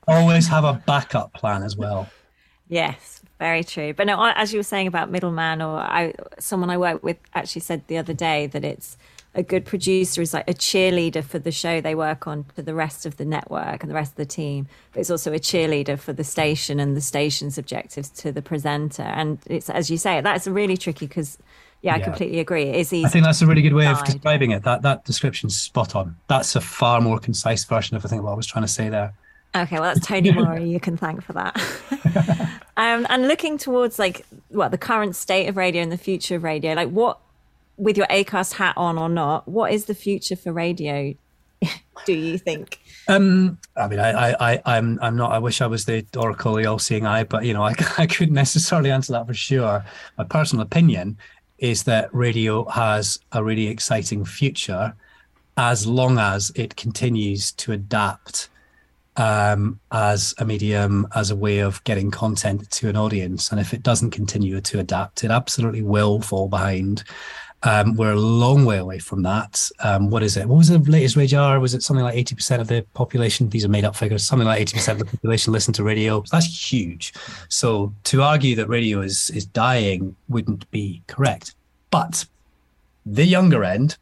Always 0.07 0.47
have 0.47 0.63
a 0.63 0.73
backup 0.85 1.33
plan 1.33 1.63
as 1.63 1.75
well. 1.75 2.09
Yes, 2.69 3.21
very 3.39 3.63
true. 3.63 3.93
But 3.93 4.07
no, 4.07 4.21
as 4.35 4.51
you 4.51 4.59
were 4.59 4.63
saying 4.63 4.87
about 4.87 5.09
middleman, 5.09 5.61
or 5.61 5.79
I, 5.79 6.13
someone 6.39 6.69
I 6.69 6.77
work 6.77 7.03
with 7.03 7.17
actually 7.33 7.61
said 7.61 7.87
the 7.87 7.97
other 7.97 8.13
day 8.13 8.47
that 8.47 8.63
it's 8.63 8.97
a 9.37 9.43
good 9.43 9.65
producer 9.65 10.21
is 10.21 10.33
like 10.33 10.49
a 10.49 10.53
cheerleader 10.53 11.23
for 11.23 11.37
the 11.37 11.51
show 11.51 11.79
they 11.79 11.93
work 11.93 12.27
on 12.27 12.43
for 12.55 12.63
the 12.63 12.73
rest 12.73 13.05
of 13.05 13.17
the 13.17 13.25
network 13.25 13.83
and 13.83 13.89
the 13.89 13.93
rest 13.93 14.13
of 14.13 14.15
the 14.17 14.25
team 14.25 14.67
but 14.91 14.99
it's 14.99 15.11
also 15.11 15.31
a 15.31 15.37
cheerleader 15.37 15.97
for 15.97 16.11
the 16.11 16.23
station 16.23 16.79
and 16.79 16.97
the 16.97 17.01
station's 17.01 17.57
objectives 17.57 18.09
to 18.09 18.31
the 18.31 18.41
presenter 18.41 19.03
and 19.03 19.37
it's 19.45 19.69
as 19.69 19.91
you 19.91 19.97
say 19.97 20.19
that's 20.21 20.47
really 20.47 20.75
tricky 20.75 21.05
because 21.05 21.37
yeah, 21.87 21.95
yeah, 21.95 22.01
I 22.01 22.03
completely 22.03 22.39
agree. 22.39 22.63
It 22.63 22.75
is 22.75 22.91
easy. 22.91 23.05
I 23.05 23.09
think 23.09 23.23
that's 23.23 23.41
a 23.41 23.47
really 23.47 23.61
good 23.61 23.73
way 23.73 23.87
of 23.87 24.03
describing 24.03 24.51
it. 24.51 24.63
That 24.63 24.81
that 24.81 25.05
description's 25.05 25.57
spot 25.57 25.95
on. 25.95 26.17
That's 26.27 26.55
a 26.55 26.61
far 26.61 26.99
more 26.99 27.17
concise 27.17 27.63
version 27.63 27.95
of 27.95 28.05
I 28.05 28.09
think 28.09 28.23
what 28.23 28.31
I 28.31 28.35
was 28.35 28.45
trying 28.45 28.65
to 28.65 28.71
say 28.71 28.89
there. 28.89 29.13
Okay, 29.55 29.79
well 29.79 29.93
that's 29.93 30.05
Tony 30.05 30.31
Maury 30.33 30.69
you 30.69 30.81
can 30.81 30.97
thank 30.97 31.23
for 31.23 31.31
that. 31.33 31.55
um, 32.77 33.07
and 33.09 33.29
looking 33.29 33.57
towards 33.57 33.97
like 33.97 34.25
what 34.49 34.71
the 34.71 34.77
current 34.77 35.15
state 35.15 35.47
of 35.47 35.55
radio 35.55 35.81
and 35.81 35.91
the 35.91 35.97
future 35.97 36.35
of 36.35 36.43
radio, 36.43 36.73
like 36.73 36.89
what 36.89 37.19
with 37.77 37.95
your 37.95 38.07
Acast 38.07 38.53
hat 38.53 38.73
on 38.75 38.97
or 38.97 39.07
not, 39.07 39.47
what 39.47 39.71
is 39.71 39.85
the 39.85 39.95
future 39.95 40.35
for 40.35 40.51
radio? 40.51 41.15
do 42.05 42.13
you 42.13 42.37
think? 42.37 42.81
Um, 43.07 43.57
I 43.77 43.87
mean, 43.87 43.99
I, 43.99 44.33
I, 44.33 44.61
I, 44.65 44.77
am 44.77 44.99
I'm 45.01 45.15
not. 45.15 45.31
I 45.31 45.39
wish 45.39 45.61
I 45.61 45.67
was 45.67 45.85
the 45.85 46.05
oracle, 46.17 46.55
the 46.55 46.65
all-seeing 46.65 47.05
eye, 47.05 47.23
but 47.23 47.45
you 47.45 47.53
know, 47.53 47.63
I, 47.63 47.73
I 47.97 48.05
couldn't 48.05 48.35
necessarily 48.35 48.91
answer 48.91 49.13
that 49.13 49.25
for 49.25 49.33
sure. 49.33 49.85
My 50.17 50.25
personal 50.25 50.63
opinion 50.63 51.17
is 51.57 51.83
that 51.83 52.13
radio 52.13 52.65
has 52.69 53.19
a 53.31 53.43
really 53.43 53.67
exciting 53.67 54.25
future, 54.25 54.93
as 55.57 55.87
long 55.87 56.19
as 56.19 56.51
it 56.55 56.75
continues 56.75 57.51
to 57.53 57.71
adapt 57.71 58.49
um, 59.15 59.79
as 59.91 60.35
a 60.37 60.45
medium, 60.45 61.07
as 61.15 61.31
a 61.31 61.35
way 61.35 61.59
of 61.59 61.83
getting 61.83 62.11
content 62.11 62.69
to 62.69 62.89
an 62.89 62.95
audience. 62.95 63.51
And 63.51 63.59
if 63.59 63.73
it 63.73 63.81
doesn't 63.81 64.11
continue 64.11 64.61
to 64.61 64.79
adapt, 64.79 65.23
it 65.23 65.31
absolutely 65.31 65.81
will 65.81 66.21
fall 66.21 66.47
behind. 66.47 67.03
Um, 67.63 67.95
we're 67.95 68.11
a 68.11 68.19
long 68.19 68.65
way 68.65 68.77
away 68.77 68.99
from 68.99 69.23
that. 69.23 69.69
Um, 69.79 70.09
what 70.09 70.21
is 70.21 70.37
it? 70.37 70.47
What 70.47 70.57
was 70.57 70.69
the 70.69 70.77
latest 70.77 71.15
RAJAR? 71.15 71.59
Was 71.59 71.73
it 71.73 71.81
something 71.81 72.03
like 72.03 72.15
80% 72.15 72.61
of 72.61 72.67
the 72.67 72.85
population? 72.93 73.49
These 73.49 73.65
are 73.65 73.69
made 73.69 73.83
up 73.83 73.95
figures. 73.95 74.23
Something 74.23 74.47
like 74.47 74.67
80% 74.67 74.93
of 74.93 74.99
the 74.99 75.05
population 75.05 75.53
listen 75.53 75.73
to 75.73 75.83
radio. 75.83 76.23
That's 76.31 76.71
huge. 76.71 77.13
So 77.49 77.93
to 78.05 78.21
argue 78.21 78.55
that 78.55 78.69
radio 78.69 79.01
is, 79.01 79.31
is 79.31 79.45
dying 79.45 80.15
wouldn't 80.29 80.69
be 80.69 81.01
correct. 81.07 81.55
But 81.89 82.25
the 83.05 83.25
younger 83.25 83.63
end 83.63 83.97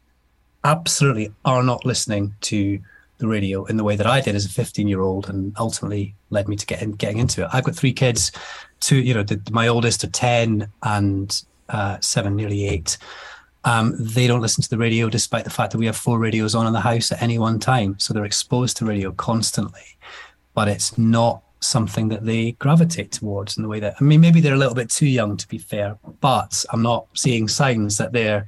absolutely 0.64 1.32
are 1.46 1.64
not 1.64 1.86
listening 1.86 2.36
to 2.42 2.80
the 3.18 3.28
radio 3.28 3.64
in 3.66 3.78
the 3.78 3.84
way 3.84 3.96
that 3.96 4.08
I 4.08 4.20
did 4.20 4.36
as 4.36 4.46
a 4.46 4.50
15 4.50 4.88
year 4.88 5.00
old 5.00 5.30
and 5.30 5.56
ultimately 5.58 6.14
led 6.30 6.50
me 6.50 6.56
to 6.58 6.66
get 6.66 6.82
in, 6.82 6.92
getting 6.94 7.20
into 7.20 7.44
it. 7.44 7.50
I've 7.54 7.64
got 7.64 7.76
three 7.76 7.94
kids, 7.94 8.32
two, 8.82 8.98
you 8.98 9.14
know, 9.14 9.24
the, 9.24 9.42
my 9.52 9.68
oldest 9.68 10.04
are 10.04 10.10
10 10.10 10.68
and 10.84 11.44
uh, 11.70 11.98
seven, 12.02 12.36
nearly 12.36 12.66
eight. 12.66 12.98
Um, 13.66 13.96
they 13.98 14.28
don't 14.28 14.42
listen 14.42 14.62
to 14.64 14.70
the 14.70 14.78
radio 14.78 15.10
despite 15.10 15.44
the 15.44 15.50
fact 15.50 15.72
that 15.72 15.80
we 15.80 15.88
have 15.88 15.98
four 15.98 16.20
radios 16.20 16.54
on 16.54 16.68
in 16.68 16.74
the 16.74 16.80
house 16.80 17.12
at 17.12 17.22
any 17.22 17.40
one 17.40 17.60
time. 17.60 17.98
So 18.00 18.14
they're 18.14 18.24
exposed 18.24 18.78
to 18.78 18.86
radio 18.86 19.12
constantly, 19.12 19.98
but 20.54 20.68
it's 20.68 20.98
not 20.98 21.42
something 21.62 22.10
that 22.10 22.26
they 22.26 22.52
gravitate 22.54 23.12
towards 23.12 23.58
in 23.58 23.64
the 23.64 23.70
way 23.70 23.80
that, 23.80 23.96
I 24.00 24.04
mean, 24.04 24.22
maybe 24.22 24.40
they're 24.40 24.54
a 24.54 24.58
little 24.58 24.76
bit 24.76 24.92
too 24.92 25.08
young 25.08 25.36
to 25.36 25.48
be 25.48 25.58
fair, 25.58 25.98
but 26.22 26.64
I'm 26.72 26.84
not 26.84 27.08
seeing 27.16 27.48
signs 27.48 27.98
that 27.98 28.14
they're, 28.14 28.48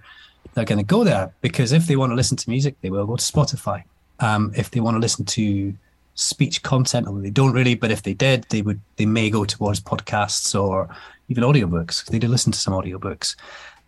they're 0.54 0.66
going 0.66 0.78
to 0.78 0.86
go 0.86 1.04
there 1.04 1.34
because 1.42 1.72
if 1.72 1.88
they 1.88 1.96
want 1.96 2.12
to 2.12 2.16
listen 2.16 2.38
to 2.38 2.50
music, 2.50 2.76
they 2.82 2.92
will 2.92 3.08
go 3.08 3.16
to 3.16 3.24
Spotify. 3.24 3.84
Um, 4.20 4.52
if 4.56 4.70
they 4.70 4.80
want 4.80 4.96
to 4.96 5.00
listen 5.00 5.26
to 5.26 5.74
speech 6.14 6.64
content, 6.64 7.08
or 7.08 7.20
they 7.20 7.30
don't 7.30 7.54
really, 7.54 7.76
but 7.76 7.92
if 7.92 8.04
they 8.04 8.14
did, 8.14 8.46
they 8.50 8.62
would, 8.62 8.82
they 8.98 9.06
may 9.06 9.30
go 9.30 9.46
towards 9.46 9.80
podcasts 9.80 10.60
or 10.60 10.90
even 11.30 11.44
audiobooks. 11.44 12.06
They 12.06 12.20
do 12.20 12.28
listen 12.28 12.52
to 12.52 12.60
some 12.60 12.74
audiobooks. 12.74 13.36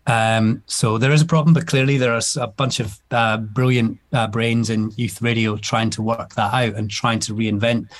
Um, 0.09 0.63
so 0.65 0.97
there 0.97 1.11
is 1.11 1.21
a 1.21 1.25
problem, 1.25 1.53
but 1.53 1.67
clearly 1.67 1.97
there 1.97 2.13
are 2.13 2.21
a 2.37 2.47
bunch 2.47 2.79
of 2.79 2.99
uh, 3.11 3.37
brilliant 3.37 3.99
uh, 4.11 4.27
brains 4.27 4.71
in 4.71 4.91
youth 4.97 5.21
radio 5.21 5.55
trying 5.55 5.91
to 5.91 6.01
work 6.01 6.33
that 6.33 6.51
out 6.51 6.73
and 6.73 6.89
trying 6.89 7.19
to 7.19 7.35
reinvent 7.35 7.91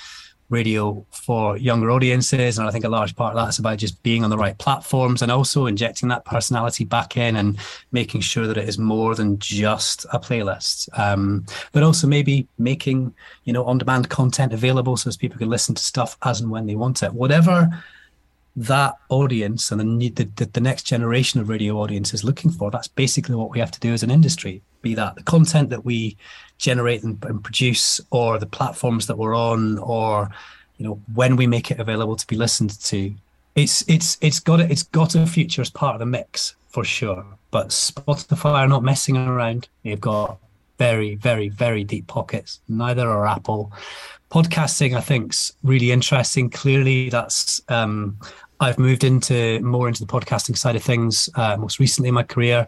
radio 0.49 1.05
for 1.11 1.55
younger 1.57 1.91
audiences. 1.91 2.57
And 2.57 2.67
I 2.67 2.71
think 2.71 2.83
a 2.83 2.89
large 2.89 3.15
part 3.15 3.35
of 3.35 3.45
that's 3.45 3.59
about 3.59 3.77
just 3.77 4.01
being 4.01 4.23
on 4.23 4.31
the 4.31 4.37
right 4.37 4.57
platforms 4.57 5.21
and 5.21 5.31
also 5.31 5.67
injecting 5.67 6.09
that 6.09 6.25
personality 6.25 6.83
back 6.83 7.15
in 7.15 7.35
and 7.35 7.59
making 7.91 8.21
sure 8.21 8.47
that 8.47 8.57
it 8.57 8.67
is 8.67 8.79
more 8.79 9.13
than 9.13 9.37
just 9.37 10.07
a 10.11 10.19
playlist. 10.19 10.89
Um, 10.97 11.45
but 11.71 11.83
also 11.83 12.07
maybe 12.07 12.47
making, 12.57 13.13
you 13.43 13.53
know, 13.53 13.63
on-demand 13.65 14.09
content 14.09 14.51
available 14.51 14.97
so 14.97 15.09
as 15.09 15.17
people 15.17 15.37
can 15.37 15.49
listen 15.49 15.75
to 15.75 15.83
stuff 15.83 16.17
as 16.23 16.41
and 16.41 16.49
when 16.49 16.65
they 16.65 16.75
want 16.75 17.03
it. 17.03 17.13
Whatever 17.13 17.69
that 18.59 18.95
audience 19.07 19.71
and 19.71 20.01
the, 20.01 20.09
the, 20.09 20.45
the 20.45 20.59
next 20.59 20.83
generation 20.83 21.39
of 21.39 21.47
radio 21.47 21.77
audience 21.77 22.13
is 22.13 22.25
looking 22.25 22.51
for. 22.51 22.69
That's 22.69 22.89
basically 22.89 23.35
what 23.35 23.51
we 23.51 23.59
have 23.59 23.71
to 23.71 23.79
do 23.79 23.93
as 23.93 24.03
an 24.03 24.11
industry. 24.11 24.61
Be 24.81 24.93
that 24.95 25.15
the 25.15 25.23
content 25.23 25.69
that 25.69 25.85
we 25.85 26.17
generate 26.57 27.03
and, 27.03 27.23
and 27.23 27.41
produce, 27.41 28.01
or 28.11 28.37
the 28.37 28.45
platforms 28.45 29.07
that 29.07 29.17
we're 29.17 29.35
on, 29.35 29.77
or 29.79 30.29
you 30.77 30.85
know 30.85 31.01
when 31.13 31.37
we 31.37 31.47
make 31.47 31.71
it 31.71 31.79
available 31.79 32.17
to 32.17 32.27
be 32.27 32.35
listened 32.35 32.77
to. 32.81 33.13
It's 33.55 33.83
it's 33.87 34.17
it's 34.19 34.41
got 34.41 34.59
a, 34.59 34.69
it's 34.69 34.83
got 34.83 35.15
a 35.15 35.25
future 35.25 35.61
as 35.61 35.69
part 35.69 35.95
of 35.95 35.99
the 35.99 36.05
mix 36.05 36.55
for 36.67 36.83
sure. 36.83 37.25
But 37.51 37.69
Spotify 37.69 38.53
are 38.53 38.67
not 38.67 38.83
messing 38.83 39.15
around. 39.15 39.69
They've 39.83 39.99
got 39.99 40.37
very 40.77 41.15
very 41.15 41.47
very 41.47 41.85
deep 41.85 42.07
pockets. 42.07 42.59
Neither 42.67 43.09
are 43.09 43.25
Apple 43.25 43.71
podcasting 44.31 44.95
i 44.95 45.01
think's 45.01 45.53
really 45.63 45.91
interesting 45.91 46.51
clearly 46.51 47.09
that's 47.09 47.63
um, 47.69 48.15
I've 48.59 48.77
moved 48.77 49.03
into 49.03 49.59
more 49.61 49.87
into 49.87 50.05
the 50.05 50.11
podcasting 50.11 50.57
side 50.57 50.75
of 50.75 50.83
things 50.83 51.29
uh, 51.35 51.57
most 51.57 51.79
recently 51.79 52.09
in 52.09 52.15
my 52.15 52.23
career. 52.23 52.67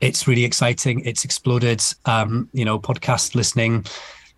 It's 0.00 0.26
really 0.26 0.44
exciting. 0.44 1.00
It's 1.04 1.24
exploded. 1.24 1.82
Um, 2.04 2.48
you 2.52 2.64
know, 2.64 2.78
podcast 2.78 3.34
listening 3.34 3.84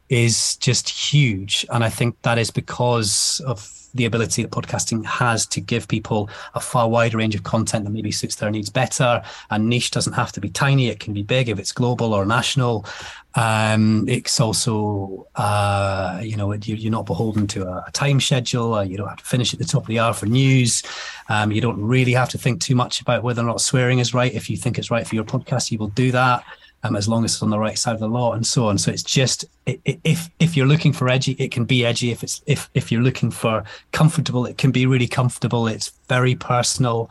is 0.08 0.56
just 0.56 0.88
huge, 0.88 1.64
and 1.70 1.84
I 1.84 1.88
think 1.88 2.20
that 2.22 2.38
is 2.38 2.50
because 2.50 3.40
of 3.46 3.79
the 3.94 4.04
ability 4.04 4.42
that 4.42 4.50
podcasting 4.50 5.04
has 5.04 5.46
to 5.46 5.60
give 5.60 5.88
people 5.88 6.30
a 6.54 6.60
far 6.60 6.88
wider 6.88 7.18
range 7.18 7.34
of 7.34 7.42
content 7.42 7.84
that 7.84 7.90
maybe 7.90 8.12
suits 8.12 8.36
their 8.36 8.50
needs 8.50 8.70
better. 8.70 9.22
And 9.50 9.68
niche 9.68 9.90
doesn't 9.90 10.12
have 10.12 10.32
to 10.32 10.40
be 10.40 10.50
tiny; 10.50 10.88
it 10.88 11.00
can 11.00 11.12
be 11.12 11.22
big 11.22 11.48
if 11.48 11.58
it's 11.58 11.72
global 11.72 12.14
or 12.14 12.24
national. 12.24 12.86
Um, 13.34 14.08
it's 14.08 14.40
also, 14.40 15.28
uh, 15.36 16.20
you 16.22 16.36
know, 16.36 16.52
you're 16.52 16.90
not 16.90 17.06
beholden 17.06 17.46
to 17.48 17.62
a, 17.62 17.90
time 17.92 18.20
schedule. 18.20 18.82
you 18.84 18.96
don't 18.96 19.08
have 19.08 19.18
to 19.18 19.24
finish 19.24 19.52
at 19.52 19.60
the 19.60 19.64
top 19.64 19.82
of 19.82 19.88
the 19.88 19.98
hour 19.98 20.12
for 20.12 20.26
news. 20.26 20.82
Um, 21.28 21.52
you 21.52 21.60
don't 21.60 21.80
really 21.80 22.12
have 22.12 22.28
to 22.30 22.38
think 22.38 22.60
too 22.60 22.74
much 22.74 23.00
about 23.00 23.22
whether 23.22 23.42
or 23.42 23.46
not 23.46 23.60
swearing 23.60 24.00
is 24.00 24.14
right. 24.14 24.32
If 24.32 24.50
you 24.50 24.56
think 24.56 24.78
it's 24.78 24.90
right 24.90 25.06
for 25.06 25.14
your 25.14 25.24
podcast, 25.24 25.70
you 25.70 25.78
will 25.78 25.88
do 25.88 26.10
that 26.12 26.44
um, 26.82 26.96
as 26.96 27.08
long 27.08 27.24
as 27.24 27.34
it's 27.34 27.42
on 27.42 27.50
the 27.50 27.58
right 27.58 27.78
side 27.78 27.94
of 27.94 28.00
the 28.00 28.08
law 28.08 28.32
and 28.32 28.46
so 28.46 28.68
on. 28.68 28.78
So 28.78 28.90
it's 28.90 29.02
just 29.02 29.44
if 29.66 30.30
if 30.38 30.56
you're 30.56 30.66
looking 30.66 30.92
for 30.92 31.08
edgy, 31.08 31.32
it 31.32 31.52
can 31.52 31.64
be 31.64 31.84
edgy. 31.84 32.10
If 32.10 32.22
it's 32.22 32.42
if 32.46 32.70
if 32.74 32.90
you're 32.90 33.02
looking 33.02 33.30
for 33.30 33.64
comfortable, 33.92 34.46
it 34.46 34.58
can 34.58 34.70
be 34.70 34.86
really 34.86 35.06
comfortable. 35.06 35.66
It's 35.66 35.92
very 36.08 36.34
personal. 36.34 37.10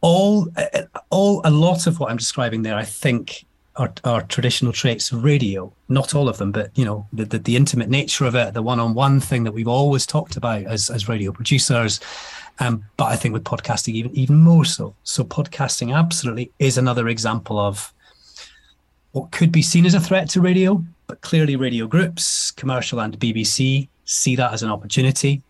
All 0.00 0.48
all 1.10 1.40
a 1.44 1.50
lot 1.50 1.86
of 1.86 1.98
what 1.98 2.10
I'm 2.10 2.16
describing 2.16 2.62
there, 2.62 2.76
I 2.76 2.84
think. 2.84 3.44
Are, 3.78 3.92
are 4.04 4.22
traditional 4.22 4.72
traits 4.72 5.12
of 5.12 5.22
radio 5.22 5.70
not 5.90 6.14
all 6.14 6.30
of 6.30 6.38
them 6.38 6.50
but 6.50 6.70
you 6.78 6.84
know 6.86 7.06
the, 7.12 7.26
the, 7.26 7.38
the 7.38 7.56
intimate 7.56 7.90
nature 7.90 8.24
of 8.24 8.34
it 8.34 8.54
the 8.54 8.62
one-on-one 8.62 9.20
thing 9.20 9.44
that 9.44 9.52
we've 9.52 9.68
always 9.68 10.06
talked 10.06 10.38
about 10.38 10.62
as, 10.62 10.88
as 10.88 11.10
radio 11.10 11.30
producers 11.30 12.00
um, 12.58 12.84
but 12.96 13.06
I 13.06 13.16
think 13.16 13.32
with 13.32 13.44
podcasting 13.44 13.94
even 13.94 14.14
even 14.16 14.36
more 14.36 14.64
so. 14.64 14.94
So 15.04 15.24
podcasting 15.24 15.94
absolutely 15.94 16.50
is 16.58 16.78
another 16.78 17.08
example 17.08 17.58
of 17.58 17.92
what 19.16 19.32
could 19.32 19.50
be 19.50 19.62
seen 19.62 19.86
as 19.86 19.94
a 19.94 20.00
threat 20.00 20.28
to 20.28 20.42
radio, 20.42 20.84
but 21.06 21.22
clearly 21.22 21.56
radio 21.56 21.86
groups, 21.86 22.50
commercial 22.50 23.00
and 23.00 23.18
BBC, 23.18 23.88
see 24.04 24.36
that 24.36 24.52
as 24.52 24.62
an 24.62 24.70
opportunity. 24.70 25.40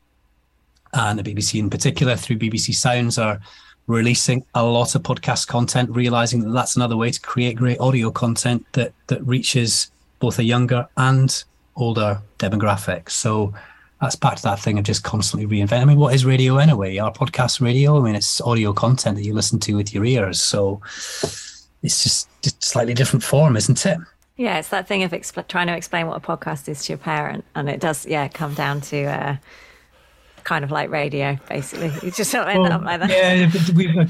And 0.92 1.18
the 1.18 1.24
BBC 1.24 1.58
in 1.58 1.68
particular, 1.68 2.14
through 2.14 2.38
BBC 2.38 2.76
Sounds, 2.76 3.18
are 3.18 3.40
releasing 3.88 4.46
a 4.54 4.64
lot 4.64 4.94
of 4.94 5.02
podcast 5.02 5.48
content, 5.48 5.90
realizing 5.90 6.42
that 6.42 6.50
that's 6.50 6.76
another 6.76 6.96
way 6.96 7.10
to 7.10 7.20
create 7.20 7.56
great 7.56 7.80
audio 7.80 8.12
content 8.12 8.64
that 8.74 8.92
that 9.08 9.26
reaches 9.26 9.90
both 10.20 10.38
a 10.38 10.44
younger 10.44 10.86
and 10.96 11.42
older 11.74 12.20
demographic. 12.38 13.10
So 13.10 13.52
that's 14.00 14.14
back 14.14 14.36
to 14.36 14.42
that 14.44 14.60
thing 14.60 14.78
of 14.78 14.84
just 14.84 15.02
constantly 15.02 15.44
reinventing. 15.48 15.82
I 15.82 15.86
mean, 15.86 15.98
what 15.98 16.14
is 16.14 16.24
radio 16.24 16.58
anyway? 16.58 16.98
Our 16.98 17.12
podcast 17.12 17.60
radio? 17.60 17.98
I 17.98 18.02
mean, 18.04 18.14
it's 18.14 18.40
audio 18.40 18.72
content 18.72 19.16
that 19.16 19.24
you 19.24 19.34
listen 19.34 19.58
to 19.58 19.74
with 19.74 19.92
your 19.92 20.04
ears. 20.04 20.40
So 20.40 20.80
it's 21.82 22.02
just, 22.02 22.28
just 22.42 22.62
slightly 22.62 22.94
different 22.94 23.22
form, 23.22 23.56
isn't 23.56 23.84
it? 23.86 23.98
Yeah, 24.36 24.58
it's 24.58 24.68
that 24.68 24.86
thing 24.86 25.02
of 25.02 25.12
exp- 25.12 25.48
trying 25.48 25.66
to 25.68 25.76
explain 25.76 26.06
what 26.06 26.16
a 26.16 26.20
podcast 26.20 26.68
is 26.68 26.84
to 26.84 26.92
your 26.92 26.98
parent, 26.98 27.44
and 27.54 27.68
it 27.68 27.80
does, 27.80 28.04
yeah, 28.04 28.28
come 28.28 28.52
down 28.54 28.82
to 28.82 29.04
uh, 29.04 29.36
kind 30.44 30.62
of 30.62 30.70
like 30.70 30.90
radio, 30.90 31.38
basically. 31.48 31.90
You 32.02 32.10
just 32.10 32.32
don't 32.32 32.48
end 32.48 32.62
well, 32.62 32.72
up 32.72 32.82
like 32.82 33.00
that. 33.00 33.10
Yeah, 33.10 33.50
we, 33.74 34.06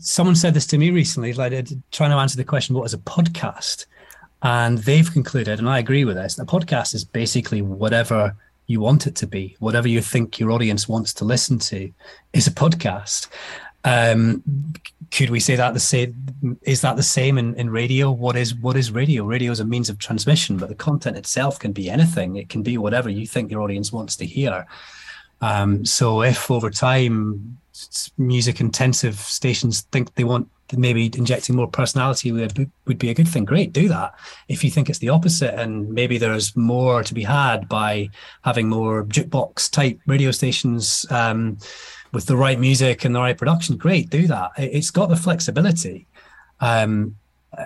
someone 0.00 0.34
said 0.34 0.54
this 0.54 0.66
to 0.66 0.78
me 0.78 0.90
recently, 0.90 1.32
like 1.34 1.52
trying 1.92 2.10
to 2.10 2.16
answer 2.16 2.36
the 2.36 2.44
question, 2.44 2.74
"What 2.74 2.84
is 2.84 2.94
a 2.94 2.98
podcast?" 2.98 3.86
And 4.42 4.78
they've 4.78 5.10
concluded, 5.10 5.58
and 5.58 5.68
I 5.68 5.78
agree 5.78 6.04
with 6.04 6.16
this. 6.16 6.38
A 6.38 6.44
podcast 6.44 6.94
is 6.94 7.04
basically 7.04 7.62
whatever 7.62 8.34
you 8.66 8.80
want 8.80 9.06
it 9.06 9.14
to 9.16 9.26
be, 9.26 9.56
whatever 9.60 9.88
you 9.88 10.00
think 10.00 10.38
your 10.38 10.50
audience 10.50 10.88
wants 10.88 11.14
to 11.14 11.24
listen 11.24 11.58
to, 11.58 11.90
is 12.32 12.46
a 12.46 12.50
podcast. 12.50 13.28
Um, 13.86 14.42
could 15.12 15.30
we 15.30 15.40
say 15.40 15.54
that 15.56 15.72
the 15.72 15.80
same? 15.80 16.58
Is 16.62 16.80
that 16.80 16.96
the 16.96 17.02
same 17.02 17.38
in, 17.38 17.54
in 17.54 17.70
radio? 17.70 18.10
What 18.10 18.36
is 18.36 18.54
what 18.56 18.76
is 18.76 18.90
radio? 18.90 19.24
Radio 19.24 19.52
is 19.52 19.60
a 19.60 19.64
means 19.64 19.88
of 19.88 19.98
transmission, 19.98 20.58
but 20.58 20.68
the 20.68 20.74
content 20.74 21.16
itself 21.16 21.58
can 21.58 21.72
be 21.72 21.88
anything. 21.88 22.36
It 22.36 22.48
can 22.48 22.62
be 22.62 22.76
whatever 22.76 23.08
you 23.08 23.26
think 23.26 23.50
your 23.50 23.62
audience 23.62 23.92
wants 23.92 24.16
to 24.16 24.26
hear. 24.26 24.66
Um, 25.40 25.84
so 25.84 26.22
if 26.22 26.50
over 26.50 26.70
time 26.70 27.58
music 28.18 28.60
intensive 28.60 29.16
stations 29.16 29.82
think 29.92 30.14
they 30.14 30.24
want 30.24 30.48
maybe 30.76 31.06
injecting 31.16 31.54
more 31.54 31.68
personality 31.68 32.32
would, 32.32 32.70
would 32.86 32.98
be 32.98 33.10
a 33.10 33.14
good 33.14 33.28
thing 33.28 33.44
great 33.44 33.72
do 33.72 33.86
that 33.86 34.14
if 34.48 34.64
you 34.64 34.70
think 34.70 34.88
it's 34.88 34.98
the 34.98 35.10
opposite 35.10 35.54
and 35.60 35.88
maybe 35.90 36.18
there's 36.18 36.56
more 36.56 37.04
to 37.04 37.14
be 37.14 37.22
had 37.22 37.68
by 37.68 38.08
having 38.42 38.68
more 38.68 39.04
jukebox 39.04 39.70
type 39.70 40.00
radio 40.06 40.30
stations 40.30 41.06
um, 41.10 41.56
with 42.16 42.24
the 42.24 42.36
right 42.36 42.58
music 42.58 43.04
and 43.04 43.14
the 43.14 43.20
right 43.20 43.36
production, 43.36 43.76
great, 43.76 44.08
do 44.08 44.26
that. 44.26 44.50
It's 44.56 44.90
got 44.90 45.10
the 45.10 45.16
flexibility. 45.16 46.06
Um, 46.60 47.14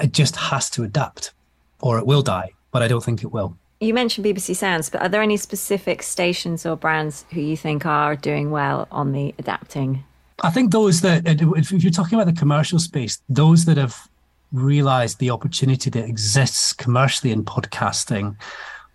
it 0.02 0.10
just 0.10 0.34
has 0.34 0.68
to 0.70 0.82
adapt 0.82 1.32
or 1.80 2.00
it 2.00 2.04
will 2.04 2.22
die, 2.22 2.50
but 2.72 2.82
I 2.82 2.88
don't 2.88 3.04
think 3.04 3.22
it 3.22 3.28
will. 3.28 3.56
You 3.78 3.94
mentioned 3.94 4.26
BBC 4.26 4.56
Sounds, 4.56 4.90
but 4.90 5.02
are 5.02 5.08
there 5.08 5.22
any 5.22 5.36
specific 5.36 6.02
stations 6.02 6.66
or 6.66 6.74
brands 6.76 7.24
who 7.30 7.40
you 7.40 7.56
think 7.56 7.86
are 7.86 8.16
doing 8.16 8.50
well 8.50 8.88
on 8.90 9.12
the 9.12 9.32
adapting? 9.38 10.02
I 10.42 10.50
think 10.50 10.72
those 10.72 11.00
that, 11.02 11.22
if 11.28 11.70
you're 11.70 11.92
talking 11.92 12.18
about 12.18 12.26
the 12.26 12.38
commercial 12.38 12.80
space, 12.80 13.22
those 13.28 13.66
that 13.66 13.76
have 13.76 14.08
realized 14.52 15.20
the 15.20 15.30
opportunity 15.30 15.90
that 15.90 16.06
exists 16.06 16.72
commercially 16.72 17.30
in 17.30 17.44
podcasting, 17.44 18.34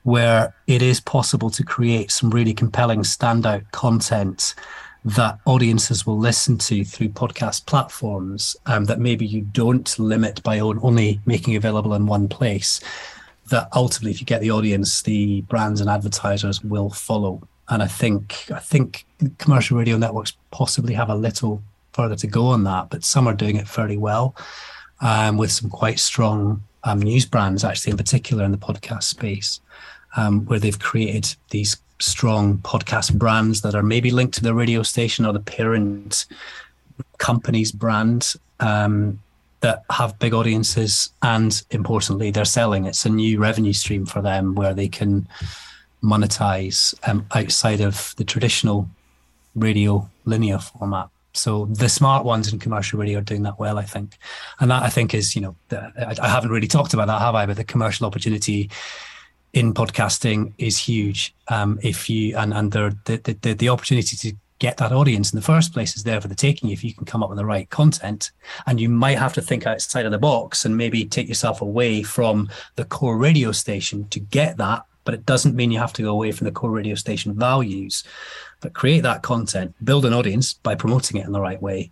where 0.03 0.53
it 0.67 0.81
is 0.81 0.99
possible 0.99 1.49
to 1.51 1.63
create 1.63 2.11
some 2.11 2.29
really 2.29 2.53
compelling 2.53 3.03
standout 3.03 3.71
content 3.71 4.53
that 5.05 5.39
audiences 5.45 6.07
will 6.07 6.17
listen 6.17 6.57
to 6.57 6.83
through 6.83 7.09
podcast 7.09 7.67
platforms 7.67 8.57
um, 8.65 8.85
that 8.85 8.99
maybe 8.99 9.25
you 9.25 9.41
don't 9.41 9.97
limit 9.99 10.41
by 10.41 10.59
only 10.59 11.19
making 11.27 11.55
available 11.55 11.93
in 11.93 12.07
one 12.07 12.27
place 12.27 12.81
that 13.51 13.69
ultimately 13.75 14.09
if 14.09 14.19
you 14.19 14.25
get 14.25 14.41
the 14.41 14.49
audience 14.49 15.03
the 15.03 15.41
brands 15.41 15.79
and 15.79 15.89
advertisers 15.89 16.63
will 16.63 16.89
follow. 16.89 17.47
And 17.69 17.83
i 17.83 17.87
think 17.87 18.51
i 18.51 18.59
think 18.59 19.05
commercial 19.37 19.77
radio 19.77 19.97
networks 19.97 20.33
possibly 20.51 20.93
have 20.93 21.09
a 21.09 21.15
little 21.15 21.61
further 21.93 22.15
to 22.15 22.27
go 22.27 22.47
on 22.47 22.63
that 22.63 22.89
but 22.89 23.03
some 23.03 23.27
are 23.27 23.33
doing 23.33 23.55
it 23.55 23.67
fairly 23.67 23.97
well 23.97 24.35
um, 25.01 25.37
with 25.37 25.51
some 25.51 25.69
quite 25.69 25.99
strong 25.99 26.63
um, 26.83 26.99
news 26.99 27.25
brands 27.25 27.63
actually 27.63 27.91
in 27.91 27.97
particular 27.97 28.43
in 28.43 28.51
the 28.51 28.57
podcast 28.57 29.03
space 29.03 29.61
um, 30.15 30.45
where 30.45 30.59
they've 30.59 30.79
created 30.79 31.35
these 31.49 31.77
strong 31.99 32.57
podcast 32.59 33.13
brands 33.13 33.61
that 33.61 33.75
are 33.75 33.83
maybe 33.83 34.11
linked 34.11 34.33
to 34.35 34.43
the 34.43 34.53
radio 34.53 34.83
station 34.83 35.25
or 35.25 35.33
the 35.33 35.39
parent 35.39 36.25
company's 37.17 37.71
brand 37.71 38.33
um, 38.59 39.19
that 39.61 39.83
have 39.89 40.19
big 40.19 40.33
audiences 40.33 41.09
and 41.21 41.63
importantly 41.71 42.31
they're 42.31 42.45
selling. 42.45 42.85
It's 42.85 43.05
a 43.05 43.09
new 43.09 43.39
revenue 43.39 43.73
stream 43.73 44.05
for 44.05 44.21
them 44.21 44.55
where 44.55 44.73
they 44.73 44.87
can 44.87 45.27
monetize 46.03 46.93
um, 47.07 47.25
outside 47.33 47.81
of 47.81 48.13
the 48.17 48.23
traditional 48.23 48.87
radio 49.55 50.07
linear 50.25 50.59
format. 50.59 51.09
So 51.33 51.65
the 51.65 51.89
smart 51.89 52.25
ones 52.25 52.51
in 52.51 52.59
commercial 52.59 52.99
radio 52.99 53.19
are 53.19 53.23
doing 53.23 53.43
that 53.43 53.59
well 53.59 53.77
i 53.77 53.83
think. 53.83 54.17
And 54.59 54.71
that 54.71 54.83
i 54.83 54.89
think 54.89 55.13
is 55.13 55.35
you 55.35 55.41
know 55.41 55.55
I 55.71 56.27
haven't 56.27 56.51
really 56.51 56.67
talked 56.67 56.93
about 56.93 57.07
that 57.07 57.21
have 57.21 57.35
i? 57.35 57.45
But 57.45 57.57
the 57.57 57.63
commercial 57.63 58.05
opportunity 58.05 58.69
in 59.55 59.73
podcasting 59.73 60.53
is 60.57 60.77
huge. 60.77 61.33
Um, 61.47 61.79
if 61.81 62.09
you 62.09 62.37
and 62.37 62.53
and 62.53 62.71
the, 62.71 62.95
the 63.05 63.37
the 63.41 63.53
the 63.53 63.69
opportunity 63.69 64.15
to 64.17 64.35
get 64.59 64.77
that 64.77 64.91
audience 64.91 65.33
in 65.33 65.37
the 65.37 65.45
first 65.45 65.73
place 65.73 65.95
is 65.97 66.03
there 66.03 66.21
for 66.21 66.27
the 66.27 66.35
taking 66.35 66.69
if 66.69 66.83
you 66.83 66.93
can 66.93 67.05
come 67.05 67.23
up 67.23 67.29
with 67.29 67.37
the 67.37 67.45
right 67.45 67.69
content. 67.69 68.31
And 68.67 68.79
you 68.79 68.89
might 68.89 69.17
have 69.17 69.33
to 69.33 69.41
think 69.41 69.65
outside 69.65 70.05
of 70.05 70.11
the 70.11 70.17
box 70.17 70.65
and 70.65 70.77
maybe 70.77 71.05
take 71.05 71.27
yourself 71.27 71.61
away 71.61 72.03
from 72.03 72.49
the 72.75 72.85
core 72.85 73.17
radio 73.17 73.51
station 73.51 74.07
to 74.09 74.19
get 74.19 74.57
that 74.57 74.85
but 75.03 75.13
it 75.13 75.25
doesn't 75.25 75.55
mean 75.55 75.69
you 75.69 75.77
have 75.77 75.93
to 75.93 76.01
go 76.01 76.09
away 76.09 76.31
from 76.31 76.45
the 76.45 76.51
core 76.51 76.71
radio 76.71 76.95
station 76.95 77.35
values. 77.35 78.03
But 78.59 78.73
create 78.73 79.01
that 79.01 79.21
content 79.21 79.73
build 79.83 80.05
an 80.05 80.13
audience 80.13 80.53
by 80.53 80.75
promoting 80.75 81.17
it 81.17 81.25
in 81.25 81.31
the 81.31 81.41
right 81.41 81.61
way 81.61 81.91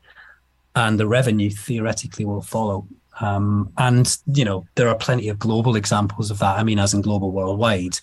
and 0.76 1.00
the 1.00 1.08
revenue 1.08 1.50
theoretically 1.50 2.26
will 2.26 2.42
follow 2.42 2.88
um, 3.22 3.72
and 3.78 4.18
you 4.34 4.46
know 4.46 4.66
there 4.76 4.90
are 4.90 4.96
plenty 4.96 5.30
of 5.30 5.40
global 5.40 5.76
examples 5.76 6.32
of 6.32 6.40
that. 6.40 6.58
I 6.58 6.64
mean, 6.64 6.80
as 6.80 6.94
in 6.94 7.02
global 7.02 7.32
worldwide, 7.32 8.00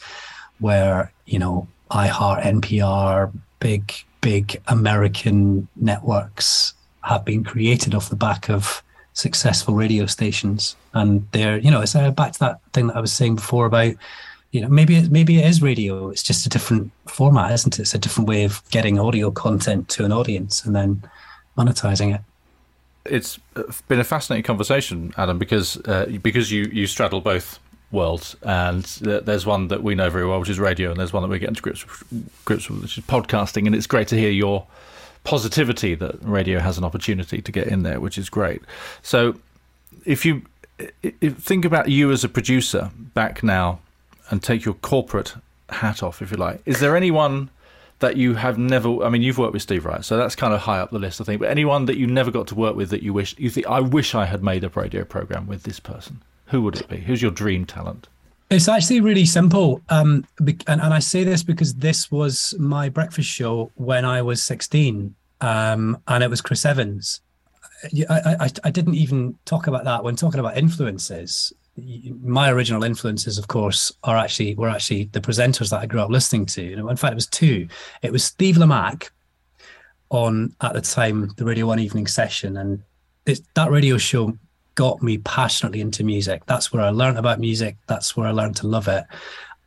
where 0.58 1.12
you 1.26 1.38
know 1.38 1.68
iHeart, 1.90 2.42
NPR, 2.42 3.32
big 3.58 3.92
big 4.20 4.60
American 4.68 5.66
networks 5.76 6.74
have 7.02 7.24
been 7.24 7.42
created 7.42 7.94
off 7.94 8.10
the 8.10 8.16
back 8.16 8.50
of 8.50 8.82
successful 9.14 9.74
radio 9.74 10.06
stations, 10.06 10.76
and 10.94 11.26
they're 11.32 11.58
you 11.58 11.70
know 11.70 11.80
it's 11.80 11.94
uh, 11.94 12.10
back 12.10 12.32
to 12.32 12.38
that 12.40 12.60
thing 12.72 12.88
that 12.88 12.96
I 12.96 13.00
was 13.00 13.12
saying 13.12 13.36
before 13.36 13.66
about 13.66 13.94
you 14.52 14.60
know 14.60 14.68
maybe 14.68 15.08
maybe 15.08 15.38
it 15.38 15.46
is 15.46 15.62
radio. 15.62 16.10
It's 16.10 16.22
just 16.22 16.46
a 16.46 16.48
different 16.48 16.92
format, 17.06 17.52
isn't 17.52 17.78
it? 17.78 17.82
It's 17.82 17.94
a 17.94 17.98
different 17.98 18.28
way 18.28 18.44
of 18.44 18.62
getting 18.70 18.98
audio 18.98 19.30
content 19.30 19.88
to 19.90 20.04
an 20.04 20.12
audience 20.12 20.64
and 20.64 20.74
then 20.74 21.02
monetizing 21.58 22.14
it 22.14 22.20
it's 23.04 23.38
been 23.88 24.00
a 24.00 24.04
fascinating 24.04 24.44
conversation, 24.44 25.12
Adam, 25.16 25.38
because 25.38 25.76
uh, 25.86 26.06
because 26.22 26.50
you 26.50 26.64
you 26.72 26.86
straddle 26.86 27.20
both 27.20 27.58
worlds, 27.92 28.36
and 28.42 28.84
there's 28.84 29.46
one 29.46 29.68
that 29.68 29.82
we 29.82 29.94
know 29.94 30.10
very 30.10 30.26
well, 30.26 30.40
which 30.40 30.48
is 30.48 30.58
radio, 30.58 30.90
and 30.90 30.98
there's 30.98 31.12
one 31.12 31.22
that 31.22 31.28
we're 31.28 31.38
getting 31.38 31.54
to 31.54 31.62
grips 31.62 31.84
grips 32.44 32.68
with, 32.68 32.82
which 32.82 32.98
is 32.98 33.04
podcasting, 33.04 33.66
and 33.66 33.74
it's 33.74 33.86
great 33.86 34.08
to 34.08 34.16
hear 34.16 34.30
your 34.30 34.66
positivity 35.24 35.94
that 35.94 36.16
radio 36.22 36.58
has 36.58 36.78
an 36.78 36.84
opportunity 36.84 37.42
to 37.42 37.52
get 37.52 37.66
in 37.66 37.82
there, 37.82 38.00
which 38.00 38.18
is 38.18 38.28
great. 38.28 38.62
So, 39.02 39.36
if 40.04 40.24
you 40.24 40.42
if, 41.02 41.36
think 41.38 41.64
about 41.64 41.88
you 41.88 42.10
as 42.12 42.24
a 42.24 42.28
producer 42.28 42.90
back 43.14 43.42
now, 43.42 43.80
and 44.30 44.42
take 44.42 44.64
your 44.64 44.74
corporate 44.74 45.34
hat 45.70 46.02
off, 46.02 46.22
if 46.22 46.30
you 46.30 46.36
like, 46.36 46.60
is 46.66 46.80
there 46.80 46.96
anyone 46.96 47.50
that 48.00 48.16
you 48.16 48.34
have 48.34 48.58
never? 48.58 49.02
I 49.02 49.08
mean, 49.08 49.22
you've 49.22 49.38
worked 49.38 49.52
with 49.52 49.62
Steve 49.62 49.84
Wright, 49.86 50.04
so 50.04 50.16
that's 50.16 50.34
kind 50.34 50.52
of 50.52 50.60
high 50.60 50.80
up 50.80 50.90
the 50.90 50.98
list, 50.98 51.20
I 51.20 51.24
think. 51.24 51.40
But 51.40 51.50
anyone 51.50 51.86
that 51.86 51.96
you 51.96 52.06
never 52.06 52.30
got 52.30 52.48
to 52.48 52.54
work 52.54 52.76
with 52.76 52.90
that 52.90 53.02
you 53.02 53.12
wish 53.12 53.34
you 53.38 53.48
think 53.48 53.66
I 53.66 53.80
wish 53.80 54.14
I 54.14 54.24
had 54.24 54.42
made 54.42 54.64
a 54.64 54.68
radio 54.70 55.04
program 55.04 55.46
with 55.46 55.62
this 55.62 55.80
person. 55.80 56.22
Who 56.46 56.62
would 56.62 56.76
it 56.76 56.88
be? 56.88 56.98
Who's 56.98 57.22
your 57.22 57.30
dream 57.30 57.64
talent? 57.64 58.08
It's 58.50 58.66
actually 58.66 59.00
really 59.00 59.26
simple, 59.26 59.80
um, 59.90 60.26
and, 60.40 60.80
and 60.80 60.92
I 60.92 60.98
say 60.98 61.22
this 61.22 61.44
because 61.44 61.74
this 61.74 62.10
was 62.10 62.52
my 62.58 62.88
breakfast 62.88 63.28
show 63.28 63.70
when 63.76 64.04
I 64.04 64.22
was 64.22 64.42
sixteen, 64.42 65.14
um, 65.40 65.98
and 66.08 66.24
it 66.24 66.30
was 66.30 66.40
Chris 66.40 66.66
Evans. 66.66 67.20
I, 68.10 68.36
I, 68.40 68.50
I 68.64 68.70
didn't 68.70 68.96
even 68.96 69.38
talk 69.44 69.66
about 69.66 69.84
that 69.84 70.04
when 70.04 70.16
talking 70.16 70.40
about 70.40 70.58
influences 70.58 71.52
my 72.22 72.50
original 72.50 72.84
influences, 72.84 73.38
of 73.38 73.48
course, 73.48 73.92
are 74.04 74.16
actually 74.16 74.54
were 74.54 74.68
actually 74.68 75.04
the 75.12 75.20
presenters 75.20 75.70
that 75.70 75.80
I 75.80 75.86
grew 75.86 76.00
up 76.00 76.10
listening 76.10 76.46
to. 76.46 76.88
In 76.88 76.96
fact, 76.96 77.12
it 77.12 77.14
was 77.14 77.26
two. 77.26 77.68
It 78.02 78.12
was 78.12 78.24
Steve 78.24 78.56
Lamacq 78.56 79.10
on 80.10 80.54
at 80.60 80.74
the 80.74 80.80
time 80.80 81.32
the 81.36 81.44
Radio 81.44 81.66
One 81.66 81.78
evening 81.78 82.06
session, 82.06 82.56
and 82.56 82.82
that 83.54 83.70
radio 83.70 83.98
show 83.98 84.36
got 84.74 85.02
me 85.02 85.18
passionately 85.18 85.80
into 85.80 86.04
music. 86.04 86.44
That's 86.46 86.72
where 86.72 86.82
I 86.82 86.90
learned 86.90 87.18
about 87.18 87.40
music. 87.40 87.76
That's 87.86 88.16
where 88.16 88.26
I 88.26 88.30
learned 88.30 88.56
to 88.56 88.66
love 88.66 88.88
it. 88.88 89.04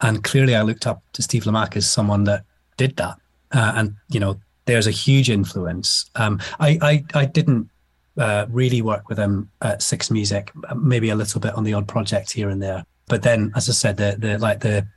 And 0.01 0.24
clearly, 0.24 0.55
I 0.55 0.64
looked 0.64 0.88
up 0.88 1.01
to 1.14 1.22
Steve 1.22 1.43
Lamacq 1.43 1.76
as 1.76 1.89
someone 1.89 2.24
that 2.26 2.43
did 2.78 2.95
that. 2.97 3.18
Uh, 3.51 3.74
and 3.76 3.95
you 4.09 4.20
know, 4.20 4.39
there's 4.66 4.88
a 4.88 4.91
huge 4.91 5.30
influence. 5.30 6.09
Um, 6.16 6.41
I, 6.59 6.78
I 6.82 7.03
I 7.14 7.26
didn't 7.26 7.70
uh, 8.18 8.45
really 8.49 8.82
work 8.82 9.09
with 9.09 9.18
him 9.18 9.49
at 9.61 9.82
Six 9.82 10.11
Music, 10.11 10.51
maybe 10.76 11.09
a 11.09 11.16
little 11.16 11.41
bit 11.41 11.53
on 11.55 11.64
the 11.64 11.74
odd 11.74 11.88
project 11.88 12.32
here 12.32 12.49
and 12.49 12.61
there. 12.61 12.86
But 13.07 13.24
then, 13.24 13.51
as 13.55 13.70
I 13.70 13.74
said, 13.74 13.97
the 13.97 14.16
the 14.18 14.38
like 14.38 14.59
the 14.61 14.88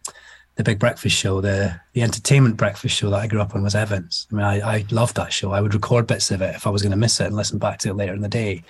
the 0.56 0.64
big 0.64 0.78
breakfast 0.78 1.16
show, 1.16 1.40
the 1.40 1.80
the 1.92 2.02
entertainment 2.02 2.56
breakfast 2.56 2.96
show 2.96 3.10
that 3.10 3.20
I 3.20 3.26
grew 3.26 3.40
up 3.40 3.54
on 3.54 3.62
was 3.62 3.74
Evans. 3.74 4.26
I 4.30 4.34
mean, 4.34 4.44
I, 4.44 4.76
I 4.76 4.84
loved 4.90 5.16
that 5.16 5.32
show. 5.32 5.52
I 5.52 5.60
would 5.60 5.74
record 5.74 6.06
bits 6.06 6.30
of 6.30 6.42
it 6.42 6.54
if 6.54 6.66
I 6.66 6.70
was 6.70 6.82
going 6.82 6.92
to 6.92 6.96
miss 6.96 7.20
it 7.20 7.26
and 7.26 7.36
listen 7.36 7.58
back 7.58 7.78
to 7.80 7.90
it 7.90 7.96
later 7.96 8.14
in 8.14 8.22
the 8.22 8.28
day. 8.28 8.62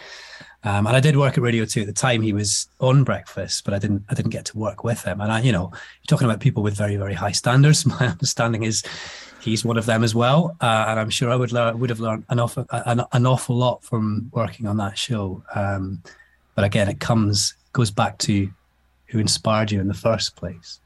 Um, 0.64 0.86
and 0.86 0.97
I 0.97 1.01
did 1.01 1.16
work 1.16 1.38
at 1.38 1.44
Radio 1.44 1.64
Two 1.64 1.82
at 1.82 1.86
the 1.86 1.92
time. 1.92 2.22
He 2.22 2.32
was 2.32 2.68
on 2.80 3.05
breakfast, 3.05 3.64
but 3.64 3.72
I 3.72 3.78
didn't. 3.78 4.05
I 4.09 4.14
didn't 4.14 4.32
get 4.32 4.47
to 4.47 4.59
work 4.59 4.82
with 4.82 5.03
him. 5.05 5.20
And 5.20 5.30
I, 5.30 5.40
you 5.40 5.53
know, 5.53 5.70
you're 5.70 6.09
talking 6.09 6.26
about 6.26 6.40
people 6.40 6.62
with 6.62 6.76
very, 6.76 6.97
very 6.97 7.14
high 7.14 7.32
standards. 7.32 7.86
My 7.86 8.09
understanding 8.09 8.64
is 8.64 8.82
he's 9.47 9.64
one 9.64 9.78
of 9.78 9.86
them 9.86 10.05
as 10.05 10.14
well. 10.14 10.57
Uh, 10.61 10.86
and 10.88 11.01
I'm 11.01 11.11
sure 11.11 11.30
I 11.30 11.36
would 11.36 11.53
learn, 11.53 11.78
would 11.78 11.90
have 11.90 12.01
learned 12.01 12.24
an 12.28 12.40
awful, 12.40 12.66
an, 12.70 13.03
an 13.12 13.26
awful 13.26 13.57
lot 13.57 13.82
from 13.82 14.30
working 14.32 14.66
on 14.66 14.76
that 14.76 14.99
show. 14.99 15.42
Um, 15.55 16.03
but 16.55 16.64
again, 16.64 16.88
it 16.88 17.01
comes 17.01 17.55
goes 17.72 17.90
back 17.90 18.16
to 18.18 18.51
who 19.07 19.18
inspired 19.18 19.70
you 19.70 19.80
in 19.80 19.88
the 19.88 19.94
first 19.94 20.36
place. 20.36 20.80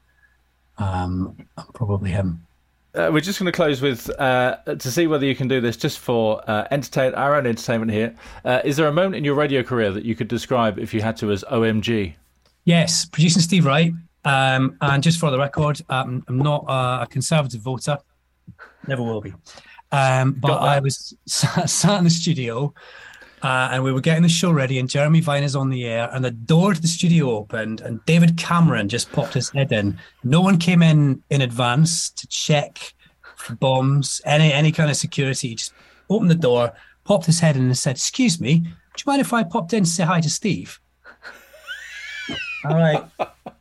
Um, 0.77 1.37
probably 1.73 2.11
him. 2.11 2.45
Uh, 2.93 3.09
we're 3.11 3.21
just 3.21 3.39
going 3.39 3.45
to 3.45 3.55
close 3.55 3.81
with 3.81 4.09
uh, 4.19 4.57
to 4.65 4.91
see 4.91 5.07
whether 5.07 5.25
you 5.25 5.33
can 5.33 5.47
do 5.47 5.61
this 5.61 5.77
just 5.77 5.99
for 5.99 6.41
uh, 6.49 6.67
entertain 6.71 7.13
our 7.13 7.35
own 7.35 7.47
entertainment 7.47 7.89
here. 7.91 8.13
Uh, 8.43 8.61
is 8.65 8.75
there 8.75 8.87
a 8.87 8.91
moment 8.91 9.15
in 9.15 9.23
your 9.23 9.35
radio 9.35 9.63
career 9.63 9.91
that 9.91 10.03
you 10.03 10.13
could 10.13 10.27
describe, 10.27 10.77
if 10.77 10.93
you 10.93 11.01
had 11.01 11.15
to, 11.17 11.31
as 11.31 11.45
OMG? 11.45 12.13
Yes, 12.65 13.05
producing 13.05 13.41
Steve 13.41 13.65
Wright. 13.65 13.93
Um, 14.25 14.77
and 14.81 15.01
just 15.01 15.19
for 15.19 15.31
the 15.31 15.37
record, 15.37 15.81
um, 15.89 16.23
I'm 16.27 16.37
not 16.37 16.65
a 16.67 17.07
conservative 17.07 17.61
voter. 17.61 17.97
Never 18.87 19.03
will 19.03 19.21
be. 19.21 19.33
Um, 19.91 20.33
but 20.33 20.57
I 20.57 20.79
was 20.79 21.15
sat, 21.25 21.69
sat 21.69 21.97
in 21.97 22.03
the 22.03 22.09
studio 22.09 22.73
uh, 23.43 23.69
and 23.71 23.83
we 23.83 23.91
were 23.91 24.01
getting 24.01 24.21
the 24.21 24.29
show 24.29 24.51
ready, 24.51 24.77
and 24.77 24.87
Jeremy 24.87 25.19
Vine 25.19 25.43
is 25.43 25.55
on 25.55 25.69
the 25.69 25.85
air, 25.85 26.09
and 26.13 26.23
the 26.23 26.31
door 26.31 26.73
to 26.75 26.81
the 26.81 26.87
studio 26.87 27.31
opened, 27.31 27.81
and 27.81 28.03
David 28.05 28.37
Cameron 28.37 28.87
just 28.87 29.11
popped 29.11 29.33
his 29.33 29.49
head 29.49 29.71
in. 29.71 29.97
No 30.23 30.41
one 30.41 30.57
came 30.59 30.83
in 30.83 31.23
in 31.31 31.41
advance 31.41 32.11
to 32.11 32.27
check 32.27 32.93
for 33.35 33.55
bombs, 33.55 34.21
any 34.25 34.53
any 34.53 34.71
kind 34.71 34.91
of 34.91 34.95
security. 34.95 35.49
He 35.49 35.55
just 35.55 35.73
opened 36.09 36.29
the 36.29 36.35
door, 36.35 36.73
popped 37.03 37.25
his 37.25 37.39
head 37.39 37.55
in, 37.55 37.63
and 37.63 37.77
said, 37.77 37.95
"Excuse 37.95 38.39
me, 38.39 38.59
do 38.59 38.69
you 38.69 39.03
mind 39.07 39.21
if 39.21 39.33
I 39.33 39.43
popped 39.43 39.73
in 39.73 39.85
to 39.85 39.89
say 39.89 40.03
hi 40.03 40.21
to 40.21 40.29
Steve?" 40.29 40.79
All 42.65 42.75
right. 42.75 43.03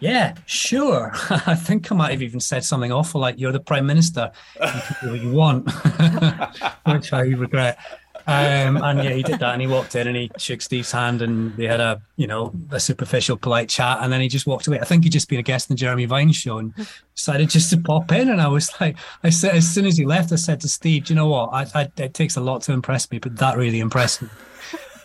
Yeah, 0.00 0.34
sure. 0.46 1.12
I 1.30 1.54
think 1.54 1.90
I 1.90 1.94
might 1.94 2.10
have 2.12 2.22
even 2.22 2.40
said 2.40 2.64
something 2.64 2.92
awful 2.92 3.20
like, 3.20 3.38
"You're 3.38 3.52
the 3.52 3.60
prime 3.60 3.86
minister. 3.86 4.30
You 4.54 4.70
can 4.70 4.96
do 5.02 5.10
what 5.10 5.20
you 5.20 5.30
want," 5.32 5.70
which 6.86 7.12
I 7.12 7.20
regret. 7.20 7.78
Um, 8.26 8.76
and 8.76 9.02
yeah, 9.02 9.14
he 9.14 9.22
did 9.22 9.40
that, 9.40 9.54
and 9.54 9.62
he 9.62 9.66
walked 9.66 9.94
in 9.96 10.06
and 10.06 10.14
he 10.14 10.30
shook 10.36 10.60
Steve's 10.60 10.92
hand, 10.92 11.22
and 11.22 11.56
they 11.56 11.66
had 11.66 11.80
a 11.80 12.02
you 12.16 12.26
know 12.26 12.52
a 12.70 12.78
superficial, 12.78 13.38
polite 13.38 13.70
chat, 13.70 13.98
and 14.02 14.12
then 14.12 14.20
he 14.20 14.28
just 14.28 14.46
walked 14.46 14.66
away. 14.66 14.78
I 14.78 14.84
think 14.84 15.04
he'd 15.04 15.12
just 15.12 15.30
been 15.30 15.38
a 15.38 15.42
guest 15.42 15.70
in 15.70 15.76
the 15.76 15.78
Jeremy 15.78 16.04
Vine 16.04 16.32
show 16.32 16.58
and 16.58 16.74
decided 17.14 17.48
just 17.48 17.70
to 17.70 17.78
pop 17.78 18.12
in. 18.12 18.28
And 18.28 18.40
I 18.40 18.48
was 18.48 18.70
like, 18.82 18.98
I 19.24 19.30
said 19.30 19.54
as 19.54 19.66
soon 19.66 19.86
as 19.86 19.96
he 19.96 20.04
left, 20.04 20.30
I 20.30 20.36
said 20.36 20.60
to 20.60 20.68
Steve, 20.68 21.04
"Do 21.04 21.14
you 21.14 21.16
know 21.16 21.28
what? 21.28 21.50
I, 21.54 21.66
I, 21.74 21.92
it 21.96 22.12
takes 22.12 22.36
a 22.36 22.40
lot 22.42 22.60
to 22.62 22.72
impress 22.72 23.10
me, 23.10 23.18
but 23.18 23.36
that 23.36 23.56
really 23.56 23.80
impressed 23.80 24.20
me." 24.20 24.28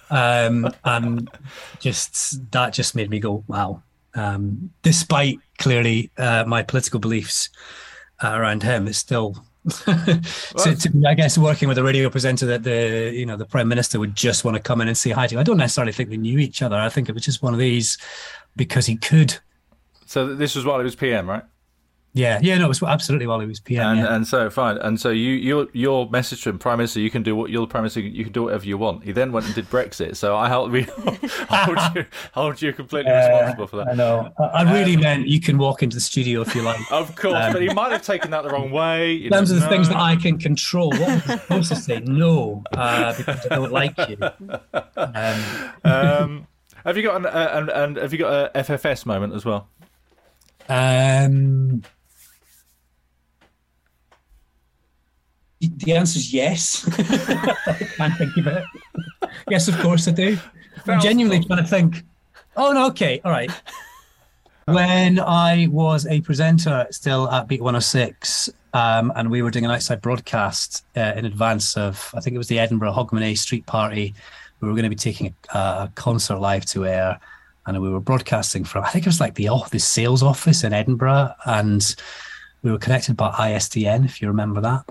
Um, 0.10 0.70
and 0.84 1.30
just 1.80 2.52
that 2.52 2.74
just 2.74 2.94
made 2.94 3.10
me 3.10 3.20
go, 3.20 3.46
"Wow!" 3.48 3.82
Um, 4.16 4.72
despite 4.84 5.40
clearly 5.58 6.12
uh, 6.18 6.44
my 6.46 6.62
political 6.64 7.00
beliefs 7.00 7.50
uh, 8.24 8.32
around 8.32 8.64
him, 8.64 8.88
it's 8.88 8.98
still 8.98 9.44
so 9.70 9.86
to 10.76 10.90
me, 10.94 11.08
I 11.08 11.14
guess 11.14 11.38
working 11.38 11.70
with 11.70 11.78
a 11.78 11.84
radio 11.84 12.10
presenter 12.10 12.46
that 12.48 12.64
the 12.64 13.12
you 13.14 13.26
know 13.26 13.38
the 13.38 13.46
prime 13.46 13.68
minister 13.68 13.98
would 13.98 14.16
just 14.16 14.44
want 14.44 14.58
to 14.58 14.62
come 14.62 14.82
in 14.82 14.88
and 14.88 14.98
say 14.98 15.12
hi 15.12 15.28
to. 15.28 15.40
I 15.40 15.44
don't 15.44 15.58
necessarily 15.58 15.94
think 15.94 16.10
they 16.10 16.18
knew 16.18 16.38
each 16.40 16.62
other. 16.62 16.76
I 16.76 16.90
think 16.90 17.08
it 17.08 17.14
was 17.14 17.24
just 17.24 17.42
one 17.42 17.54
of 17.54 17.60
these 17.60 17.98
because 18.56 18.86
he 18.86 18.98
could. 18.98 19.38
So 20.06 20.36
this 20.36 20.56
was 20.56 20.66
while 20.66 20.80
he 20.80 20.84
was 20.84 20.96
PM, 20.96 21.30
right? 21.30 21.44
Yeah, 22.16 22.40
yeah, 22.44 22.60
no, 22.60 22.66
it 22.66 22.68
was 22.68 22.84
absolutely 22.84 23.26
while 23.26 23.40
he 23.40 23.48
was 23.48 23.60
PM. 23.60 23.88
And, 23.88 24.00
yeah. 24.00 24.16
and 24.16 24.28
so 24.28 24.48
fine, 24.52 24.78
and 24.78 25.00
so 25.00 25.10
you 25.10 25.32
your 25.32 25.68
your 25.74 26.08
message 26.12 26.44
to 26.44 26.50
him, 26.50 26.60
Prime 26.60 26.78
Minister, 26.78 27.00
you 27.00 27.10
can 27.10 27.24
do 27.24 27.36
what 27.36 27.50
you're 27.50 27.62
the 27.62 27.72
Prime 27.72 27.82
Minister, 27.84 28.02
you 28.02 28.24
can 28.24 28.32
do 28.32 28.44
whatever 28.44 28.66
you 28.66 28.78
want. 28.78 29.04
He 29.04 29.12
then 29.12 29.32
went 29.32 29.48
and 29.48 29.56
did 29.56 29.68
Brexit, 29.68 30.16
so 30.16 30.38
I 30.38 30.48
hold, 30.48 30.72
we 30.76 30.84
hold 31.50 31.80
you 31.96 32.06
hold 32.34 32.62
you 32.62 32.72
completely 32.72 33.12
Uh, 33.12 33.18
responsible 33.18 33.66
for 33.66 33.78
that. 33.78 33.88
I 33.88 33.94
know. 33.96 34.32
I, 34.40 34.44
I 34.44 34.74
really 34.74 34.96
meant 34.96 35.28
you 35.28 35.42
can 35.42 35.58
walk 35.58 35.82
into 35.82 35.96
the 35.96 36.02
studio 36.02 36.42
if 36.42 36.54
you 36.54 36.62
like. 36.62 36.80
Of 36.92 37.16
course, 37.16 37.34
Um, 37.36 37.52
but 37.54 37.64
he 37.64 37.74
might 37.74 37.92
have 37.92 38.04
taken 38.04 38.30
that 38.30 38.44
the 38.44 38.50
wrong 38.50 38.70
way. 38.70 39.14
You 39.14 39.26
In 39.26 39.32
terms 39.32 39.50
of 39.50 39.60
the 39.60 39.68
things 39.68 39.90
that 39.90 39.98
I 39.98 40.16
can 40.16 40.38
control, 40.38 40.92
what 40.92 41.00
was 41.00 41.30
I 41.30 41.38
supposed 41.38 41.70
to 41.70 41.76
say? 41.78 42.00
No, 42.02 42.64
uh, 42.74 43.16
because 43.18 43.44
I 43.50 43.56
don't 43.56 43.72
like 43.72 43.98
you. 44.08 44.18
Um, 44.98 45.44
um, 45.84 46.48
have 46.86 46.96
you 46.96 47.02
got 47.02 47.16
an 47.16 47.26
uh, 47.26 47.50
and, 47.54 47.70
and 47.70 47.98
have 47.98 48.12
you 48.14 48.20
got 48.20 48.52
a 48.56 48.60
FFS 48.64 49.08
moment 49.08 49.34
as 49.34 49.46
well? 49.46 49.68
Um, 50.70 51.84
the 55.68 55.94
answer 55.94 56.18
is 56.18 56.34
yes. 56.34 56.88
I 56.88 57.74
can't 57.98 58.18
think 58.18 58.38
of 58.38 58.48
it. 58.48 58.64
Yes, 59.50 59.68
of 59.68 59.78
course 59.80 60.08
I 60.08 60.12
do. 60.12 60.38
I'm 60.88 61.02
genuinely 61.02 61.44
trying 61.44 61.64
to 61.64 61.70
think. 61.70 62.04
Oh 62.56 62.72
no, 62.72 62.88
okay, 62.88 63.22
all 63.24 63.32
right. 63.32 63.52
When 64.66 65.20
I 65.20 65.68
was 65.70 66.06
a 66.08 66.22
presenter 66.22 66.88
still 66.92 67.30
at 67.30 67.48
Beat 67.48 67.62
106, 67.62 68.50
um, 68.74 69.12
and 69.16 69.30
we 69.30 69.42
were 69.42 69.52
doing 69.52 69.66
an 69.66 69.72
outside 69.72 70.02
broadcast 70.02 70.86
uh, 70.96 71.14
in 71.16 71.26
advance 71.26 71.76
of, 71.76 72.12
I 72.16 72.22
think 72.22 72.36
it 72.36 72.38
was 72.38 72.48
the 72.48 72.60
Edinburgh 72.60 72.94
Hogmanay 72.94 73.38
Street 73.38 73.66
Party. 73.66 74.16
We 74.62 74.68
were 74.68 74.74
going 74.74 74.84
to 74.84 74.90
be 74.90 74.96
taking 74.96 75.36
a, 75.54 75.58
a 75.58 75.92
concert 75.96 76.40
live 76.40 76.66
to 76.68 76.86
air, 76.86 77.20
and 77.66 77.82
we 77.82 77.90
were 77.90 78.00
broadcasting 78.00 78.64
from, 78.64 78.84
I 78.84 78.90
think 78.90 79.06
it 79.06 79.10
was 79.10 79.20
like 79.20 79.36
the 79.36 79.50
oh, 79.50 79.66
the 79.70 79.80
sales 79.80 80.24
office 80.24 80.64
in 80.64 80.74
Edinburgh, 80.74 81.34
and 81.46 81.96
we 82.64 82.72
were 82.72 82.78
connected 82.78 83.18
by 83.18 83.32
ISDN, 83.32 84.06
if 84.06 84.22
you 84.22 84.28
remember 84.30 84.62
that. 84.62 84.86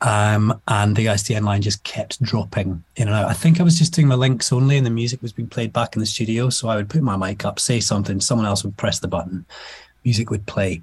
Um, 0.00 0.60
and 0.68 0.94
the 0.94 1.06
ISDN 1.06 1.44
line 1.44 1.60
just 1.60 1.82
kept 1.82 2.22
dropping 2.22 2.84
in 2.96 3.08
and 3.08 3.16
out. 3.16 3.28
I 3.28 3.32
think 3.32 3.58
I 3.58 3.64
was 3.64 3.78
just 3.78 3.92
doing 3.92 4.08
the 4.08 4.16
links 4.16 4.52
only, 4.52 4.76
and 4.76 4.86
the 4.86 4.90
music 4.90 5.20
was 5.22 5.32
being 5.32 5.48
played 5.48 5.72
back 5.72 5.96
in 5.96 6.00
the 6.00 6.06
studio. 6.06 6.50
So 6.50 6.68
I 6.68 6.76
would 6.76 6.88
put 6.88 7.02
my 7.02 7.16
mic 7.16 7.44
up, 7.44 7.58
say 7.58 7.80
something, 7.80 8.20
someone 8.20 8.46
else 8.46 8.62
would 8.62 8.76
press 8.76 9.00
the 9.00 9.08
button, 9.08 9.44
music 10.04 10.30
would 10.30 10.46
play, 10.46 10.82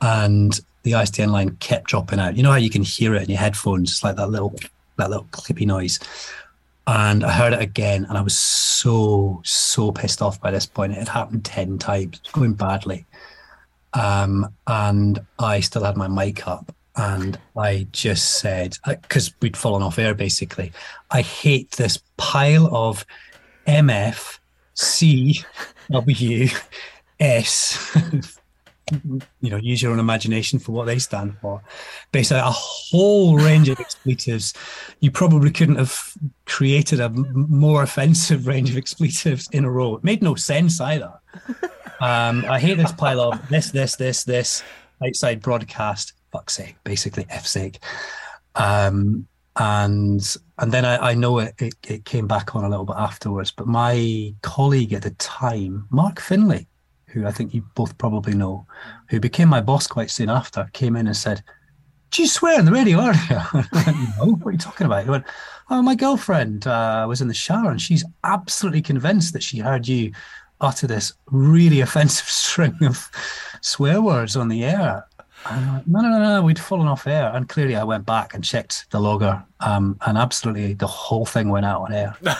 and 0.00 0.60
the 0.84 0.92
ISDN 0.92 1.30
line 1.30 1.56
kept 1.56 1.88
dropping 1.88 2.20
out. 2.20 2.36
You 2.36 2.42
know 2.42 2.50
how 2.50 2.56
you 2.56 2.70
can 2.70 2.82
hear 2.82 3.14
it 3.14 3.22
in 3.24 3.30
your 3.30 3.38
headphones, 3.38 3.90
just 3.90 4.04
like 4.04 4.16
that 4.16 4.30
little 4.30 4.54
that 4.96 5.10
little 5.10 5.26
clippy 5.32 5.66
noise. 5.66 5.98
And 6.86 7.24
I 7.24 7.32
heard 7.32 7.54
it 7.54 7.60
again, 7.60 8.04
and 8.08 8.16
I 8.16 8.20
was 8.20 8.36
so 8.36 9.40
so 9.44 9.90
pissed 9.90 10.22
off 10.22 10.40
by 10.40 10.50
this 10.52 10.66
point. 10.66 10.92
It 10.92 10.98
had 10.98 11.08
happened 11.08 11.44
ten 11.44 11.78
times, 11.78 12.20
going 12.32 12.52
badly, 12.52 13.06
um, 13.94 14.54
and 14.66 15.18
I 15.38 15.60
still 15.60 15.82
had 15.82 15.96
my 15.96 16.06
mic 16.06 16.46
up, 16.46 16.72
and 16.96 17.38
I 17.56 17.86
just 17.92 18.38
said, 18.38 18.76
because 18.86 19.34
we'd 19.40 19.56
fallen 19.56 19.82
off 19.82 19.98
air 19.98 20.14
basically, 20.14 20.72
I 21.10 21.22
hate 21.22 21.72
this 21.72 21.98
pile 22.16 22.74
of 22.74 23.04
MF, 23.66 24.38
C, 24.74 25.42
W, 25.90 26.48
S. 27.18 27.96
you 29.40 29.50
know, 29.50 29.56
use 29.56 29.82
your 29.82 29.92
own 29.92 29.98
imagination 29.98 30.58
for 30.58 30.72
what 30.72 30.86
they 30.86 30.98
stand 30.98 31.36
for. 31.40 31.62
Basically, 32.12 32.40
a 32.40 32.50
whole 32.50 33.38
range 33.38 33.68
of 33.68 33.80
expletives. 33.80 34.52
You 35.00 35.10
probably 35.10 35.50
couldn't 35.50 35.76
have 35.76 36.14
created 36.46 37.00
a 37.00 37.08
more 37.08 37.82
offensive 37.82 38.46
range 38.46 38.70
of 38.70 38.76
expletives 38.76 39.48
in 39.52 39.64
a 39.64 39.70
row. 39.70 39.96
It 39.96 40.04
made 40.04 40.22
no 40.22 40.34
sense 40.34 40.80
either. 40.80 41.12
Um, 42.00 42.44
I 42.48 42.58
hate 42.58 42.76
this 42.76 42.92
pile 42.92 43.20
of 43.20 43.48
this, 43.48 43.70
this, 43.70 43.96
this, 43.96 44.24
this 44.24 44.62
outside 45.04 45.40
broadcast. 45.40 46.12
Fuck's 46.34 46.54
sake, 46.54 46.74
basically 46.82 47.26
F 47.30 47.46
sake. 47.46 47.78
Um, 48.56 49.28
and 49.56 50.36
and 50.58 50.72
then 50.72 50.84
I, 50.84 51.10
I 51.10 51.14
know 51.14 51.38
it, 51.38 51.54
it 51.58 51.74
it 51.86 52.04
came 52.04 52.26
back 52.26 52.56
on 52.56 52.64
a 52.64 52.68
little 52.68 52.84
bit 52.84 52.96
afterwards. 52.98 53.52
But 53.52 53.68
my 53.68 54.34
colleague 54.42 54.92
at 54.92 55.02
the 55.02 55.12
time, 55.12 55.86
Mark 55.90 56.20
Finley, 56.20 56.66
who 57.06 57.24
I 57.24 57.30
think 57.30 57.54
you 57.54 57.64
both 57.76 57.96
probably 57.98 58.34
know, 58.34 58.66
who 59.10 59.20
became 59.20 59.48
my 59.48 59.60
boss 59.60 59.86
quite 59.86 60.10
soon 60.10 60.28
after, 60.28 60.68
came 60.72 60.96
in 60.96 61.06
and 61.06 61.16
said, 61.16 61.40
"Did 62.10 62.22
you 62.22 62.26
swear 62.26 62.58
on 62.58 62.64
the 62.64 62.72
radio 62.72 62.98
earlier?" 62.98 63.14
I 63.30 63.66
went, 63.72 63.96
no, 64.18 64.32
what 64.32 64.48
are 64.48 64.52
you 64.52 64.58
talking 64.58 64.86
about? 64.86 65.04
He 65.04 65.10
went, 65.10 65.26
"Oh, 65.70 65.82
my 65.82 65.94
girlfriend 65.94 66.66
uh, 66.66 67.06
was 67.08 67.20
in 67.20 67.28
the 67.28 67.34
shower 67.34 67.70
and 67.70 67.80
she's 67.80 68.04
absolutely 68.24 68.82
convinced 68.82 69.34
that 69.34 69.42
she 69.44 69.58
heard 69.58 69.86
you 69.86 70.10
utter 70.60 70.88
this 70.88 71.12
really 71.26 71.80
offensive 71.80 72.26
string 72.28 72.76
of 72.82 73.08
swear 73.60 74.02
words 74.02 74.34
on 74.34 74.48
the 74.48 74.64
air." 74.64 75.06
And 75.50 75.68
I 75.70 75.72
went, 75.74 75.86
no, 75.88 76.00
no, 76.00 76.08
no, 76.08 76.18
no, 76.18 76.42
we'd 76.42 76.58
fallen 76.58 76.88
off 76.88 77.06
air. 77.06 77.30
And 77.34 77.48
clearly 77.48 77.76
I 77.76 77.84
went 77.84 78.06
back 78.06 78.34
and 78.34 78.42
checked 78.42 78.86
the 78.90 79.00
logger, 79.00 79.42
um, 79.60 79.98
and 80.06 80.16
absolutely 80.18 80.74
the 80.74 80.86
whole 80.86 81.26
thing 81.26 81.48
went 81.50 81.66
out 81.66 81.82
on 81.82 81.92
air. 81.92 82.16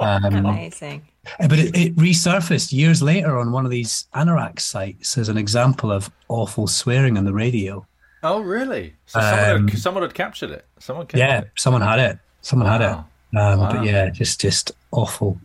Um, 0.00 0.24
Amazing. 0.24 1.06
uh, 1.38 1.48
But 1.48 1.58
it, 1.58 1.76
it 1.76 1.96
resurfaced 1.96 2.72
years 2.72 3.02
later 3.02 3.36
on 3.38 3.52
one 3.52 3.66
of 3.66 3.70
these 3.70 4.06
Anorak 4.14 4.58
sites 4.58 5.18
as 5.18 5.28
an 5.28 5.36
example 5.36 5.92
of 5.92 6.10
awful 6.28 6.66
swearing 6.66 7.18
on 7.18 7.24
the 7.26 7.34
radio. 7.34 7.86
Oh, 8.22 8.40
really? 8.40 8.94
So 9.04 9.20
someone, 9.20 9.50
Um, 9.50 9.68
had, 9.68 9.78
someone 9.78 10.02
had 10.02 10.14
captured 10.14 10.50
it. 10.50 10.64
Someone 10.78 11.04
captured 11.06 11.18
Yeah, 11.18 11.38
it. 11.40 11.50
someone 11.56 11.82
had 11.82 11.98
it. 11.98 12.18
Someone 12.40 12.68
had 12.68 12.80
it. 12.80 12.88
Um, 12.88 13.04
Wow. 13.60 13.70
But 13.70 13.84
yeah, 13.84 14.08
just 14.08 14.40
just 14.40 14.72
awful, 14.92 15.38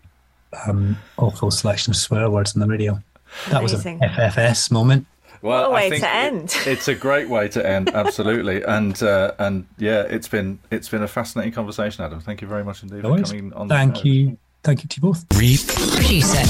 um, 0.65 0.97
awful 1.17 1.51
selection 1.51 1.91
of 1.91 1.97
swear 1.97 2.29
words 2.29 2.55
on 2.55 2.61
the 2.61 2.67
radio. 2.67 3.01
That 3.49 3.61
was 3.61 3.73
Amazing. 3.73 4.01
a 4.01 4.07
FFS 4.07 4.71
moment. 4.71 5.05
Well, 5.41 5.71
What 5.71 5.71
a 5.71 5.73
I 5.85 5.89
way 5.89 5.99
think 5.99 6.49
to 6.49 6.59
it- 6.61 6.67
it's 6.67 6.87
a 6.87 6.95
great 6.95 7.29
way 7.29 7.47
to 7.49 7.67
end, 7.67 7.89
absolutely, 7.93 8.61
and 8.63 9.01
uh, 9.01 9.33
and 9.39 9.65
yeah, 9.77 10.01
it's 10.01 10.27
been 10.27 10.59
it's 10.69 10.89
been 10.89 11.01
a 11.03 11.07
fascinating 11.07 11.53
conversation, 11.53 12.03
Adam. 12.03 12.19
Thank 12.19 12.41
you 12.41 12.47
very 12.47 12.63
much 12.63 12.83
indeed 12.83 13.03
No 13.03 13.17
for 13.17 13.23
coming 13.23 13.53
on. 13.53 13.67
the 13.67 13.73
Thank 13.75 13.97
show. 13.97 14.03
you. 14.03 14.37
Thank 14.63 14.83
you 14.83 14.89
to 14.89 14.97
you 14.97 15.01
both. 15.01 15.25
Reproducer. 15.35 16.45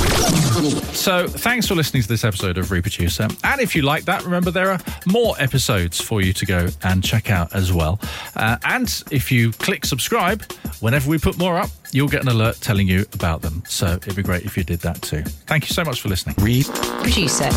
So, 0.93 1.27
thanks 1.29 1.65
for 1.65 1.75
listening 1.75 2.03
to 2.03 2.09
this 2.09 2.25
episode 2.25 2.57
of 2.57 2.69
Reproducer. 2.69 3.29
And 3.45 3.61
if 3.61 3.73
you 3.73 3.83
like 3.83 4.03
that, 4.05 4.23
remember 4.23 4.51
there 4.51 4.69
are 4.71 4.79
more 5.05 5.33
episodes 5.39 6.01
for 6.01 6.21
you 6.21 6.33
to 6.33 6.45
go 6.45 6.67
and 6.83 7.01
check 7.01 7.31
out 7.31 7.55
as 7.55 7.71
well. 7.71 8.01
Uh, 8.35 8.57
and 8.65 9.03
if 9.11 9.31
you 9.31 9.53
click 9.53 9.85
subscribe, 9.85 10.43
whenever 10.81 11.09
we 11.09 11.19
put 11.19 11.37
more 11.37 11.57
up, 11.57 11.69
you'll 11.93 12.09
get 12.09 12.21
an 12.21 12.27
alert 12.27 12.59
telling 12.59 12.87
you 12.87 13.05
about 13.13 13.41
them. 13.41 13.63
So, 13.65 13.93
it'd 13.93 14.15
be 14.17 14.23
great 14.23 14.43
if 14.43 14.57
you 14.57 14.65
did 14.65 14.81
that 14.81 15.01
too. 15.01 15.23
Thank 15.23 15.69
you 15.69 15.73
so 15.73 15.85
much 15.85 16.01
for 16.01 16.09
listening. 16.09 16.35
Reproducer. 16.39 17.49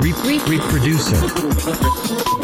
Re- 0.00 0.40
reproducer. 0.48 2.43